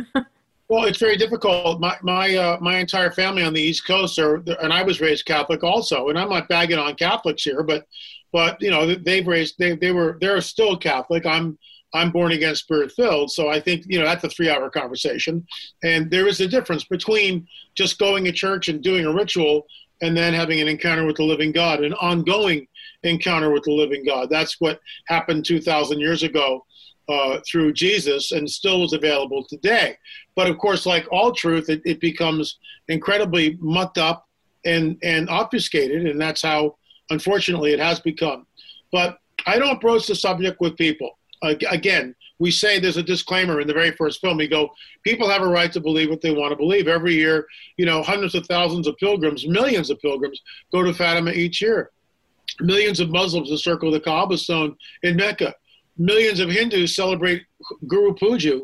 Well 0.68 0.84
it's 0.84 0.98
very 0.98 1.16
difficult. 1.16 1.78
My 1.78 1.96
my 2.02 2.34
uh, 2.34 2.58
my 2.60 2.78
entire 2.78 3.10
family 3.10 3.42
on 3.42 3.52
the 3.52 3.60
east 3.60 3.86
coast 3.86 4.18
are 4.18 4.36
and 4.62 4.72
i 4.72 4.82
was 4.82 5.00
raised 5.00 5.26
catholic 5.26 5.62
also 5.62 6.08
and 6.08 6.18
i'm 6.18 6.30
not 6.30 6.48
bagging 6.48 6.78
on 6.78 6.94
catholics 6.94 7.42
here 7.42 7.62
but 7.62 7.86
but 8.32 8.56
you 8.62 8.70
know 8.70 8.94
they've 8.94 9.26
raised 9.26 9.56
they, 9.58 9.76
they 9.76 9.92
were 9.92 10.16
they're 10.20 10.40
still 10.40 10.76
catholic. 10.76 11.26
I'm 11.26 11.58
i'm 11.92 12.10
born 12.10 12.32
again 12.32 12.54
spirit 12.54 12.90
filled 12.92 13.30
so 13.30 13.50
i 13.50 13.60
think 13.60 13.84
you 13.86 13.98
know 13.98 14.06
that's 14.06 14.24
a 14.24 14.28
three 14.30 14.48
hour 14.48 14.70
conversation. 14.70 15.46
And 15.82 16.10
there 16.10 16.26
is 16.26 16.40
a 16.40 16.48
difference 16.48 16.84
between 16.84 17.46
just 17.74 17.98
going 17.98 18.24
to 18.24 18.32
church 18.32 18.68
and 18.68 18.82
doing 18.82 19.04
a 19.04 19.12
ritual 19.12 19.66
and 20.00 20.16
then 20.16 20.32
having 20.32 20.60
an 20.62 20.68
encounter 20.68 21.04
with 21.04 21.16
the 21.16 21.24
living 21.24 21.52
god 21.52 21.84
an 21.84 21.92
ongoing 21.94 22.66
encounter 23.02 23.50
with 23.50 23.64
the 23.64 23.72
living 23.72 24.04
god. 24.04 24.30
That's 24.30 24.60
what 24.60 24.80
happened 25.08 25.44
2000 25.44 26.00
years 26.00 26.22
ago 26.22 26.64
uh, 27.08 27.38
through 27.46 27.72
jesus 27.72 28.32
and 28.32 28.48
still 28.48 28.84
is 28.84 28.92
available 28.92 29.44
today 29.44 29.96
but 30.34 30.48
of 30.48 30.56
course 30.58 30.86
like 30.86 31.06
all 31.12 31.32
truth 31.32 31.68
it, 31.68 31.82
it 31.84 32.00
becomes 32.00 32.58
incredibly 32.88 33.58
mucked 33.60 33.98
up 33.98 34.28
and 34.64 34.96
and 35.02 35.28
obfuscated 35.28 36.06
and 36.06 36.20
that's 36.20 36.40
how 36.40 36.74
Unfortunately, 37.10 37.72
it 37.72 37.80
has 37.80 38.00
become. 38.00 38.46
But 38.92 39.18
I 39.46 39.58
don't 39.58 39.80
broach 39.80 40.06
the 40.06 40.14
subject 40.14 40.60
with 40.60 40.76
people. 40.76 41.18
Again, 41.42 42.14
we 42.38 42.50
say 42.50 42.80
there's 42.80 42.96
a 42.96 43.02
disclaimer 43.02 43.60
in 43.60 43.68
the 43.68 43.74
very 43.74 43.90
first 43.92 44.20
film. 44.20 44.38
We 44.38 44.48
go, 44.48 44.70
people 45.02 45.28
have 45.28 45.42
a 45.42 45.48
right 45.48 45.70
to 45.72 45.80
believe 45.80 46.08
what 46.08 46.22
they 46.22 46.32
want 46.32 46.52
to 46.52 46.56
believe. 46.56 46.88
Every 46.88 47.14
year, 47.14 47.46
you 47.76 47.84
know, 47.84 48.02
hundreds 48.02 48.34
of 48.34 48.46
thousands 48.46 48.86
of 48.86 48.96
pilgrims, 48.96 49.46
millions 49.46 49.90
of 49.90 50.00
pilgrims 50.00 50.40
go 50.72 50.82
to 50.82 50.94
Fatima 50.94 51.32
each 51.32 51.60
year. 51.60 51.90
Millions 52.60 53.00
of 53.00 53.10
Muslims 53.10 53.50
encircle 53.50 53.90
the 53.90 54.00
Kaaba 54.00 54.38
stone 54.38 54.76
in 55.02 55.16
Mecca. 55.16 55.54
Millions 55.96 56.40
of 56.40 56.50
Hindus 56.50 56.96
celebrate 56.96 57.42
Guru 57.86 58.14
Puja, 58.14 58.60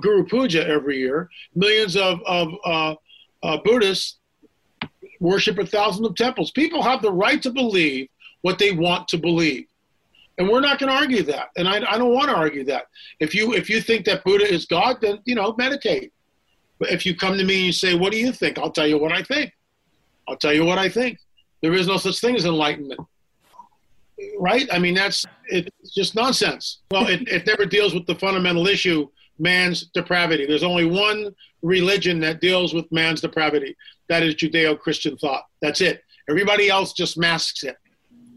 Guru 0.00 0.24
Puja 0.24 0.66
every 0.66 0.98
year. 0.98 1.28
Millions 1.54 1.96
of, 1.96 2.20
of 2.26 2.48
uh, 2.64 2.94
uh, 3.42 3.58
Buddhists 3.64 4.18
worship 5.20 5.58
a 5.58 5.66
thousand 5.66 6.04
of 6.04 6.14
temples. 6.14 6.50
People 6.50 6.82
have 6.82 7.02
the 7.02 7.12
right 7.12 7.40
to 7.42 7.50
believe 7.50 8.08
what 8.42 8.58
they 8.58 8.72
want 8.72 9.08
to 9.08 9.18
believe. 9.18 9.66
And 10.38 10.48
we're 10.48 10.60
not 10.60 10.78
going 10.78 10.90
to 10.90 10.96
argue 10.96 11.22
that. 11.24 11.48
And 11.56 11.66
I, 11.66 11.76
I 11.76 11.96
don't 11.96 12.12
want 12.12 12.28
to 12.28 12.36
argue 12.36 12.64
that. 12.64 12.86
If 13.20 13.34
you 13.34 13.54
if 13.54 13.70
you 13.70 13.80
think 13.80 14.04
that 14.04 14.22
Buddha 14.22 14.52
is 14.52 14.66
God, 14.66 14.98
then 15.00 15.18
you 15.24 15.34
know 15.34 15.54
meditate. 15.56 16.12
But 16.78 16.90
if 16.90 17.06
you 17.06 17.16
come 17.16 17.38
to 17.38 17.44
me 17.44 17.56
and 17.56 17.66
you 17.66 17.72
say, 17.72 17.94
"What 17.94 18.12
do 18.12 18.18
you 18.18 18.32
think?" 18.32 18.58
I'll 18.58 18.70
tell 18.70 18.86
you 18.86 18.98
what 18.98 19.12
I 19.12 19.22
think. 19.22 19.52
I'll 20.28 20.36
tell 20.36 20.52
you 20.52 20.64
what 20.64 20.78
I 20.78 20.90
think. 20.90 21.18
There 21.62 21.72
is 21.72 21.86
no 21.86 21.96
such 21.96 22.20
thing 22.20 22.36
as 22.36 22.44
enlightenment, 22.44 23.00
right? 24.38 24.68
I 24.72 24.78
mean, 24.78 24.94
that's 24.94 25.24
it's 25.46 25.94
just 25.94 26.14
nonsense. 26.14 26.78
Well, 26.90 27.06
it, 27.06 27.28
it 27.28 27.46
never 27.46 27.66
deals 27.66 27.94
with 27.94 28.06
the 28.06 28.14
fundamental 28.14 28.66
issue, 28.66 29.08
man's 29.38 29.86
depravity. 29.94 30.46
There's 30.46 30.62
only 30.62 30.86
one 30.86 31.34
religion 31.62 32.20
that 32.20 32.40
deals 32.40 32.74
with 32.74 32.90
man's 32.92 33.20
depravity 33.20 33.76
that 34.08 34.22
is 34.22 34.34
Judeo 34.34 34.78
Christian 34.78 35.16
thought. 35.16 35.44
That's 35.60 35.80
it. 35.80 36.02
Everybody 36.28 36.68
else 36.68 36.92
just 36.92 37.18
masks 37.18 37.62
it. 37.62 37.76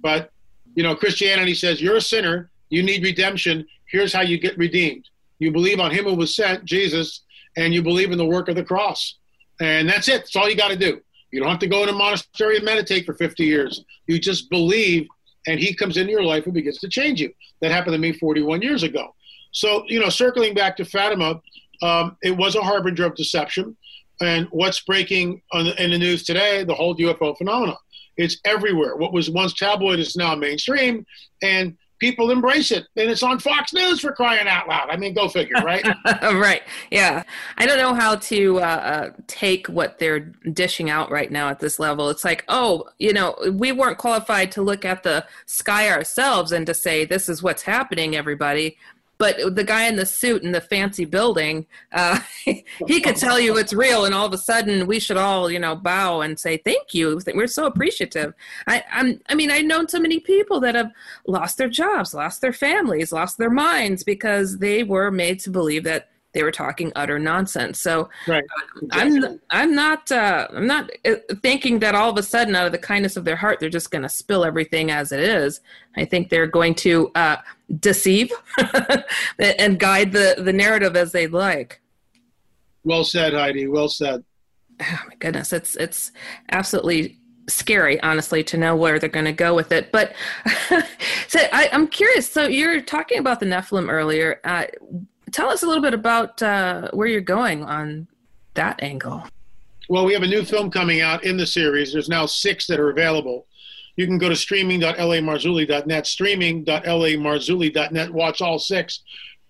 But, 0.02 0.32
you 0.76 0.84
know, 0.84 0.96
Christianity 0.96 1.54
says 1.54 1.82
you're 1.82 1.98
a 1.98 2.02
sinner, 2.02 2.50
you 2.70 2.84
need 2.84 3.04
redemption. 3.04 3.66
Here's 3.86 4.14
how 4.14 4.22
you 4.22 4.40
get 4.40 4.58
redeemed. 4.58 5.06
You 5.40 5.52
believe 5.52 5.80
on 5.80 5.92
him 5.92 6.06
who 6.06 6.16
was 6.16 6.36
sent, 6.36 6.66
Jesus, 6.66 7.22
and 7.58 7.74
you 7.74 7.82
believe 7.82 8.12
in 8.12 8.18
the 8.18 8.26
work 8.26 8.48
of 8.48 8.56
the 8.56 8.64
cross. 8.64 9.16
And 9.60 9.90
that's 9.90 10.08
it. 10.08 10.22
That's 10.22 10.36
all 10.36 10.50
you 10.50 10.56
got 10.56 10.70
to 10.70 10.76
do. 10.76 11.02
You 11.32 11.40
don't 11.40 11.50
have 11.50 11.60
to 11.60 11.68
go 11.68 11.84
in 11.84 11.90
a 11.90 11.94
monastery 11.94 12.58
and 12.58 12.66
meditate 12.66 13.06
for 13.06 13.14
50 13.14 13.44
years. 13.44 13.84
You 14.08 14.20
just 14.20 14.50
believe, 14.50 15.08
and 15.48 15.60
he 15.60 15.74
comes 15.74 15.98
into 15.98 16.12
your 16.12 16.24
life 16.24 16.46
and 16.46 16.54
begins 16.54 16.80
to 16.80 16.90
change 16.90 17.20
you. 17.22 17.32
That 17.62 17.72
happened 17.72 17.94
to 17.94 18.00
me 18.00 18.14
41 18.14 18.62
years 18.62 18.84
ago. 18.84 19.16
So, 19.52 19.84
you 19.88 20.00
know, 20.00 20.10
circling 20.10 20.54
back 20.54 20.78
to 20.78 20.86
Fatima, 20.86 21.42
um, 21.82 22.18
it 22.22 22.36
was 22.36 22.56
a 22.56 22.62
harbinger 22.62 23.06
of 23.06 23.16
deception. 23.16 23.76
And 24.22 24.48
what's 24.52 24.82
breaking 24.82 25.42
the, 25.52 25.82
in 25.82 25.92
the 25.92 25.98
news 25.98 26.24
today? 26.24 26.64
The 26.64 26.76
whole 26.76 26.96
UFO 26.98 27.38
phenomenon. 27.38 27.78
It's 28.18 28.38
everywhere. 28.44 28.98
What 28.98 29.14
was 29.14 29.30
once 29.30 29.54
tabloid 29.54 30.00
is 30.00 30.18
now 30.18 30.36
mainstream, 30.36 31.06
and 31.42 31.78
people 32.00 32.32
embrace 32.32 32.72
it. 32.72 32.88
And 32.96 33.10
it's 33.10 33.24
on 33.24 33.40
Fox 33.40 33.74
News 33.74 34.00
for 34.00 34.12
crying 34.12 34.48
out 34.48 34.68
loud. 34.68 34.90
I 34.90 34.98
mean, 34.98 35.14
go 35.14 35.28
figure, 35.28 35.58
right? 35.64 35.86
right. 36.22 36.64
Yeah. 36.92 37.24
I 37.58 37.66
don't 37.66 37.78
know 37.78 37.94
how 37.94 38.16
to 38.16 38.60
uh, 38.60 38.62
uh, 38.62 39.10
take 39.28 39.68
what 39.68 40.00
they're 40.00 40.20
dishing 40.20 40.90
out 40.90 41.12
right 41.12 41.32
now 41.32 41.50
at 41.50 41.60
this 41.60 41.80
level. 41.80 42.10
It's 42.10 42.26
like, 42.26 42.46
oh, 42.48 42.90
you 42.98 43.14
know, 43.14 43.36
we 43.54 43.72
weren't 43.72 43.98
qualified 43.98 44.52
to 44.54 44.62
look 44.62 44.86
at 44.86 45.04
the 45.04 45.26
sky 45.46 45.90
ourselves 45.90 46.52
and 46.52 46.66
to 46.66 46.74
say, 46.74 47.06
this 47.06 47.30
is 47.30 47.44
what's 47.44 47.64
happening, 47.64 48.16
everybody 48.16 48.78
but 49.20 49.56
the 49.56 49.64
guy 49.64 49.86
in 49.86 49.98
the 49.98 50.06
suit 50.06 50.42
in 50.42 50.52
the 50.52 50.62
fancy 50.62 51.06
building 51.06 51.68
uh, 51.92 52.20
he 52.88 53.02
could 53.02 53.16
tell 53.16 53.40
you 53.40 53.58
it's 53.58 53.74
real 53.74 54.06
and 54.06 54.16
all 54.16 54.26
of 54.26 54.34
a 54.34 54.38
sudden 54.38 54.88
we 54.88 55.00
should 55.00 55.18
all 55.18 55.52
you 55.52 55.60
know 55.60 55.76
bow 55.76 56.22
and 56.22 56.40
say 56.40 56.58
thank 56.58 56.94
you. 56.94 57.20
We're 57.36 57.48
so 57.48 57.66
appreciative. 57.66 58.34
I 58.66 58.84
I'm, 58.92 59.22
i 59.30 59.36
mean 59.36 59.52
i've 59.52 59.66
known 59.66 59.88
so 59.88 60.00
many 60.00 60.20
people 60.20 60.60
that 60.62 60.76
have 60.76 60.92
lost 61.28 61.58
their 61.58 61.70
jobs 61.70 62.14
lost 62.14 62.42
their 62.42 62.54
families 62.54 63.12
lost 63.12 63.38
their 63.38 63.50
minds 63.50 64.04
because 64.04 64.58
they 64.58 64.84
were 64.84 65.12
made 65.12 65.40
to 65.42 65.50
believe 65.50 65.84
that 65.84 66.10
they 66.34 66.44
were 66.44 66.52
talking 66.52 66.92
utter 66.96 67.18
nonsense. 67.18 67.80
So 67.80 68.10
right. 68.28 68.44
exactly. 68.82 68.90
I'm 68.92 69.40
I'm 69.50 69.76
not 69.76 70.12
uh, 70.12 70.48
I'm 70.52 70.68
not 70.68 70.90
uh, 71.06 71.16
thinking 71.42 71.80
that 71.80 71.96
all 71.96 72.10
of 72.10 72.18
a 72.18 72.24
sudden 72.24 72.56
out 72.56 72.66
of 72.66 72.72
the 72.72 72.78
kindness 72.78 73.18
of 73.18 73.26
their 73.26 73.36
heart 73.36 73.60
they're 73.60 73.70
just 73.70 73.92
going 73.92 74.04
to 74.04 74.10
spill 74.10 74.46
everything 74.46 74.92
as 74.92 75.12
it 75.12 75.20
is. 75.20 75.62
I 75.96 76.06
think 76.06 76.30
they're 76.30 76.48
going 76.48 76.76
to 76.76 77.12
uh, 77.16 77.38
deceive 77.80 78.32
and 79.40 79.80
guide 79.80 80.12
the 80.12 80.36
the 80.38 80.54
narrative 80.54 80.96
as 80.96 81.12
they'd 81.12 81.32
like. 81.32 81.82
Well 82.84 83.04
said, 83.04 83.34
Heidi. 83.34 83.68
Well 83.68 83.90
said. 83.90 84.24
Oh 84.82 85.00
my 85.08 85.16
goodness, 85.20 85.52
it's 85.52 85.76
it's 85.76 86.12
absolutely 86.52 87.20
scary, 87.50 88.02
honestly, 88.02 88.44
to 88.46 88.58
know 88.58 88.76
where 88.76 89.00
they're 89.00 89.10
going 89.10 89.26
to 89.26 89.34
go 89.34 89.54
with 89.54 89.72
it. 89.72 89.92
But 89.92 90.14
so 91.28 91.40
I, 91.52 91.70
am 91.72 91.88
curious. 91.88 92.30
So 92.32 92.48
you're 92.48 92.82
talking 92.82 93.20
about 93.20 93.40
the 93.40 93.46
Nephilim 93.46 93.90
earlier. 93.90 94.40
Uh, 94.44 94.66
tell 95.32 95.50
us 95.50 95.64
a 95.64 95.68
little 95.68 95.82
bit 95.82 95.94
about 95.94 96.42
uh, 96.42 96.90
where 96.92 97.08
you're 97.08 97.22
going 97.22 97.64
on 97.64 98.08
that 98.54 98.84
angle. 98.84 99.26
Well, 99.90 100.06
we 100.06 100.14
have 100.14 100.24
a 100.24 100.28
new 100.28 100.44
film 100.44 100.70
coming 100.70 101.00
out 101.02 101.24
in 101.24 101.38
the 101.38 101.48
series. 101.48 101.94
There's 101.94 102.10
now 102.10 102.26
six 102.26 102.68
that 102.68 102.80
are 102.80 102.90
available. 102.90 103.46
You 103.96 104.06
can 104.06 104.18
go 104.18 104.28
to 104.30 104.36
streaming.lamarzulli.net, 104.36 106.08
streaming.lamarzulli.net, 106.08 108.14
watch 108.14 108.42
all 108.42 108.60
six, 108.60 109.04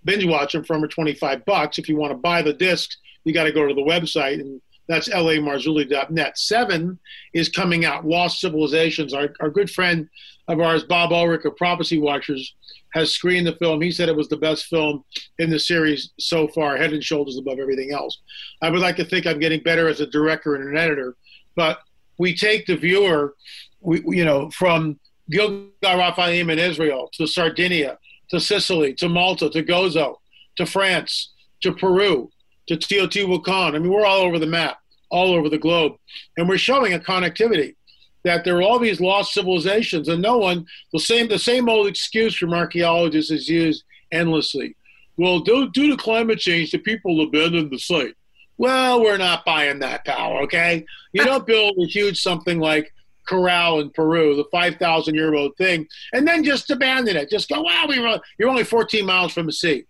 binge 0.05 0.25
watch 0.25 0.53
them 0.53 0.63
for 0.63 0.75
under 0.75 0.87
25 0.87 1.45
bucks. 1.45 1.77
If 1.77 1.89
you 1.89 1.97
want 1.97 2.11
to 2.11 2.17
buy 2.17 2.41
the 2.41 2.53
discs, 2.53 2.97
you 3.25 3.33
got 3.33 3.43
to 3.43 3.51
go 3.51 3.67
to 3.67 3.73
the 3.73 3.81
website 3.81 4.39
and 4.39 4.61
that's 4.87 5.07
lamarzulli.net. 5.07 6.37
Seven 6.37 6.97
is 7.33 7.47
coming 7.47 7.85
out, 7.85 8.07
Lost 8.07 8.41
Civilizations. 8.41 9.13
Our, 9.13 9.29
our 9.39 9.51
good 9.51 9.69
friend 9.69 10.09
of 10.47 10.59
ours, 10.59 10.83
Bob 10.83 11.13
Ulrich 11.13 11.45
of 11.45 11.55
Prophecy 11.55 11.99
Watchers, 11.99 12.55
has 12.93 13.11
screened 13.11 13.47
the 13.47 13.55
film. 13.55 13.81
He 13.81 13.91
said 13.91 14.09
it 14.09 14.15
was 14.15 14.29
the 14.29 14.37
best 14.37 14.65
film 14.65 15.03
in 15.37 15.49
the 15.49 15.59
series 15.59 16.11
so 16.19 16.47
far, 16.47 16.77
head 16.77 16.93
and 16.93 17.03
shoulders 17.03 17.37
above 17.37 17.59
everything 17.59 17.91
else. 17.91 18.19
I 18.61 18.69
would 18.69 18.81
like 18.81 18.95
to 18.97 19.05
think 19.05 19.25
I'm 19.25 19.39
getting 19.39 19.61
better 19.61 19.87
as 19.87 20.01
a 20.01 20.07
director 20.07 20.55
and 20.55 20.69
an 20.69 20.77
editor, 20.77 21.15
but 21.55 21.79
we 22.17 22.35
take 22.35 22.65
the 22.65 22.75
viewer, 22.75 23.35
we, 23.81 24.01
you 24.17 24.25
know, 24.25 24.49
from 24.51 24.99
Gilgal 25.29 25.71
Refaim 25.83 26.51
in 26.51 26.59
Israel 26.59 27.09
to 27.13 27.27
Sardinia 27.27 27.97
to 28.29 28.39
Sicily 28.39 28.93
to 28.95 29.09
Malta 29.09 29.49
to 29.49 29.63
Gozo 29.63 30.17
to 30.57 30.65
France 30.65 31.33
to 31.61 31.73
Peru 31.73 32.29
to 32.67 32.75
Teotihuacan. 32.75 33.75
I 33.75 33.79
mean, 33.79 33.91
we're 33.91 34.05
all 34.05 34.21
over 34.21 34.39
the 34.39 34.45
map, 34.45 34.79
all 35.09 35.33
over 35.33 35.49
the 35.49 35.57
globe. 35.57 35.93
And 36.37 36.47
we're 36.47 36.57
showing 36.57 36.93
a 36.93 36.99
connectivity 36.99 37.75
that 38.23 38.43
there 38.43 38.57
are 38.57 38.61
all 38.61 38.79
these 38.79 38.99
lost 38.99 39.33
civilizations, 39.33 40.07
and 40.07 40.21
no 40.21 40.37
one, 40.37 40.65
the 40.91 40.99
same, 40.99 41.27
the 41.27 41.39
same 41.39 41.69
old 41.69 41.87
excuse 41.87 42.35
from 42.35 42.53
archaeologists 42.53 43.31
is 43.31 43.47
used 43.47 43.83
endlessly. 44.11 44.75
Well, 45.17 45.39
due, 45.39 45.69
due 45.71 45.89
to 45.89 45.97
climate 45.97 46.39
change, 46.39 46.71
the 46.71 46.77
people 46.77 47.21
abandoned 47.21 47.71
the 47.71 47.79
site. 47.79 48.15
Well, 48.57 49.01
we're 49.01 49.17
not 49.17 49.45
buying 49.45 49.79
that 49.79 50.05
power, 50.05 50.41
okay? 50.43 50.85
You 51.13 51.23
don't 51.23 51.47
build 51.47 51.77
a 51.77 51.85
huge 51.85 52.21
something 52.21 52.59
like 52.59 52.93
Caral 53.27 53.81
in 53.81 53.89
Peru, 53.91 54.35
the 54.35 54.45
5,000 54.51 55.15
year 55.15 55.35
old 55.35 55.55
thing, 55.57 55.87
and 56.13 56.27
then 56.27 56.43
just 56.43 56.69
abandon 56.71 57.15
it. 57.15 57.29
Just 57.29 57.49
go, 57.49 57.61
wow, 57.61 57.85
we 57.87 57.99
run, 57.99 58.19
you're 58.37 58.49
only 58.49 58.63
14 58.63 59.05
miles 59.05 59.33
from 59.33 59.45
the 59.45 59.53
sea. 59.53 59.85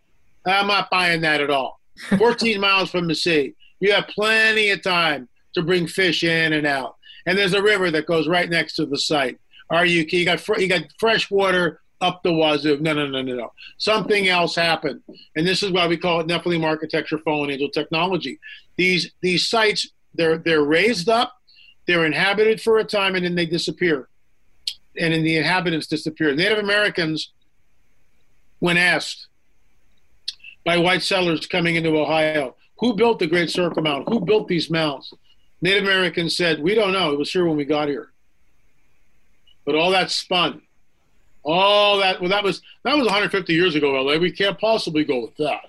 I'm 0.45 0.67
not 0.67 0.89
buying 0.89 1.21
that 1.21 1.41
at 1.41 1.49
all. 1.49 1.79
14 2.17 2.59
miles 2.59 2.89
from 2.91 3.07
the 3.07 3.15
sea. 3.15 3.55
You 3.79 3.93
have 3.93 4.07
plenty 4.07 4.69
of 4.69 4.81
time 4.81 5.29
to 5.53 5.61
bring 5.61 5.87
fish 5.87 6.23
in 6.23 6.53
and 6.53 6.67
out. 6.67 6.95
And 7.29 7.37
there's 7.37 7.53
a 7.53 7.61
river 7.61 7.91
that 7.91 8.07
goes 8.07 8.27
right 8.27 8.49
next 8.49 8.73
to 8.77 8.87
the 8.87 8.97
site. 8.97 9.39
Are 9.69 9.85
you 9.85 10.03
you 10.09 10.25
got 10.25 10.47
you 10.57 10.67
got 10.67 10.81
fresh 10.97 11.29
water 11.29 11.79
up 12.01 12.23
the 12.23 12.33
wazoo? 12.33 12.79
No, 12.79 12.93
no, 12.93 13.05
no, 13.05 13.21
no, 13.21 13.35
no. 13.35 13.53
Something 13.77 14.29
else 14.29 14.55
happened, 14.55 15.03
and 15.35 15.45
this 15.45 15.61
is 15.61 15.71
why 15.71 15.85
we 15.85 15.95
call 15.95 16.21
it 16.21 16.25
Nephilim 16.25 16.65
architecture, 16.65 17.19
fallen 17.19 17.51
angel 17.51 17.69
technology. 17.69 18.39
These 18.77 19.11
these 19.21 19.47
sites 19.47 19.91
they're 20.15 20.39
they're 20.39 20.63
raised 20.63 21.07
up, 21.07 21.39
they're 21.85 22.03
inhabited 22.03 22.63
for 22.63 22.79
a 22.79 22.83
time, 22.83 23.13
and 23.13 23.23
then 23.23 23.35
they 23.35 23.45
disappear, 23.45 24.09
and 24.97 25.13
then 25.13 25.21
the 25.21 25.37
inhabitants 25.37 25.85
disappear. 25.85 26.33
Native 26.33 26.57
Americans, 26.57 27.31
when 28.57 28.75
asked 28.75 29.27
by 30.65 30.79
white 30.79 31.03
settlers 31.03 31.45
coming 31.45 31.75
into 31.75 31.95
Ohio. 31.95 32.55
Who 32.79 32.95
built 32.95 33.19
the 33.19 33.27
Great 33.27 33.51
Circle 33.51 33.83
Mound? 33.83 34.05
Who 34.07 34.19
built 34.19 34.47
these 34.47 34.71
mounds? 34.71 35.13
Native 35.61 35.83
Americans 35.83 36.35
said, 36.35 36.61
We 36.61 36.75
don't 36.75 36.93
know. 36.93 37.11
It 37.11 37.19
was 37.19 37.31
here 37.31 37.45
when 37.45 37.57
we 37.57 37.65
got 37.65 37.87
here. 37.87 38.09
But 39.65 39.75
all 39.75 39.91
that 39.91 40.11
spun. 40.11 40.61
All 41.43 41.99
that 41.99 42.19
well 42.19 42.29
that 42.29 42.43
was 42.43 42.61
that 42.83 42.97
was 42.97 43.05
150 43.05 43.53
years 43.53 43.75
ago, 43.75 43.91
LA. 43.91 44.17
We 44.17 44.31
can't 44.31 44.59
possibly 44.59 45.03
go 45.03 45.21
with 45.21 45.37
that. 45.37 45.61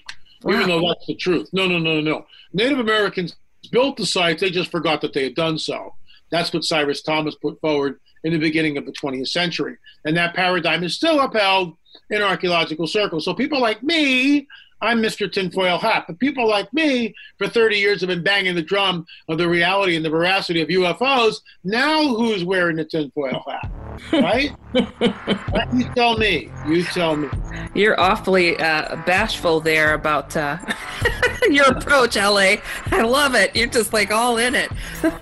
Wow. 0.42 0.54
Even 0.54 0.68
though 0.68 0.88
that's 0.88 1.06
the 1.06 1.14
truth. 1.14 1.48
No, 1.52 1.66
no, 1.66 1.78
no, 1.78 2.00
no. 2.00 2.26
Native 2.52 2.78
Americans 2.78 3.36
built 3.70 3.96
the 3.96 4.06
sites, 4.06 4.40
they 4.40 4.50
just 4.50 4.70
forgot 4.70 5.00
that 5.02 5.12
they 5.12 5.24
had 5.24 5.34
done 5.34 5.58
so. 5.58 5.94
That's 6.30 6.52
what 6.52 6.64
Cyrus 6.64 7.02
Thomas 7.02 7.34
put 7.34 7.60
forward 7.60 8.00
in 8.24 8.32
the 8.32 8.38
beginning 8.38 8.76
of 8.76 8.86
the 8.86 8.92
20th 8.92 9.28
century. 9.28 9.76
And 10.04 10.16
that 10.16 10.34
paradigm 10.34 10.84
is 10.84 10.94
still 10.94 11.20
upheld 11.20 11.76
in 12.10 12.22
archaeological 12.22 12.86
circles. 12.86 13.24
So 13.24 13.34
people 13.34 13.60
like 13.60 13.82
me 13.82 14.46
I'm 14.82 15.02
Mr. 15.02 15.30
Tinfoil 15.30 15.78
Hat. 15.78 16.04
But 16.06 16.18
people 16.18 16.48
like 16.48 16.72
me, 16.72 17.14
for 17.38 17.48
30 17.48 17.76
years, 17.76 18.00
have 18.00 18.08
been 18.08 18.22
banging 18.22 18.54
the 18.54 18.62
drum 18.62 19.06
of 19.28 19.38
the 19.38 19.48
reality 19.48 19.96
and 19.96 20.04
the 20.04 20.10
veracity 20.10 20.62
of 20.62 20.68
UFOs. 20.68 21.40
Now, 21.64 22.08
who's 22.08 22.44
wearing 22.44 22.76
the 22.76 22.84
tinfoil 22.84 23.44
hat? 23.46 23.70
Right? 24.12 24.52
you 25.74 25.84
tell 25.94 26.16
me. 26.16 26.50
You 26.66 26.82
tell 26.84 27.16
me. 27.16 27.28
You're 27.74 28.00
awfully 28.00 28.56
uh, 28.56 28.96
bashful 29.04 29.60
there 29.60 29.92
about 29.92 30.34
uh, 30.36 30.56
your 31.50 31.66
approach, 31.66 32.16
LA. 32.16 32.56
I 32.86 33.02
love 33.02 33.34
it. 33.34 33.54
You're 33.54 33.66
just 33.66 33.92
like 33.92 34.10
all 34.10 34.38
in 34.38 34.54
it. 34.54 34.70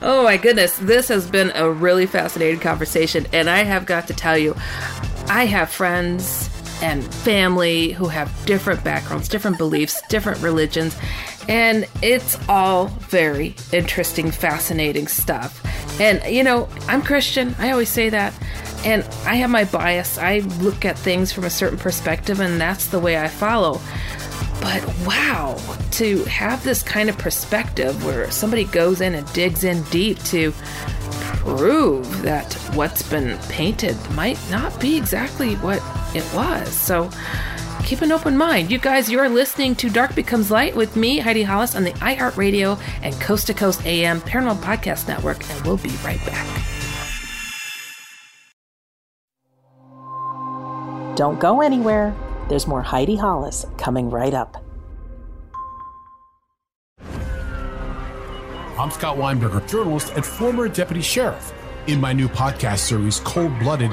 oh, 0.00 0.24
my 0.24 0.38
goodness. 0.38 0.78
This 0.78 1.08
has 1.08 1.28
been 1.28 1.52
a 1.54 1.70
really 1.70 2.06
fascinating 2.06 2.60
conversation. 2.60 3.26
And 3.32 3.50
I 3.50 3.64
have 3.64 3.84
got 3.84 4.06
to 4.08 4.14
tell 4.14 4.38
you, 4.38 4.54
I 5.28 5.44
have 5.44 5.70
friends 5.70 6.48
and 6.82 7.02
family 7.14 7.92
who 7.92 8.08
have 8.08 8.30
different 8.44 8.82
backgrounds, 8.84 9.28
different 9.28 9.56
beliefs, 9.56 10.02
different 10.08 10.42
religions. 10.42 10.96
And 11.48 11.86
it's 12.02 12.36
all 12.48 12.88
very 12.88 13.54
interesting, 13.72 14.30
fascinating 14.30 15.06
stuff. 15.06 15.64
And, 16.00 16.22
you 16.24 16.42
know, 16.42 16.68
I'm 16.88 17.02
Christian. 17.02 17.54
I 17.58 17.70
always 17.70 17.88
say 17.88 18.10
that. 18.10 18.34
And 18.84 19.04
I 19.24 19.36
have 19.36 19.50
my 19.50 19.64
bias. 19.64 20.18
I 20.18 20.40
look 20.60 20.84
at 20.84 20.98
things 20.98 21.32
from 21.32 21.44
a 21.44 21.50
certain 21.50 21.78
perspective, 21.78 22.40
and 22.40 22.60
that's 22.60 22.88
the 22.88 22.98
way 22.98 23.16
I 23.16 23.28
follow. 23.28 23.80
But 24.60 24.84
wow, 25.06 25.56
to 25.92 26.24
have 26.24 26.64
this 26.64 26.82
kind 26.82 27.08
of 27.08 27.16
perspective 27.16 28.04
where 28.04 28.30
somebody 28.30 28.64
goes 28.64 29.00
in 29.00 29.14
and 29.14 29.32
digs 29.32 29.62
in 29.62 29.82
deep 29.84 30.20
to 30.24 30.52
prove 31.42 32.22
that 32.22 32.52
what's 32.74 33.08
been 33.08 33.38
painted 33.48 33.96
might 34.12 34.38
not 34.50 34.78
be 34.80 34.96
exactly 34.96 35.54
what 35.56 35.80
it 36.14 36.24
was. 36.34 36.68
So 36.74 37.10
keep 37.84 38.00
an 38.00 38.12
open 38.12 38.36
mind. 38.36 38.70
You 38.70 38.78
guys, 38.78 39.10
you're 39.10 39.28
listening 39.28 39.74
to 39.76 39.90
Dark 39.90 40.14
Becomes 40.14 40.50
Light 40.50 40.74
with 40.74 40.96
me, 40.96 41.18
Heidi 41.18 41.42
Hollis, 41.42 41.74
on 41.74 41.84
the 41.84 41.92
iHeartRadio 41.92 42.80
and 43.02 43.14
Coast 43.20 43.46
to 43.48 43.54
Coast 43.54 43.84
AM 43.86 44.20
Paranormal 44.20 44.56
Podcast 44.56 45.08
Network, 45.08 45.48
and 45.50 45.66
we'll 45.66 45.76
be 45.76 45.90
right 46.04 46.24
back. 46.26 46.46
Don't 51.16 51.38
go 51.38 51.60
anywhere. 51.60 52.14
There's 52.48 52.66
more 52.66 52.82
Heidi 52.82 53.16
Hollis 53.16 53.66
coming 53.76 54.10
right 54.10 54.34
up. 54.34 54.62
I'm 58.78 58.90
Scott 58.90 59.16
Weinberger, 59.18 59.68
journalist 59.68 60.12
and 60.16 60.24
former 60.24 60.68
deputy 60.68 61.02
sheriff. 61.02 61.52
In 61.86 62.00
my 62.00 62.12
new 62.12 62.28
podcast 62.28 62.78
series, 62.78 63.20
Cold 63.20 63.56
Blooded 63.58 63.92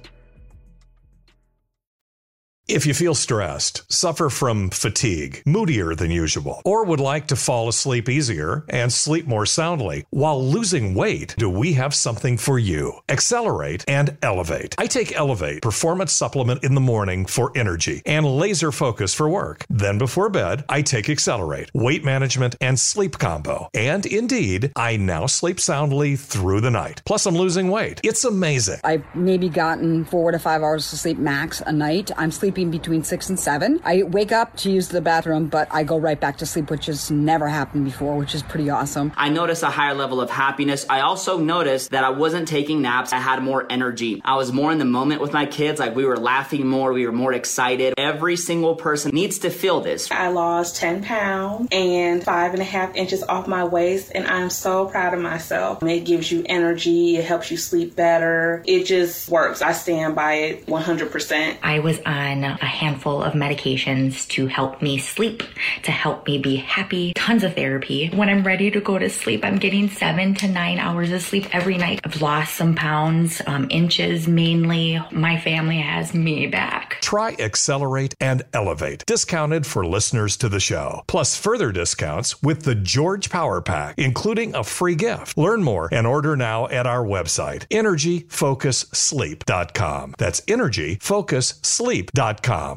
If 2.71 2.85
you 2.85 2.93
feel 2.93 3.15
stressed, 3.15 3.83
suffer 3.91 4.29
from 4.29 4.69
fatigue, 4.69 5.43
moodier 5.45 5.93
than 5.93 6.09
usual, 6.09 6.61
or 6.63 6.85
would 6.85 7.01
like 7.01 7.27
to 7.27 7.35
fall 7.35 7.67
asleep 7.67 8.07
easier 8.07 8.63
and 8.69 8.93
sleep 8.93 9.27
more 9.27 9.45
soundly 9.45 10.05
while 10.09 10.41
losing 10.41 10.95
weight, 10.95 11.35
do 11.37 11.49
we 11.49 11.73
have 11.73 11.93
something 11.93 12.37
for 12.37 12.57
you? 12.57 12.93
Accelerate 13.09 13.83
and 13.89 14.17
Elevate. 14.21 14.75
I 14.77 14.87
take 14.87 15.13
Elevate 15.17 15.61
Performance 15.61 16.13
Supplement 16.13 16.63
in 16.63 16.73
the 16.73 16.79
morning 16.79 17.25
for 17.25 17.51
energy 17.57 18.01
and 18.05 18.25
laser 18.25 18.71
focus 18.71 19.13
for 19.13 19.27
work. 19.27 19.65
Then 19.69 19.97
before 19.97 20.29
bed, 20.29 20.63
I 20.69 20.81
take 20.81 21.09
Accelerate, 21.09 21.71
weight 21.73 22.05
management, 22.05 22.55
and 22.61 22.79
sleep 22.79 23.17
combo. 23.17 23.69
And 23.73 24.05
indeed, 24.05 24.71
I 24.77 24.95
now 24.95 25.25
sleep 25.25 25.59
soundly 25.59 26.15
through 26.15 26.61
the 26.61 26.71
night. 26.71 27.01
Plus, 27.05 27.25
I'm 27.25 27.35
losing 27.35 27.69
weight. 27.69 27.99
It's 28.01 28.23
amazing. 28.23 28.79
I've 28.85 29.03
maybe 29.13 29.49
gotten 29.49 30.05
four 30.05 30.31
to 30.31 30.39
five 30.39 30.61
hours 30.61 30.93
of 30.93 30.99
sleep 30.99 31.17
max 31.17 31.61
a 31.65 31.73
night. 31.73 32.11
I'm 32.15 32.31
sleeping 32.31 32.60
between 32.69 33.03
six 33.03 33.29
and 33.29 33.39
seven. 33.39 33.79
I 33.83 34.03
wake 34.03 34.31
up 34.31 34.55
to 34.57 34.71
use 34.71 34.89
the 34.89 35.01
bathroom, 35.01 35.47
but 35.47 35.67
I 35.71 35.83
go 35.83 35.97
right 35.97 36.19
back 36.19 36.37
to 36.37 36.45
sleep, 36.45 36.69
which 36.69 36.85
has 36.87 37.09
never 37.09 37.47
happened 37.47 37.85
before, 37.85 38.15
which 38.17 38.35
is 38.35 38.43
pretty 38.43 38.69
awesome. 38.69 39.11
I 39.15 39.29
noticed 39.29 39.63
a 39.63 39.67
higher 39.67 39.93
level 39.93 40.21
of 40.21 40.29
happiness. 40.29 40.85
I 40.89 41.01
also 41.01 41.39
noticed 41.39 41.91
that 41.91 42.03
I 42.03 42.09
wasn't 42.09 42.47
taking 42.47 42.81
naps. 42.81 43.13
I 43.13 43.17
had 43.17 43.41
more 43.41 43.65
energy. 43.69 44.21
I 44.23 44.35
was 44.35 44.51
more 44.51 44.71
in 44.71 44.77
the 44.77 44.85
moment 44.85 45.21
with 45.21 45.33
my 45.33 45.45
kids. 45.45 45.79
Like 45.79 45.95
we 45.95 46.05
were 46.05 46.17
laughing 46.17 46.67
more. 46.67 46.93
We 46.93 47.05
were 47.05 47.11
more 47.11 47.33
excited. 47.33 47.93
Every 47.97 48.35
single 48.35 48.75
person 48.75 49.11
needs 49.13 49.39
to 49.39 49.49
feel 49.49 49.81
this. 49.81 50.11
I 50.11 50.27
lost 50.27 50.75
10 50.75 51.03
pounds 51.03 51.69
and 51.71 52.23
five 52.23 52.53
and 52.53 52.61
a 52.61 52.65
half 52.65 52.95
inches 52.95 53.23
off 53.23 53.47
my 53.47 53.63
waist, 53.63 54.11
and 54.13 54.27
I'm 54.27 54.49
so 54.49 54.85
proud 54.85 55.13
of 55.13 55.21
myself. 55.21 55.81
It 55.83 56.05
gives 56.05 56.31
you 56.31 56.43
energy, 56.45 57.17
it 57.17 57.25
helps 57.25 57.51
you 57.51 57.57
sleep 57.57 57.95
better. 57.95 58.63
It 58.65 58.83
just 58.83 59.29
works. 59.29 59.61
I 59.61 59.71
stand 59.73 60.15
by 60.15 60.33
it 60.33 60.65
100%. 60.67 61.57
I 61.63 61.79
was 61.79 61.99
on 62.05 62.50
a 62.61 62.65
handful 62.65 63.21
of 63.21 63.33
medications 63.33 64.25
to 64.29 64.47
help 64.47 64.81
me 64.81 64.97
sleep, 64.97 65.43
to 65.83 65.91
help 65.91 66.25
me 66.25 66.37
be 66.37 66.55
happy, 66.55 67.11
tons 67.13 67.43
of 67.43 67.53
therapy. 67.55 68.07
When 68.09 68.29
I'm 68.29 68.43
ready 68.43 68.71
to 68.71 68.79
go 68.81 68.97
to 68.97 69.09
sleep, 69.09 69.45
I'm 69.45 69.57
getting 69.57 69.89
seven 69.89 70.33
to 70.35 70.47
nine 70.47 70.79
hours 70.79 71.11
of 71.11 71.21
sleep 71.21 71.53
every 71.53 71.77
night. 71.77 71.99
I've 72.03 72.21
lost 72.21 72.55
some 72.55 72.75
pounds, 72.75 73.41
um, 73.45 73.67
inches 73.69 74.27
mainly. 74.27 74.99
My 75.11 75.39
family 75.39 75.79
has 75.79 76.13
me 76.13 76.47
back. 76.47 76.97
Try 77.01 77.35
Accelerate 77.39 78.15
and 78.19 78.43
Elevate, 78.53 79.05
discounted 79.05 79.65
for 79.65 79.85
listeners 79.85 80.35
to 80.37 80.49
the 80.49 80.59
show. 80.59 81.03
Plus 81.07 81.37
further 81.37 81.71
discounts 81.71 82.41
with 82.41 82.63
the 82.63 82.75
George 82.75 83.29
Power 83.29 83.61
Pack, 83.61 83.95
including 83.97 84.55
a 84.55 84.63
free 84.63 84.95
gift. 84.95 85.37
Learn 85.37 85.63
more 85.63 85.89
and 85.91 86.07
order 86.07 86.35
now 86.35 86.67
at 86.67 86.87
our 86.87 87.03
website, 87.03 87.67
energyfocussleep.com. 87.69 90.15
That's 90.17 90.41
energyfocussleep.com 90.41 92.30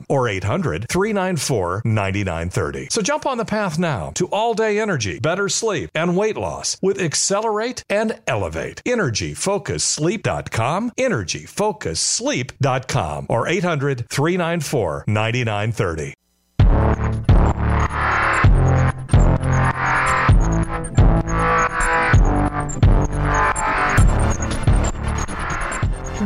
or 0.09 0.29
800 0.29 0.87
394 0.89 1.83
9930. 1.85 2.89
So 2.91 3.03
jump 3.03 3.27
on 3.27 3.39
the 3.39 3.45
path 3.45 3.77
now 3.79 4.11
to 4.15 4.27
all 4.29 4.55
day 4.55 4.81
energy, 4.81 5.19
better 5.19 5.49
sleep, 5.49 5.91
and 5.95 6.17
weight 6.17 6.37
loss 6.37 6.79
with 6.83 7.01
Accelerate 7.01 7.83
and 7.89 8.21
Elevate. 8.27 8.83
Energyfocussleep.com, 8.85 10.91
energyfocussleep.com 10.99 13.27
or 13.29 13.49
800 13.49 14.09
394 14.09 15.05
9930. 15.07 16.15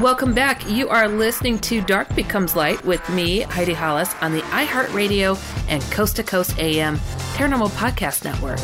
Welcome 0.01 0.33
back. 0.33 0.65
You 0.71 0.89
are 0.91 1.09
listening 1.09 1.59
to 1.59 1.81
Dark 1.81 2.15
Becomes 2.15 2.55
Light 2.55 2.85
with 2.85 3.07
me, 3.11 3.41
Heidi 3.41 3.75
Hollis, 3.75 4.15
on 4.21 4.31
the 4.31 4.43
iHeartRadio 4.43 5.37
and 5.69 5.83
Coast 5.91 6.15
to 6.17 6.23
Coast 6.23 6.57
AM 6.61 6.99
Paranormal 7.35 7.71
Podcast 7.71 8.23
Network. 8.23 8.61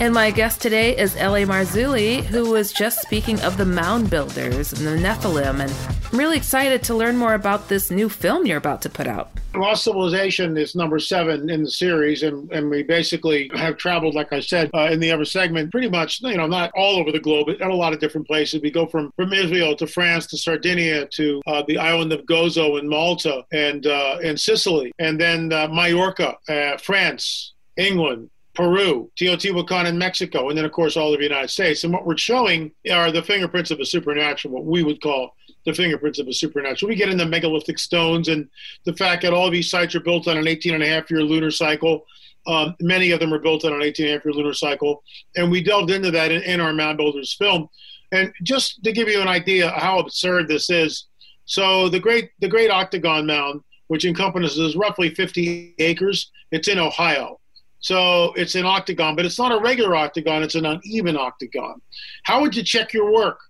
And 0.00 0.14
my 0.14 0.30
guest 0.30 0.62
today 0.62 0.96
is 0.96 1.16
L.A. 1.16 1.44
Marzulli, 1.46 2.22
who 2.22 2.48
was 2.48 2.72
just 2.72 3.02
speaking 3.02 3.40
of 3.40 3.56
the 3.56 3.64
mound 3.64 4.08
builders 4.08 4.72
and 4.72 4.86
the 4.86 4.96
Nephilim. 4.96 5.58
And 5.58 5.91
I'm 6.12 6.18
really 6.18 6.36
excited 6.36 6.82
to 6.84 6.94
learn 6.94 7.16
more 7.16 7.32
about 7.32 7.70
this 7.70 7.90
new 7.90 8.10
film 8.10 8.44
you're 8.44 8.58
about 8.58 8.82
to 8.82 8.90
put 8.90 9.06
out. 9.06 9.30
Lost 9.54 9.84
Civilization 9.84 10.58
is 10.58 10.74
number 10.74 10.98
seven 10.98 11.48
in 11.48 11.62
the 11.62 11.70
series, 11.70 12.22
and, 12.22 12.52
and 12.52 12.68
we 12.68 12.82
basically 12.82 13.50
have 13.54 13.78
traveled, 13.78 14.14
like 14.14 14.30
I 14.30 14.40
said, 14.40 14.68
uh, 14.74 14.90
in 14.90 15.00
the 15.00 15.10
other 15.10 15.24
segment, 15.24 15.70
pretty 15.70 15.88
much, 15.88 16.20
you 16.20 16.36
know, 16.36 16.46
not 16.46 16.70
all 16.76 16.98
over 16.98 17.12
the 17.12 17.18
globe, 17.18 17.46
but 17.46 17.62
at 17.62 17.70
a 17.70 17.74
lot 17.74 17.94
of 17.94 17.98
different 17.98 18.26
places. 18.26 18.60
We 18.60 18.70
go 18.70 18.84
from, 18.84 19.10
from 19.16 19.32
Israel 19.32 19.74
to 19.76 19.86
France 19.86 20.26
to 20.26 20.36
Sardinia 20.36 21.06
to 21.06 21.40
uh, 21.46 21.62
the 21.66 21.78
island 21.78 22.12
of 22.12 22.26
Gozo 22.26 22.78
in 22.78 22.86
Malta 22.86 23.46
and, 23.50 23.86
uh, 23.86 24.36
Sicily, 24.36 24.92
and 24.98 25.18
then 25.18 25.50
uh, 25.50 25.68
Mallorca, 25.68 26.36
uh, 26.46 26.76
France, 26.76 27.54
England, 27.78 28.28
Peru, 28.54 29.10
Teotihuacan 29.18 29.86
in 29.86 29.96
Mexico, 29.96 30.50
and 30.50 30.58
then, 30.58 30.66
of 30.66 30.72
course, 30.72 30.94
all 30.98 31.14
of 31.14 31.20
the 31.20 31.24
United 31.24 31.48
States. 31.48 31.84
And 31.84 31.92
what 31.92 32.04
we're 32.04 32.18
showing 32.18 32.70
are 32.90 33.10
the 33.10 33.22
fingerprints 33.22 33.70
of 33.70 33.80
a 33.80 33.86
supernatural, 33.86 34.52
what 34.52 34.64
we 34.64 34.82
would 34.82 35.00
call 35.00 35.34
the 35.64 35.74
fingerprints 35.74 36.18
of 36.18 36.28
a 36.28 36.32
supernatural. 36.32 36.88
We 36.88 36.96
get 36.96 37.08
into 37.08 37.26
megalithic 37.26 37.78
stones 37.78 38.28
and 38.28 38.48
the 38.84 38.94
fact 38.94 39.22
that 39.22 39.32
all 39.32 39.50
these 39.50 39.70
sites 39.70 39.94
are 39.94 40.00
built 40.00 40.28
on 40.28 40.36
an 40.36 40.48
18 40.48 40.74
and 40.74 40.82
a 40.82 40.88
half 40.88 41.10
year 41.10 41.22
lunar 41.22 41.50
cycle. 41.50 42.04
Um, 42.46 42.74
many 42.80 43.12
of 43.12 43.20
them 43.20 43.32
are 43.32 43.38
built 43.38 43.64
on 43.64 43.72
an 43.72 43.82
18 43.82 44.06
and 44.06 44.14
a 44.14 44.16
half 44.16 44.24
year 44.24 44.34
lunar 44.34 44.54
cycle. 44.54 45.02
And 45.36 45.50
we 45.50 45.62
delved 45.62 45.90
into 45.90 46.10
that 46.10 46.32
in, 46.32 46.42
in 46.42 46.60
our 46.60 46.72
Mound 46.72 46.98
Builders 46.98 47.34
film. 47.34 47.68
And 48.10 48.32
just 48.42 48.82
to 48.84 48.92
give 48.92 49.08
you 49.08 49.20
an 49.20 49.28
idea 49.28 49.70
how 49.70 49.98
absurd 49.98 50.48
this 50.48 50.68
is, 50.68 51.06
so 51.44 51.88
the 51.88 52.00
great 52.00 52.30
the 52.40 52.48
Great 52.48 52.70
Octagon 52.70 53.26
Mound, 53.26 53.62
which 53.88 54.04
encompasses 54.04 54.76
roughly 54.76 55.14
50 55.14 55.74
acres, 55.78 56.30
it's 56.50 56.68
in 56.68 56.78
Ohio. 56.78 57.38
So 57.80 58.32
it's 58.34 58.54
an 58.54 58.64
octagon, 58.64 59.16
but 59.16 59.24
it's 59.24 59.38
not 59.38 59.50
a 59.50 59.60
regular 59.60 59.96
octagon, 59.96 60.42
it's 60.42 60.54
an 60.54 60.66
uneven 60.66 61.16
octagon. 61.16 61.82
How 62.22 62.40
would 62.40 62.54
you 62.54 62.62
check 62.62 62.92
your 62.92 63.12
work? 63.12 63.40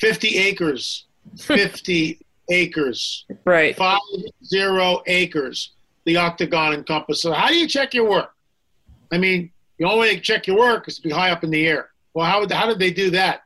50 0.00 0.36
acres. 0.36 1.06
50 1.38 2.18
acres. 2.50 3.26
Right. 3.44 3.76
Five 3.76 4.00
zero 4.44 5.02
acres. 5.06 5.72
The 6.04 6.16
octagon 6.16 6.74
encompasses. 6.74 7.22
So 7.22 7.32
how 7.32 7.48
do 7.48 7.54
you 7.54 7.68
check 7.68 7.94
your 7.94 8.08
work? 8.08 8.34
I 9.12 9.18
mean, 9.18 9.50
the 9.78 9.86
only 9.86 10.00
way 10.00 10.14
to 10.14 10.20
check 10.20 10.46
your 10.46 10.58
work 10.58 10.88
is 10.88 10.96
to 10.96 11.02
be 11.02 11.10
high 11.10 11.30
up 11.30 11.44
in 11.44 11.50
the 11.50 11.66
air. 11.66 11.90
Well, 12.14 12.26
how, 12.26 12.46
how 12.48 12.66
did 12.66 12.78
they 12.78 12.90
do 12.90 13.10
that, 13.10 13.42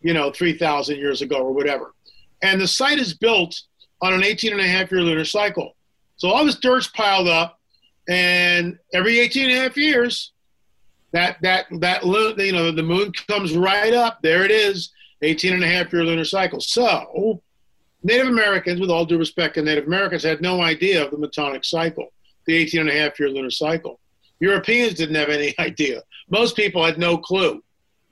you 0.00 0.12
know, 0.12 0.30
3,000 0.30 0.96
years 0.96 1.22
ago 1.22 1.36
or 1.36 1.52
whatever? 1.52 1.94
And 2.42 2.60
the 2.60 2.68
site 2.68 2.98
is 2.98 3.14
built 3.14 3.62
on 4.00 4.12
an 4.12 4.24
18 4.24 4.52
and 4.52 4.60
a 4.60 4.66
half 4.66 4.90
year 4.90 5.02
lunar 5.02 5.24
cycle. 5.24 5.74
So 6.16 6.28
all 6.28 6.44
this 6.44 6.56
dirt's 6.56 6.88
piled 6.88 7.28
up, 7.28 7.60
and 8.08 8.78
every 8.92 9.20
18 9.20 9.50
and 9.50 9.52
a 9.52 9.62
half 9.62 9.76
years, 9.76 10.32
that 11.12 11.38
that 11.42 11.66
that 11.80 12.04
you 12.04 12.52
know 12.52 12.70
the 12.70 12.82
moon 12.82 13.12
comes 13.28 13.56
right 13.56 13.94
up. 13.94 14.20
There 14.22 14.44
it 14.44 14.50
is, 14.50 14.90
18 15.22 15.54
and 15.54 15.64
a 15.64 15.66
half 15.66 15.92
year 15.92 16.04
lunar 16.04 16.24
cycle. 16.24 16.60
So 16.60 17.42
Native 18.02 18.28
Americans, 18.28 18.80
with 18.80 18.90
all 18.90 19.04
due 19.04 19.18
respect 19.18 19.54
to 19.54 19.62
Native 19.62 19.86
Americans, 19.86 20.22
had 20.22 20.40
no 20.40 20.62
idea 20.62 21.04
of 21.04 21.10
the 21.10 21.16
Metonic 21.16 21.64
cycle, 21.64 22.08
the 22.46 22.54
18 22.54 22.80
and 22.80 22.90
a 22.90 22.92
half 22.92 23.18
year 23.18 23.28
lunar 23.28 23.50
cycle. 23.50 24.00
Europeans 24.40 24.94
didn't 24.94 25.16
have 25.16 25.28
any 25.28 25.54
idea. 25.58 26.02
Most 26.30 26.56
people 26.56 26.84
had 26.84 26.98
no 26.98 27.18
clue. 27.18 27.62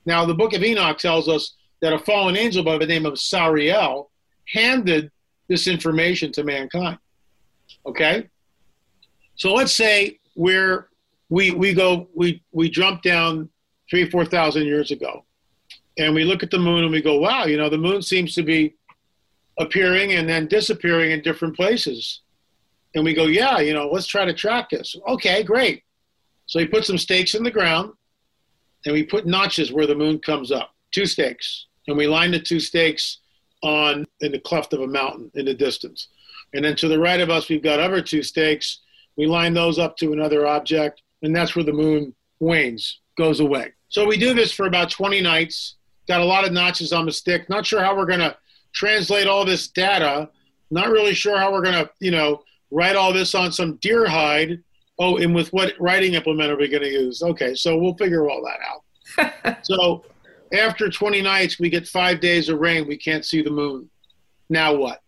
Now, 0.05 0.25
the 0.25 0.33
book 0.33 0.53
of 0.53 0.63
Enoch 0.63 0.97
tells 0.97 1.27
us 1.27 1.55
that 1.81 1.93
a 1.93 1.99
fallen 1.99 2.37
angel 2.37 2.63
by 2.63 2.77
the 2.77 2.85
name 2.85 3.05
of 3.05 3.13
Sariel 3.13 4.07
handed 4.47 5.11
this 5.47 5.67
information 5.67 6.31
to 6.33 6.43
mankind. 6.43 6.97
Okay? 7.85 8.27
So 9.35 9.53
let's 9.53 9.73
say 9.73 10.19
we're 10.35 10.89
we 11.29 11.51
we 11.51 11.73
go 11.73 12.07
we 12.15 12.41
we 12.51 12.69
jump 12.69 13.01
down 13.01 13.49
three 13.89 14.09
four 14.09 14.25
thousand 14.25 14.65
years 14.65 14.91
ago, 14.91 15.25
and 15.97 16.13
we 16.13 16.23
look 16.23 16.43
at 16.43 16.51
the 16.51 16.59
moon 16.59 16.83
and 16.83 16.91
we 16.91 17.01
go, 17.01 17.19
wow, 17.19 17.45
you 17.45 17.57
know, 17.57 17.69
the 17.69 17.77
moon 17.77 18.01
seems 18.01 18.33
to 18.35 18.43
be 18.43 18.75
appearing 19.59 20.13
and 20.13 20.29
then 20.29 20.47
disappearing 20.47 21.11
in 21.11 21.21
different 21.21 21.55
places, 21.55 22.21
and 22.95 23.03
we 23.03 23.13
go, 23.13 23.25
yeah, 23.25 23.59
you 23.59 23.73
know, 23.73 23.87
let's 23.87 24.07
try 24.07 24.25
to 24.25 24.33
track 24.33 24.69
this. 24.69 24.95
Okay, 25.07 25.43
great. 25.43 25.83
So 26.45 26.59
he 26.59 26.65
put 26.65 26.85
some 26.85 26.97
stakes 26.97 27.35
in 27.35 27.43
the 27.43 27.51
ground, 27.51 27.93
and 28.85 28.93
we 28.93 29.03
put 29.03 29.25
notches 29.25 29.71
where 29.71 29.87
the 29.87 29.95
moon 29.95 30.19
comes 30.19 30.51
up, 30.51 30.73
two 30.91 31.05
stakes, 31.05 31.67
and 31.87 31.97
we 31.97 32.07
line 32.07 32.31
the 32.31 32.39
two 32.39 32.59
stakes 32.59 33.19
on 33.63 34.05
in 34.21 34.31
the 34.31 34.39
cleft 34.39 34.73
of 34.73 34.81
a 34.81 34.87
mountain 34.87 35.31
in 35.35 35.45
the 35.45 35.53
distance. 35.53 36.07
And 36.53 36.63
then 36.63 36.75
to 36.77 36.87
the 36.87 36.99
right 36.99 37.19
of 37.19 37.29
us, 37.29 37.49
we've 37.49 37.63
got 37.63 37.79
other 37.79 38.01
two 38.01 38.23
stakes. 38.23 38.79
We 39.17 39.25
line 39.25 39.53
those 39.53 39.79
up 39.79 39.97
to 39.97 40.13
another 40.13 40.47
object, 40.47 41.01
and 41.21 41.35
that's 41.35 41.55
where 41.55 41.65
the 41.65 41.73
moon 41.73 42.15
wanes, 42.39 42.99
goes 43.17 43.39
away. 43.39 43.73
So 43.89 44.05
we 44.05 44.17
do 44.17 44.33
this 44.33 44.51
for 44.51 44.67
about 44.67 44.89
20 44.91 45.21
nights. 45.21 45.75
Got 46.07 46.21
a 46.21 46.25
lot 46.25 46.45
of 46.45 46.53
notches 46.53 46.93
on 46.93 47.05
the 47.05 47.11
stick. 47.11 47.49
Not 47.49 47.65
sure 47.65 47.81
how 47.81 47.95
we're 47.95 48.05
going 48.05 48.19
to 48.19 48.35
translate 48.73 49.27
all 49.27 49.45
this 49.45 49.67
data. 49.67 50.29
Not 50.71 50.89
really 50.89 51.13
sure 51.13 51.37
how 51.37 51.51
we're 51.51 51.63
going 51.63 51.85
to, 51.85 51.89
you 51.99 52.11
know, 52.11 52.43
write 52.71 52.95
all 52.95 53.13
this 53.13 53.35
on 53.35 53.51
some 53.51 53.75
deer 53.77 54.07
hide 54.07 54.61
Oh, 54.99 55.17
and 55.17 55.33
with 55.33 55.53
what 55.53 55.73
writing 55.79 56.15
implement 56.15 56.51
are 56.51 56.57
we 56.57 56.67
going 56.67 56.83
to 56.83 56.89
use? 56.89 57.21
Okay, 57.21 57.53
so 57.53 57.77
we'll 57.77 57.95
figure 57.95 58.29
all 58.29 58.43
that 58.43 59.31
out. 59.45 59.65
so 59.65 60.03
after 60.53 60.89
20 60.89 61.21
nights, 61.21 61.59
we 61.59 61.69
get 61.69 61.87
five 61.87 62.19
days 62.19 62.49
of 62.49 62.59
rain. 62.59 62.87
We 62.87 62.97
can't 62.97 63.25
see 63.25 63.41
the 63.43 63.51
moon. 63.51 63.89
Now 64.49 64.73
what? 64.73 65.01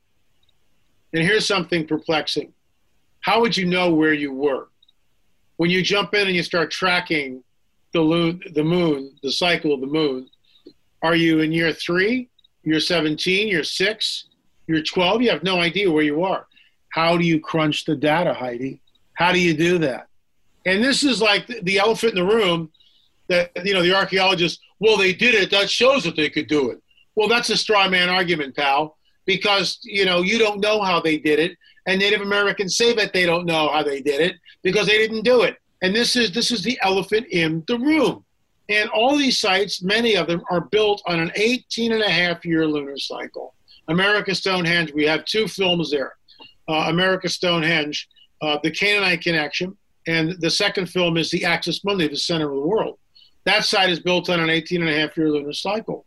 And 1.14 1.24
here's 1.24 1.48
something 1.48 1.88
perplexing. 1.88 2.54
How 3.22 3.42
would 3.42 3.58
you 3.58 3.66
know 3.66 3.94
where 3.94 4.14
you 4.14 4.32
were? 4.32 4.70
When 5.58 5.72
you 5.72 5.82
jump 5.82 6.14
in 6.14 6.28
and 6.28 6.36
you 6.36 6.44
start 6.44 6.70
tracking 6.70 7.44
the, 7.94 8.04
moon, 8.04 8.42
the 8.54 8.64
moon, 8.64 9.16
the 9.24 9.32
cycle 9.32 9.74
of 9.74 9.82
the 9.82 9.88
moon, 9.88 10.30
are 11.02 11.16
you 11.16 11.40
in 11.40 11.52
year 11.52 11.74
three, 11.74 12.30
You're 12.64 12.80
17, 12.80 13.48
you're 13.48 13.64
six, 13.64 14.26
you're 14.68 14.84
12? 14.84 15.22
You 15.22 15.30
have 15.32 15.44
no 15.44 15.60
idea 15.60 15.92
where 15.92 16.04
you 16.04 16.24
are. 16.24 16.46
How 16.90 17.18
do 17.18 17.26
you 17.26 17.40
crunch 17.40 17.86
the 17.86 17.96
data, 17.96 18.34
Heidi? 18.34 18.82
How 19.14 19.32
do 19.32 19.40
you 19.40 19.54
do 19.54 19.78
that? 19.80 20.08
And 20.66 20.84
this 20.84 21.04
is 21.04 21.22
like 21.22 21.48
the 21.48 21.80
elephant 21.80 22.18
in 22.18 22.28
the 22.28 22.36
room 22.36 22.72
that, 23.28 23.52
you 23.66 23.74
know, 23.74 23.82
the 23.82 23.96
archaeologists, 23.96 24.60
well, 24.80 24.98
they 24.98 25.14
did 25.14 25.36
it. 25.36 25.52
That 25.52 25.70
shows 25.70 26.04
that 26.04 26.16
they 26.16 26.30
could 26.30 26.48
do 26.48 26.72
it. 26.72 26.82
Well, 27.16 27.28
that's 27.28 27.50
a 27.50 27.58
straw 27.58 27.88
man 27.90 28.10
argument, 28.10 28.56
pal, 28.56 28.98
because, 29.26 29.80
you 29.84 30.06
know, 30.06 30.22
you 30.22 30.40
don't 30.40 30.60
know 30.60 30.82
how 30.82 31.00
they 31.00 31.18
did 31.18 31.40
it. 31.40 31.58
And 31.86 32.00
Native 32.00 32.22
Americans 32.22 32.78
say 32.78 32.94
that 32.96 33.14
they 33.14 33.26
don't 33.26 33.46
know 33.46 33.70
how 33.70 33.84
they 33.84 34.02
did 34.02 34.22
it 34.22 34.36
because 34.64 34.88
they 34.88 34.98
didn't 34.98 35.24
do 35.24 35.42
it. 35.42 35.58
And 35.82 35.96
this 35.96 36.16
is 36.16 36.32
this 36.32 36.52
is 36.52 36.62
the 36.62 36.78
elephant 36.82 37.28
in 37.28 37.64
the 37.68 37.78
room. 37.78 38.26
And 38.70 38.90
all 38.92 39.18
these 39.18 39.40
sites, 39.40 39.82
many 39.82 40.16
of 40.16 40.28
them, 40.28 40.44
are 40.52 40.62
built 40.62 41.02
on 41.08 41.20
an 41.20 41.32
18 41.36 41.92
and 41.92 42.04
a 42.04 42.10
half 42.10 42.46
year 42.46 42.68
lunar 42.68 42.98
cycle. 42.98 43.56
America 43.88 44.36
Stonehenge, 44.36 44.94
we 44.94 45.06
have 45.06 45.26
two 45.26 45.48
films 45.48 45.90
there. 45.92 46.16
Uh, 46.68 46.86
America 46.88 47.28
Stonehenge 47.28 48.08
uh, 48.42 48.58
the 48.64 48.72
Canaanite 48.72 49.22
connection, 49.22 49.76
and 50.08 50.36
the 50.40 50.50
second 50.50 50.88
film 50.88 51.18
is 51.18 51.30
the 51.30 51.46
Axis 51.46 51.84
Mundi, 51.84 52.08
the 52.08 52.18
center 52.18 52.50
of 52.50 52.56
the 52.56 52.68
world. 52.68 52.98
That 53.46 53.66
site 53.66 53.90
is 53.90 54.00
built 54.00 54.30
on 54.30 54.40
an 54.40 54.50
18 54.50 54.82
and 54.82 54.90
a 54.90 55.00
half 55.00 55.18
year 55.18 55.30
lunar 55.30 55.54
cycle. 55.54 56.06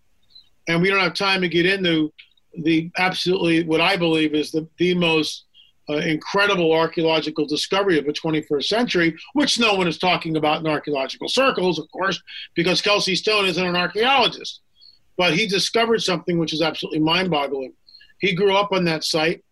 And 0.68 0.80
we 0.80 0.88
don't 0.88 1.00
have 1.00 1.14
time 1.14 1.40
to 1.40 1.48
get 1.48 1.66
into 1.66 2.12
the 2.54 2.90
absolutely 2.98 3.64
what 3.64 3.80
I 3.80 3.96
believe 3.96 4.34
is 4.34 4.50
the, 4.50 4.66
the 4.78 4.94
most 4.94 5.46
uh, 5.92 5.98
incredible 5.98 6.72
archaeological 6.72 7.46
discovery 7.46 7.98
of 7.98 8.06
the 8.06 8.12
21st 8.12 8.64
century, 8.64 9.16
which 9.34 9.58
no 9.58 9.74
one 9.74 9.88
is 9.88 9.98
talking 9.98 10.36
about 10.36 10.60
in 10.60 10.66
archaeological 10.66 11.28
circles, 11.28 11.78
of 11.78 11.90
course, 11.90 12.22
because 12.54 12.80
Kelsey 12.80 13.14
Stone 13.14 13.46
isn't 13.46 13.66
an 13.66 13.76
archaeologist. 13.76 14.60
But 15.16 15.34
he 15.34 15.46
discovered 15.46 16.02
something 16.02 16.38
which 16.38 16.52
is 16.52 16.62
absolutely 16.62 17.00
mind 17.00 17.30
boggling. 17.30 17.74
He 18.18 18.34
grew 18.34 18.56
up 18.56 18.72
on 18.72 18.84
that 18.84 19.04
site. 19.04 19.44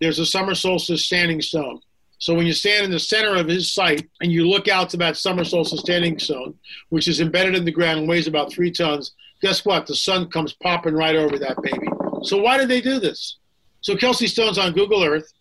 There's 0.00 0.18
a 0.18 0.26
summer 0.26 0.54
solstice 0.54 1.04
standing 1.04 1.42
stone. 1.42 1.80
So 2.18 2.34
when 2.34 2.46
you 2.46 2.52
stand 2.52 2.84
in 2.84 2.90
the 2.90 2.98
center 2.98 3.36
of 3.36 3.46
his 3.46 3.72
site 3.72 4.08
and 4.20 4.30
you 4.30 4.48
look 4.48 4.68
out 4.68 4.90
to 4.90 4.96
that 4.98 5.16
summer 5.16 5.44
solstice 5.44 5.80
standing 5.80 6.18
stone, 6.18 6.54
which 6.88 7.08
is 7.08 7.20
embedded 7.20 7.54
in 7.54 7.64
the 7.64 7.72
ground 7.72 8.00
and 8.00 8.08
weighs 8.08 8.26
about 8.26 8.52
three 8.52 8.70
tons, 8.70 9.12
guess 9.40 9.64
what? 9.64 9.86
The 9.86 9.94
sun 9.94 10.28
comes 10.30 10.52
popping 10.52 10.94
right 10.94 11.16
over 11.16 11.38
that 11.38 11.62
baby. 11.62 11.88
So 12.24 12.38
why 12.38 12.58
did 12.58 12.68
they 12.68 12.80
do 12.80 12.98
this? 12.98 13.36
So 13.80 13.96
Kelsey 13.96 14.26
Stone's 14.26 14.58
on 14.58 14.72
Google 14.72 15.04
Earth 15.04 15.32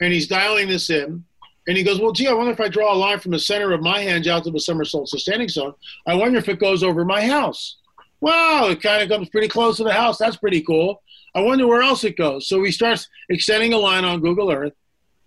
and 0.00 0.12
he's 0.12 0.26
dialing 0.26 0.68
this 0.68 0.90
in. 0.90 1.24
And 1.66 1.76
he 1.76 1.82
goes, 1.82 2.00
Well, 2.00 2.12
gee, 2.12 2.28
I 2.28 2.32
wonder 2.32 2.52
if 2.52 2.60
I 2.60 2.68
draw 2.68 2.94
a 2.94 2.96
line 2.96 3.20
from 3.20 3.32
the 3.32 3.38
center 3.38 3.72
of 3.72 3.82
my 3.82 4.00
hand 4.00 4.26
out 4.26 4.44
to 4.44 4.50
the 4.50 4.60
summer 4.60 4.84
solstice 4.84 5.22
standing 5.22 5.48
stone. 5.48 5.74
I 6.06 6.14
wonder 6.14 6.38
if 6.38 6.48
it 6.48 6.58
goes 6.58 6.82
over 6.82 7.04
my 7.04 7.26
house. 7.26 7.76
Wow, 8.20 8.68
it 8.70 8.82
kind 8.82 9.02
of 9.02 9.08
comes 9.08 9.28
pretty 9.28 9.48
close 9.48 9.76
to 9.76 9.84
the 9.84 9.92
house. 9.92 10.18
That's 10.18 10.36
pretty 10.36 10.62
cool. 10.62 11.02
I 11.34 11.40
wonder 11.40 11.66
where 11.66 11.82
else 11.82 12.04
it 12.04 12.16
goes. 12.16 12.48
So 12.48 12.62
he 12.62 12.72
starts 12.72 13.06
extending 13.28 13.74
a 13.74 13.78
line 13.78 14.04
on 14.04 14.20
Google 14.20 14.50
Earth 14.50 14.72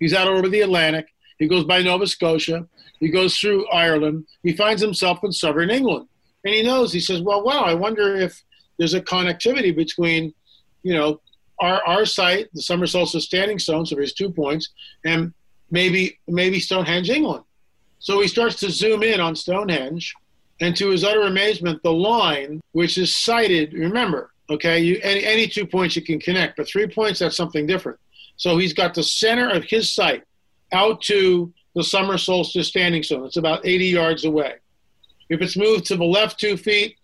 He's 0.02 0.16
out 0.16 0.28
over 0.28 0.50
the 0.50 0.62
Atlantic. 0.62 1.14
He 1.38 1.48
goes 1.48 1.64
by 1.64 1.84
Nova 1.84 2.08
Scotia. 2.08 2.68
He 3.00 3.10
goes 3.10 3.38
through 3.38 3.70
Ireland. 3.70 4.26
He 4.42 4.52
finds 4.52 4.82
himself 4.82 5.20
in 5.24 5.32
southern 5.32 5.70
England. 5.70 6.08
And 6.44 6.56
he 6.56 6.64
knows, 6.64 6.92
he 6.92 7.00
says, 7.00 7.22
well, 7.22 7.44
wow, 7.44 7.62
I 7.62 7.76
wonder 7.76 8.16
if 8.16 8.44
there's 8.80 8.96
a 8.96 9.02
connectivity 9.02 9.76
between, 9.76 10.34
you 10.82 10.96
know, 10.96 11.22
our, 11.62 11.82
our 11.88 12.06
site, 12.06 12.50
the 12.54 12.62
Summer 12.62 12.88
Solstice 12.88 13.26
Standing 13.26 13.60
Stone, 13.60 13.86
so 13.86 13.96
there's 13.96 14.14
two 14.14 14.32
points, 14.32 14.70
and 15.06 15.34
maybe 15.70 16.20
maybe 16.28 16.60
Stonehenge, 16.60 17.10
England. 17.10 17.44
So 18.00 18.20
he 18.20 18.28
starts 18.28 18.56
to 18.58 18.72
zoom 18.72 19.04
in 19.04 19.22
on 19.22 19.36
Stonehenge, 19.36 20.14
and 20.60 20.76
to 20.76 20.90
his 20.90 21.04
utter 21.04 21.22
amazement, 21.22 21.82
the 21.84 21.94
line, 21.94 22.62
which 22.72 22.98
is 22.98 23.16
sighted, 23.16 23.74
remember, 23.74 24.32
okay, 24.50 24.80
you, 24.80 25.00
any, 25.04 25.24
any 25.24 25.48
two 25.48 25.66
points 25.66 25.96
you 25.96 26.02
can 26.02 26.20
connect, 26.20 26.58
but 26.58 26.68
three 26.68 26.88
points, 26.88 27.20
that's 27.20 27.38
something 27.38 27.66
different. 27.66 28.00
So 28.38 28.58
he's 28.58 28.74
got 28.74 28.94
the 28.94 29.04
center 29.04 29.50
of 29.50 29.64
his 29.64 29.94
site 29.94 30.24
out 30.72 31.02
to 31.04 31.54
the 31.76 31.84
summer 31.84 32.18
solstice 32.18 32.68
standing 32.68 33.04
stone. 33.04 33.26
It's 33.26 33.38
about 33.38 33.66
80 33.66 33.86
yards 33.86 34.26
away. 34.26 34.56
If 35.30 35.42
it's 35.42 35.56
moved 35.56 35.86
to 35.86 35.96
the 35.96 36.04
left 36.04 36.40
two 36.40 36.58
feet, 36.58 36.98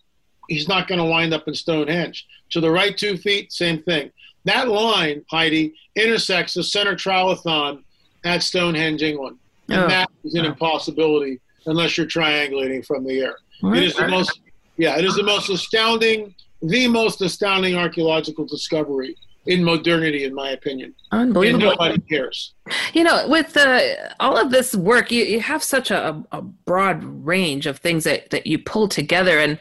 he's 0.48 0.68
not 0.68 0.88
going 0.88 0.98
to 0.98 1.04
wind 1.04 1.32
up 1.32 1.48
in 1.48 1.54
Stonehenge. 1.54 2.26
To 2.50 2.60
the 2.60 2.70
right 2.70 2.96
two 2.96 3.16
feet, 3.16 3.52
same 3.52 3.82
thing. 3.82 4.10
That 4.44 4.68
line, 4.68 5.24
Heidi, 5.30 5.74
intersects 5.96 6.54
the 6.54 6.62
center 6.62 6.94
trilithon 6.94 7.82
at 8.24 8.42
Stonehenge, 8.42 9.02
England. 9.02 9.38
And 9.68 9.82
oh. 9.82 9.88
that 9.88 10.10
is 10.24 10.34
an 10.34 10.44
impossibility 10.44 11.40
unless 11.66 11.98
you're 11.98 12.06
triangulating 12.06 12.84
from 12.84 13.04
the 13.04 13.20
air. 13.20 13.36
It 13.62 13.82
is 13.82 13.94
the 13.96 14.08
most, 14.08 14.40
yeah, 14.76 14.96
it 14.98 15.04
is 15.04 15.16
the 15.16 15.22
most 15.22 15.50
astounding, 15.50 16.34
the 16.62 16.88
most 16.88 17.20
astounding 17.20 17.76
archaeological 17.76 18.46
discovery 18.46 19.16
in 19.46 19.64
modernity, 19.64 20.24
in 20.24 20.34
my 20.34 20.50
opinion. 20.50 20.94
Unbelievable. 21.10 21.70
And 21.70 21.78
nobody 21.78 22.00
cares. 22.02 22.54
You 22.92 23.04
know, 23.04 23.26
with 23.28 23.56
uh, 23.56 23.80
all 24.20 24.36
of 24.36 24.50
this 24.50 24.74
work, 24.74 25.10
you, 25.10 25.24
you 25.24 25.40
have 25.40 25.62
such 25.62 25.90
a, 25.90 26.22
a 26.32 26.42
broad 26.42 27.02
range 27.04 27.66
of 27.66 27.78
things 27.78 28.04
that, 28.04 28.30
that 28.30 28.46
you 28.46 28.58
pull 28.58 28.88
together. 28.88 29.38
And 29.38 29.58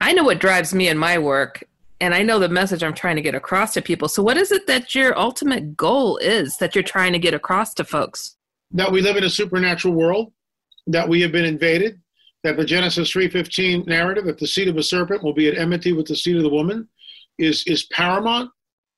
I 0.00 0.12
know 0.12 0.24
what 0.24 0.40
drives 0.40 0.74
me 0.74 0.88
in 0.88 0.98
my 0.98 1.18
work, 1.18 1.64
and 2.00 2.14
I 2.14 2.22
know 2.22 2.38
the 2.38 2.48
message 2.48 2.82
I'm 2.82 2.94
trying 2.94 3.16
to 3.16 3.22
get 3.22 3.34
across 3.34 3.74
to 3.74 3.82
people. 3.82 4.08
So, 4.08 4.22
what 4.22 4.36
is 4.36 4.52
it 4.52 4.66
that 4.66 4.94
your 4.94 5.18
ultimate 5.18 5.76
goal 5.76 6.16
is 6.18 6.58
that 6.58 6.74
you're 6.74 6.84
trying 6.84 7.12
to 7.12 7.18
get 7.18 7.34
across 7.34 7.74
to 7.74 7.84
folks? 7.84 8.36
That 8.72 8.92
we 8.92 9.00
live 9.00 9.16
in 9.16 9.24
a 9.24 9.30
supernatural 9.30 9.94
world, 9.94 10.32
that 10.86 11.08
we 11.08 11.20
have 11.22 11.32
been 11.32 11.44
invaded, 11.44 12.00
that 12.44 12.56
the 12.56 12.64
Genesis 12.64 13.10
3:15 13.10 13.86
narrative 13.86 14.24
that 14.26 14.38
the 14.38 14.46
seed 14.46 14.68
of 14.68 14.76
a 14.76 14.82
serpent 14.82 15.22
will 15.22 15.32
be 15.32 15.48
at 15.48 15.58
enmity 15.58 15.92
with 15.92 16.06
the 16.06 16.16
seed 16.16 16.36
of 16.36 16.42
the 16.42 16.48
woman 16.48 16.88
is 17.38 17.64
is 17.66 17.84
paramount 17.86 18.50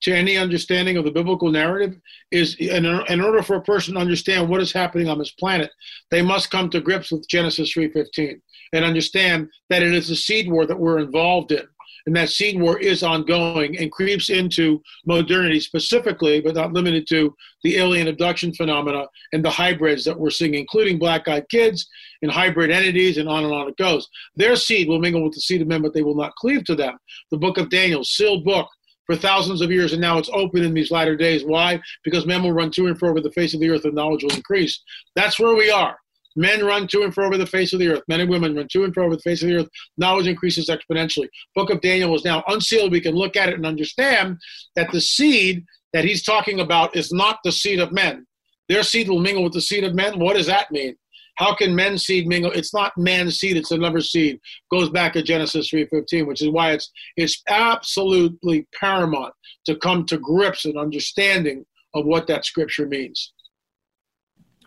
to 0.02 0.14
any 0.14 0.36
understanding 0.36 0.96
of 0.96 1.04
the 1.04 1.10
biblical 1.10 1.50
narrative 1.50 1.98
is 2.30 2.54
in, 2.56 2.86
in 2.86 3.20
order 3.20 3.42
for 3.42 3.56
a 3.56 3.62
person 3.62 3.94
to 3.94 4.00
understand 4.00 4.48
what 4.48 4.62
is 4.62 4.72
happening 4.72 5.08
on 5.08 5.18
this 5.18 5.32
planet 5.32 5.70
they 6.10 6.22
must 6.22 6.50
come 6.50 6.70
to 6.70 6.80
grips 6.80 7.10
with 7.12 7.28
genesis 7.28 7.74
3.15 7.74 8.40
and 8.72 8.84
understand 8.84 9.48
that 9.68 9.82
it 9.82 9.92
is 9.92 10.08
a 10.08 10.16
seed 10.16 10.50
war 10.50 10.64
that 10.64 10.78
we're 10.78 11.00
involved 11.00 11.52
in 11.52 11.66
and 12.06 12.16
that 12.16 12.28
seed 12.28 12.60
war 12.60 12.78
is 12.78 13.02
ongoing 13.02 13.76
and 13.78 13.92
creeps 13.92 14.30
into 14.30 14.82
modernity 15.06 15.60
specifically 15.60 16.40
but 16.40 16.54
not 16.54 16.72
limited 16.72 17.06
to 17.08 17.34
the 17.64 17.76
alien 17.76 18.08
abduction 18.08 18.52
phenomena 18.52 19.06
and 19.32 19.44
the 19.44 19.50
hybrids 19.50 20.04
that 20.04 20.18
we're 20.18 20.30
seeing 20.30 20.54
including 20.54 20.98
black-eyed 20.98 21.48
kids 21.48 21.88
and 22.22 22.30
hybrid 22.30 22.70
entities 22.70 23.18
and 23.18 23.28
on 23.28 23.44
and 23.44 23.52
on 23.52 23.68
it 23.68 23.76
goes 23.76 24.08
their 24.36 24.56
seed 24.56 24.88
will 24.88 25.00
mingle 25.00 25.22
with 25.22 25.34
the 25.34 25.40
seed 25.40 25.62
of 25.62 25.68
men 25.68 25.82
but 25.82 25.94
they 25.94 26.02
will 26.02 26.16
not 26.16 26.34
cleave 26.36 26.64
to 26.64 26.74
them 26.74 26.96
the 27.30 27.38
book 27.38 27.58
of 27.58 27.70
daniel 27.70 28.04
sealed 28.04 28.44
book 28.44 28.68
for 29.10 29.16
thousands 29.16 29.60
of 29.60 29.72
years, 29.72 29.92
and 29.92 30.00
now 30.00 30.18
it's 30.18 30.30
open 30.32 30.62
in 30.62 30.72
these 30.72 30.92
latter 30.92 31.16
days. 31.16 31.44
Why? 31.44 31.80
Because 32.04 32.26
men 32.26 32.44
will 32.44 32.52
run 32.52 32.70
to 32.70 32.86
and 32.86 32.96
fro 32.96 33.10
over 33.10 33.20
the 33.20 33.32
face 33.32 33.54
of 33.54 33.58
the 33.58 33.68
earth, 33.68 33.84
and 33.84 33.92
knowledge 33.92 34.22
will 34.22 34.34
increase. 34.36 34.80
That's 35.16 35.40
where 35.40 35.56
we 35.56 35.68
are. 35.68 35.98
Men 36.36 36.64
run 36.64 36.86
to 36.88 37.02
and 37.02 37.12
fro 37.12 37.26
over 37.26 37.36
the 37.36 37.46
face 37.46 37.72
of 37.72 37.80
the 37.80 37.88
earth. 37.88 38.02
Men 38.08 38.20
and 38.20 38.30
women 38.30 38.54
run 38.54 38.68
to 38.70 38.84
and 38.84 38.94
fro 38.94 39.06
over 39.06 39.16
the 39.16 39.22
face 39.22 39.42
of 39.42 39.48
the 39.48 39.56
earth. 39.56 39.68
Knowledge 39.98 40.26
increases 40.26 40.68
exponentially. 40.68 41.28
Book 41.54 41.70
of 41.70 41.80
Daniel 41.80 42.14
is 42.14 42.24
now 42.24 42.44
unsealed. 42.48 42.92
We 42.92 43.00
can 43.00 43.14
look 43.14 43.36
at 43.36 43.48
it 43.48 43.56
and 43.56 43.66
understand 43.66 44.38
that 44.76 44.90
the 44.92 45.00
seed 45.00 45.64
that 45.92 46.04
he's 46.04 46.22
talking 46.22 46.60
about 46.60 46.96
is 46.96 47.12
not 47.12 47.38
the 47.44 47.52
seed 47.52 47.80
of 47.80 47.92
men. 47.92 48.26
Their 48.68 48.84
seed 48.84 49.08
will 49.08 49.18
mingle 49.18 49.42
with 49.42 49.52
the 49.52 49.60
seed 49.60 49.82
of 49.84 49.94
men. 49.94 50.18
What 50.18 50.36
does 50.36 50.46
that 50.46 50.70
mean? 50.70 50.96
How 51.36 51.54
can 51.54 51.74
men's 51.74 52.04
seed 52.04 52.26
mingle? 52.26 52.52
It's 52.52 52.74
not 52.74 52.92
man's 52.98 53.38
seed; 53.38 53.56
it's 53.56 53.70
another 53.70 54.00
seed. 54.00 54.38
Goes 54.70 54.90
back 54.90 55.14
to 55.14 55.22
Genesis 55.22 55.70
three 55.70 55.86
fifteen, 55.86 56.26
which 56.26 56.42
is 56.42 56.50
why 56.50 56.72
it's 56.72 56.90
it's 57.16 57.42
absolutely 57.48 58.68
paramount 58.78 59.32
to 59.64 59.74
come 59.76 60.04
to 60.06 60.18
grips 60.18 60.66
and 60.66 60.76
understanding 60.76 61.64
of 61.94 62.04
what 62.04 62.26
that 62.26 62.44
scripture 62.44 62.86
means. 62.86 63.32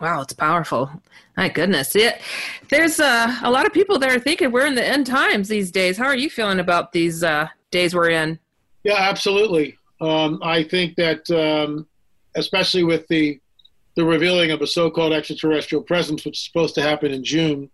Wow, 0.03 0.19
it's 0.19 0.33
powerful. 0.33 0.91
My 1.37 1.47
goodness. 1.47 1.95
It, 1.95 2.19
there's 2.67 2.99
uh, 2.99 3.39
a 3.41 3.49
lot 3.49 3.65
of 3.65 3.71
people 3.71 3.97
that 3.99 4.11
are 4.11 4.19
thinking 4.19 4.51
we're 4.51 4.65
in 4.65 4.75
the 4.75 4.85
end 4.85 5.07
times 5.07 5.47
these 5.47 5.71
days. 5.71 5.95
How 5.95 6.03
are 6.07 6.17
you 6.17 6.29
feeling 6.29 6.59
about 6.59 6.91
these 6.91 7.23
uh, 7.23 7.47
days 7.71 7.95
we're 7.95 8.09
in? 8.09 8.37
Yeah, 8.83 8.97
absolutely. 8.97 9.77
Um, 10.01 10.41
I 10.43 10.61
think 10.61 10.97
that, 10.97 11.31
um, 11.31 11.87
especially 12.35 12.83
with 12.83 13.07
the 13.07 13.39
the 13.95 14.03
revealing 14.03 14.51
of 14.51 14.61
a 14.61 14.67
so-called 14.67 15.13
extraterrestrial 15.13 15.83
presence, 15.85 16.25
which 16.25 16.37
is 16.37 16.43
supposed 16.43 16.75
to 16.75 16.81
happen 16.81 17.13
in 17.13 17.23
June, 17.23 17.69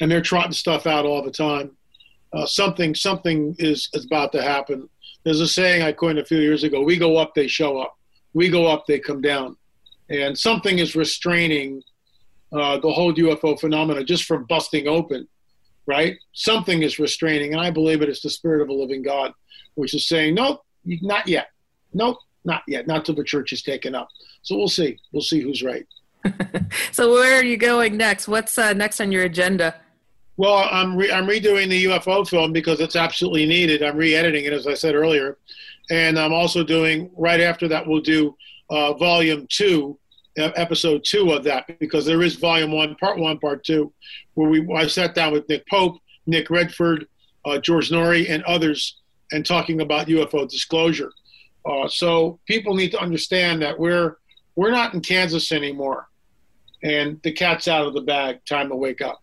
and 0.00 0.10
they're 0.10 0.22
trotting 0.22 0.52
stuff 0.52 0.86
out 0.86 1.04
all 1.04 1.22
the 1.22 1.30
time. 1.30 1.76
Uh, 2.32 2.46
something 2.46 2.94
something 2.94 3.54
is, 3.58 3.90
is 3.92 4.06
about 4.06 4.32
to 4.32 4.42
happen. 4.42 4.88
There's 5.24 5.40
a 5.40 5.48
saying 5.48 5.82
I 5.82 5.92
coined 5.92 6.20
a 6.20 6.24
few 6.24 6.38
years 6.38 6.64
ago: 6.64 6.80
"We 6.80 6.96
go 6.96 7.18
up, 7.18 7.34
they 7.34 7.48
show 7.48 7.78
up. 7.78 7.98
We 8.32 8.48
go 8.48 8.66
up, 8.66 8.86
they 8.86 8.98
come 8.98 9.20
down." 9.20 9.58
And 10.10 10.36
something 10.36 10.78
is 10.78 10.96
restraining 10.96 11.82
uh, 12.52 12.78
the 12.78 12.92
whole 12.92 13.14
UFO 13.14 13.58
phenomena 13.58 14.04
just 14.04 14.24
from 14.24 14.44
busting 14.44 14.88
open, 14.88 15.28
right? 15.86 16.16
Something 16.32 16.82
is 16.82 16.98
restraining, 16.98 17.52
and 17.52 17.60
I 17.60 17.70
believe 17.70 18.02
it 18.02 18.08
is 18.08 18.20
the 18.20 18.30
spirit 18.30 18.60
of 18.60 18.68
a 18.68 18.72
living 18.72 19.02
God, 19.02 19.32
which 19.74 19.94
is 19.94 20.08
saying, 20.08 20.34
"Nope, 20.34 20.62
not 20.84 21.28
yet. 21.28 21.50
Nope, 21.92 22.18
not 22.44 22.62
yet. 22.66 22.88
Not 22.88 23.04
till 23.04 23.14
the 23.14 23.24
church 23.24 23.52
is 23.52 23.62
taken 23.62 23.94
up." 23.94 24.08
So 24.42 24.56
we'll 24.56 24.68
see. 24.68 24.98
We'll 25.12 25.22
see 25.22 25.40
who's 25.40 25.62
right. 25.62 25.86
so 26.92 27.12
where 27.12 27.38
are 27.38 27.44
you 27.44 27.56
going 27.56 27.96
next? 27.96 28.26
What's 28.26 28.58
uh, 28.58 28.72
next 28.72 29.00
on 29.00 29.12
your 29.12 29.24
agenda? 29.24 29.76
Well, 30.36 30.68
I'm 30.70 30.96
re- 30.96 31.12
I'm 31.12 31.26
redoing 31.26 31.68
the 31.68 31.84
UFO 31.84 32.26
film 32.26 32.52
because 32.52 32.80
it's 32.80 32.96
absolutely 32.96 33.46
needed. 33.46 33.82
I'm 33.82 33.96
re-editing 33.96 34.46
it, 34.46 34.52
as 34.52 34.66
I 34.66 34.74
said 34.74 34.94
earlier, 34.94 35.38
and 35.90 36.18
I'm 36.18 36.32
also 36.32 36.64
doing 36.64 37.10
right 37.16 37.40
after 37.40 37.68
that. 37.68 37.86
We'll 37.86 38.00
do 38.00 38.36
uh, 38.70 38.94
volume 38.94 39.46
two, 39.50 39.98
episode 40.36 41.04
two 41.04 41.32
of 41.32 41.44
that 41.44 41.78
because 41.78 42.06
there 42.06 42.22
is 42.22 42.36
volume 42.36 42.72
one, 42.72 42.94
part 42.96 43.18
one, 43.18 43.38
part 43.38 43.64
two, 43.64 43.92
where 44.34 44.48
we 44.48 44.66
I 44.74 44.86
sat 44.86 45.14
down 45.14 45.32
with 45.32 45.48
Nick 45.48 45.66
Pope, 45.68 45.98
Nick 46.26 46.50
Redfern, 46.50 47.06
uh, 47.44 47.58
George 47.58 47.90
Noory, 47.90 48.30
and 48.30 48.42
others, 48.44 49.00
and 49.32 49.44
talking 49.44 49.80
about 49.80 50.06
UFO 50.06 50.48
disclosure. 50.48 51.12
Uh, 51.64 51.88
so 51.88 52.38
people 52.46 52.74
need 52.74 52.90
to 52.92 53.00
understand 53.00 53.62
that 53.62 53.78
we're 53.78 54.16
we're 54.56 54.70
not 54.70 54.94
in 54.94 55.00
Kansas 55.00 55.52
anymore, 55.52 56.08
and 56.82 57.20
the 57.22 57.32
cat's 57.32 57.68
out 57.68 57.86
of 57.86 57.94
the 57.94 58.00
bag. 58.00 58.44
Time 58.46 58.68
to 58.68 58.76
wake 58.76 59.00
up. 59.00 59.22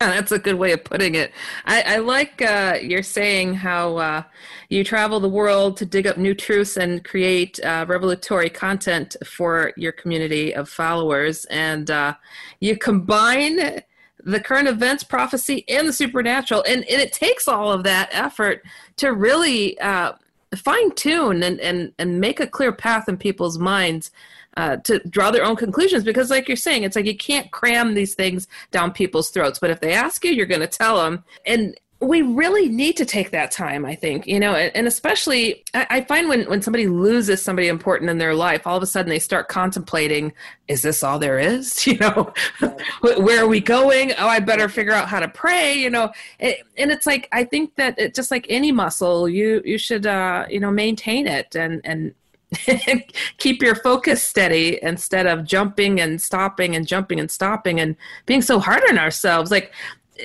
That's 0.02 0.32
a 0.32 0.38
good 0.38 0.54
way 0.54 0.72
of 0.72 0.82
putting 0.82 1.14
it. 1.14 1.30
I, 1.66 1.82
I 1.82 1.96
like 1.98 2.40
uh, 2.40 2.78
you're 2.80 3.02
saying 3.02 3.52
how 3.52 3.98
uh, 3.98 4.22
you 4.70 4.82
travel 4.82 5.20
the 5.20 5.28
world 5.28 5.76
to 5.76 5.84
dig 5.84 6.06
up 6.06 6.16
new 6.16 6.32
truths 6.32 6.78
and 6.78 7.04
create 7.04 7.60
uh, 7.62 7.84
revelatory 7.86 8.48
content 8.48 9.14
for 9.26 9.74
your 9.76 9.92
community 9.92 10.54
of 10.54 10.70
followers, 10.70 11.44
and 11.46 11.90
uh, 11.90 12.14
you 12.60 12.78
combine 12.78 13.82
the 14.24 14.40
current 14.40 14.68
events, 14.68 15.04
prophecy, 15.04 15.66
and 15.68 15.86
the 15.86 15.92
supernatural, 15.92 16.64
and, 16.66 16.82
and 16.84 17.02
it 17.02 17.12
takes 17.12 17.46
all 17.46 17.70
of 17.70 17.84
that 17.84 18.08
effort 18.10 18.62
to 18.96 19.12
really 19.12 19.78
uh, 19.80 20.12
fine 20.56 20.92
tune 20.92 21.42
and, 21.42 21.60
and, 21.60 21.92
and 21.98 22.18
make 22.18 22.40
a 22.40 22.46
clear 22.46 22.72
path 22.72 23.06
in 23.06 23.18
people's 23.18 23.58
minds 23.58 24.10
uh, 24.56 24.76
to 24.78 24.98
draw 25.08 25.30
their 25.30 25.44
own 25.44 25.56
conclusions 25.56 26.04
because 26.04 26.30
like 26.30 26.48
you're 26.48 26.56
saying 26.56 26.82
it's 26.82 26.96
like 26.96 27.06
you 27.06 27.16
can't 27.16 27.50
cram 27.50 27.94
these 27.94 28.14
things 28.14 28.48
down 28.70 28.92
people's 28.92 29.30
throats. 29.30 29.58
But 29.58 29.70
if 29.70 29.80
they 29.80 29.92
ask 29.92 30.24
you 30.24 30.32
you're 30.32 30.46
going 30.46 30.60
to 30.60 30.66
tell 30.66 30.96
them 30.96 31.24
and 31.46 31.74
we 32.00 32.22
really 32.22 32.68
need 32.68 32.96
to 32.96 33.04
take 33.04 33.30
that 33.30 33.50
time 33.50 33.84
i 33.84 33.94
think 33.94 34.26
you 34.26 34.40
know 34.40 34.54
and, 34.54 34.86
especially 34.86 35.62
I, 35.74 36.00
find 36.00 36.28
when, 36.28 36.48
when 36.48 36.62
somebody 36.62 36.86
loses 36.86 37.42
somebody 37.42 37.68
important 37.68 38.10
in 38.10 38.16
their 38.16 38.34
life 38.34 38.66
all 38.66 38.76
of 38.76 38.82
a 38.82 38.86
sudden 38.86 39.10
they 39.10 39.18
start 39.18 39.48
contemplating 39.48 40.32
is 40.66 40.82
this 40.82 41.02
all 41.02 41.18
there 41.18 41.38
is? 41.38 41.86
You 41.90 41.98
know 41.98 42.32
where 43.00 43.42
are 43.42 43.48
we 43.48 43.60
going? 43.60 44.12
Oh 44.16 44.28
i 44.28 44.40
better 44.40 44.68
figure 44.68 44.92
out 44.92 45.08
how 45.08 45.20
to 45.20 45.28
pray 45.28 45.74
you 45.74 45.90
know. 45.90 46.10
And 46.38 46.90
it's 46.90 47.06
like 47.06 47.28
i 47.32 47.44
think 47.44 47.74
that 47.76 47.98
it, 47.98 48.14
just 48.14 48.30
like 48.30 48.46
any 48.48 48.72
muscle 48.72 49.28
you 49.28 49.60
you 49.64 49.76
should 49.76 50.06
uh 50.06 50.46
you 50.48 50.60
know 50.60 50.70
maintain 50.70 51.26
it 51.26 51.54
and 51.54 51.80
and 51.84 52.14
keep 53.38 53.62
your 53.62 53.74
focus 53.74 54.22
steady 54.22 54.78
instead 54.82 55.26
of 55.26 55.44
jumping 55.44 56.00
and 56.00 56.20
stopping 56.20 56.74
and 56.74 56.86
jumping 56.86 57.20
and 57.20 57.30
stopping 57.30 57.80
and 57.80 57.96
being 58.26 58.42
so 58.42 58.58
hard 58.58 58.82
on 58.88 58.98
ourselves. 58.98 59.50
Like 59.50 59.72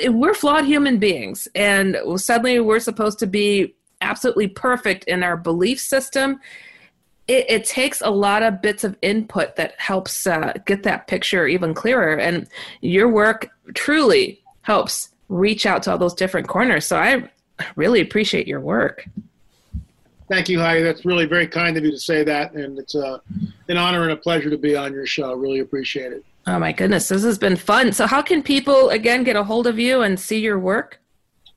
we're 0.08 0.34
flawed 0.34 0.66
human 0.66 0.98
beings 0.98 1.48
and 1.56 1.98
suddenly 2.18 2.60
we're 2.60 2.80
supposed 2.80 3.20
to 3.20 3.28
be 3.28 3.76
absolutely 4.02 4.48
perfect 4.48 5.06
in 5.06 5.24
our 5.24 5.38
belief 5.38 5.80
system. 5.80 6.40
It, 7.28 7.46
it 7.50 7.66
takes 7.66 8.02
a 8.02 8.10
lot 8.10 8.44
of 8.44 8.62
bits 8.62 8.84
of 8.84 8.98
input 9.02 9.56
that 9.56 9.74
helps 9.80 10.28
uh, 10.28 10.54
get 10.66 10.84
that 10.84 11.08
picture 11.08 11.48
even 11.48 11.74
clearer 11.74 12.18
and 12.18 12.48
your 12.82 13.10
work 13.10 13.50
truly 13.74 14.44
helps 14.62 15.10
reach 15.30 15.66
out 15.66 15.84
to 15.84 15.92
all 15.92 15.98
those 15.98 16.14
different 16.14 16.48
corners. 16.48 16.86
So 16.86 16.98
i 16.98 17.30
really 17.76 18.02
appreciate 18.02 18.48
your 18.48 18.60
work 18.60 19.08
thank 20.30 20.50
you 20.50 20.60
Heidi. 20.60 20.84
that's 20.84 21.06
really 21.06 21.26
very 21.26 21.48
kind 21.48 21.78
of 21.78 21.84
you 21.84 21.92
to 21.92 22.00
say 22.00 22.24
that 22.24 22.54
and 22.54 22.80
it's 22.80 22.96
uh, 22.96 23.20
an 23.70 23.78
honor 23.78 24.04
and 24.04 24.12
a 24.12 24.18
pleasure 24.18 24.50
to 24.50 24.58
be 24.58 24.76
on 24.76 24.94
your 24.94 25.06
show 25.06 25.34
really 25.34 25.60
appreciate 25.60 26.12
it 26.12 26.24
Oh 26.48 26.60
my 26.60 26.72
goodness, 26.72 27.08
this 27.08 27.24
has 27.24 27.40
been 27.40 27.56
fun. 27.56 27.92
So, 27.92 28.06
how 28.06 28.22
can 28.22 28.44
people 28.44 28.92
again 28.92 29.24
get 29.24 29.36
a 29.36 29.44
hold 29.44 29.66
of 29.66 29.80
you 29.80 30.04
and 30.04 30.20
see 30.20 30.40
your 30.40 30.60
work? 30.60 31.02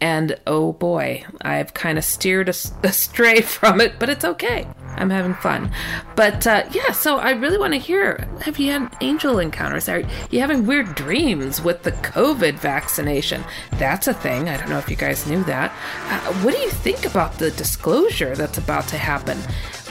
And 0.00 0.38
oh 0.46 0.72
boy, 0.72 1.24
I've 1.42 1.74
kind 1.74 1.98
of 1.98 2.04
steered 2.04 2.48
astray 2.82 3.40
from 3.42 3.80
it, 3.80 3.98
but 3.98 4.08
it's 4.08 4.24
okay. 4.24 4.66
I'm 4.96 5.10
having 5.10 5.34
fun. 5.34 5.70
But 6.16 6.46
uh, 6.46 6.64
yeah, 6.72 6.92
so 6.92 7.18
I 7.18 7.30
really 7.30 7.58
want 7.58 7.74
to 7.74 7.78
hear 7.78 8.28
have 8.42 8.58
you 8.58 8.72
had 8.72 8.94
angel 9.00 9.38
encounters? 9.38 9.88
Are 9.88 10.02
you 10.30 10.40
having 10.40 10.66
weird 10.66 10.94
dreams 10.94 11.62
with 11.62 11.82
the 11.82 11.92
COVID 11.92 12.54
vaccination? 12.54 13.44
That's 13.72 14.08
a 14.08 14.14
thing. 14.14 14.48
I 14.48 14.56
don't 14.56 14.68
know 14.68 14.78
if 14.78 14.90
you 14.90 14.96
guys 14.96 15.26
knew 15.26 15.44
that. 15.44 15.72
Uh, 16.08 16.32
what 16.42 16.54
do 16.54 16.60
you 16.60 16.70
think 16.70 17.06
about 17.06 17.38
the 17.38 17.50
disclosure 17.52 18.34
that's 18.34 18.58
about 18.58 18.88
to 18.88 18.98
happen? 18.98 19.38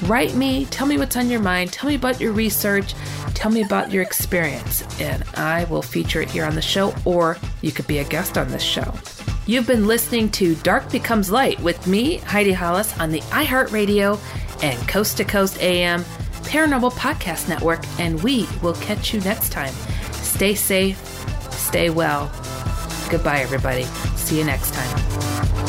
Write 0.03 0.33
me, 0.35 0.65
tell 0.65 0.87
me 0.87 0.97
what's 0.97 1.17
on 1.17 1.29
your 1.29 1.41
mind, 1.41 1.73
tell 1.73 1.89
me 1.89 1.95
about 1.95 2.21
your 2.21 2.31
research, 2.31 2.93
tell 3.33 3.51
me 3.51 3.63
about 3.63 3.91
your 3.91 4.01
experience, 4.01 4.81
and 5.01 5.23
I 5.35 5.65
will 5.65 5.81
feature 5.81 6.21
it 6.21 6.31
here 6.31 6.45
on 6.45 6.55
the 6.55 6.61
show, 6.61 6.93
or 7.03 7.37
you 7.61 7.71
could 7.71 7.87
be 7.87 7.97
a 7.97 8.05
guest 8.05 8.37
on 8.37 8.47
this 8.47 8.63
show. 8.63 8.93
You've 9.45 9.67
been 9.67 9.87
listening 9.87 10.29
to 10.31 10.55
Dark 10.55 10.91
Becomes 10.91 11.31
Light 11.31 11.59
with 11.61 11.87
me, 11.87 12.17
Heidi 12.17 12.51
Hollis, 12.51 12.97
on 12.99 13.11
the 13.11 13.21
iHeartRadio 13.21 14.19
and 14.63 14.87
Coast 14.87 15.17
to 15.17 15.23
Coast 15.23 15.59
AM 15.61 16.03
Paranormal 16.43 16.91
Podcast 16.93 17.47
Network, 17.47 17.83
and 17.99 18.21
we 18.23 18.47
will 18.61 18.73
catch 18.73 19.13
you 19.13 19.21
next 19.21 19.51
time. 19.51 19.73
Stay 20.13 20.55
safe, 20.55 20.97
stay 21.51 21.89
well. 21.89 22.31
Goodbye, 23.09 23.39
everybody. 23.39 23.83
See 24.15 24.37
you 24.37 24.45
next 24.45 24.73
time. 24.73 25.68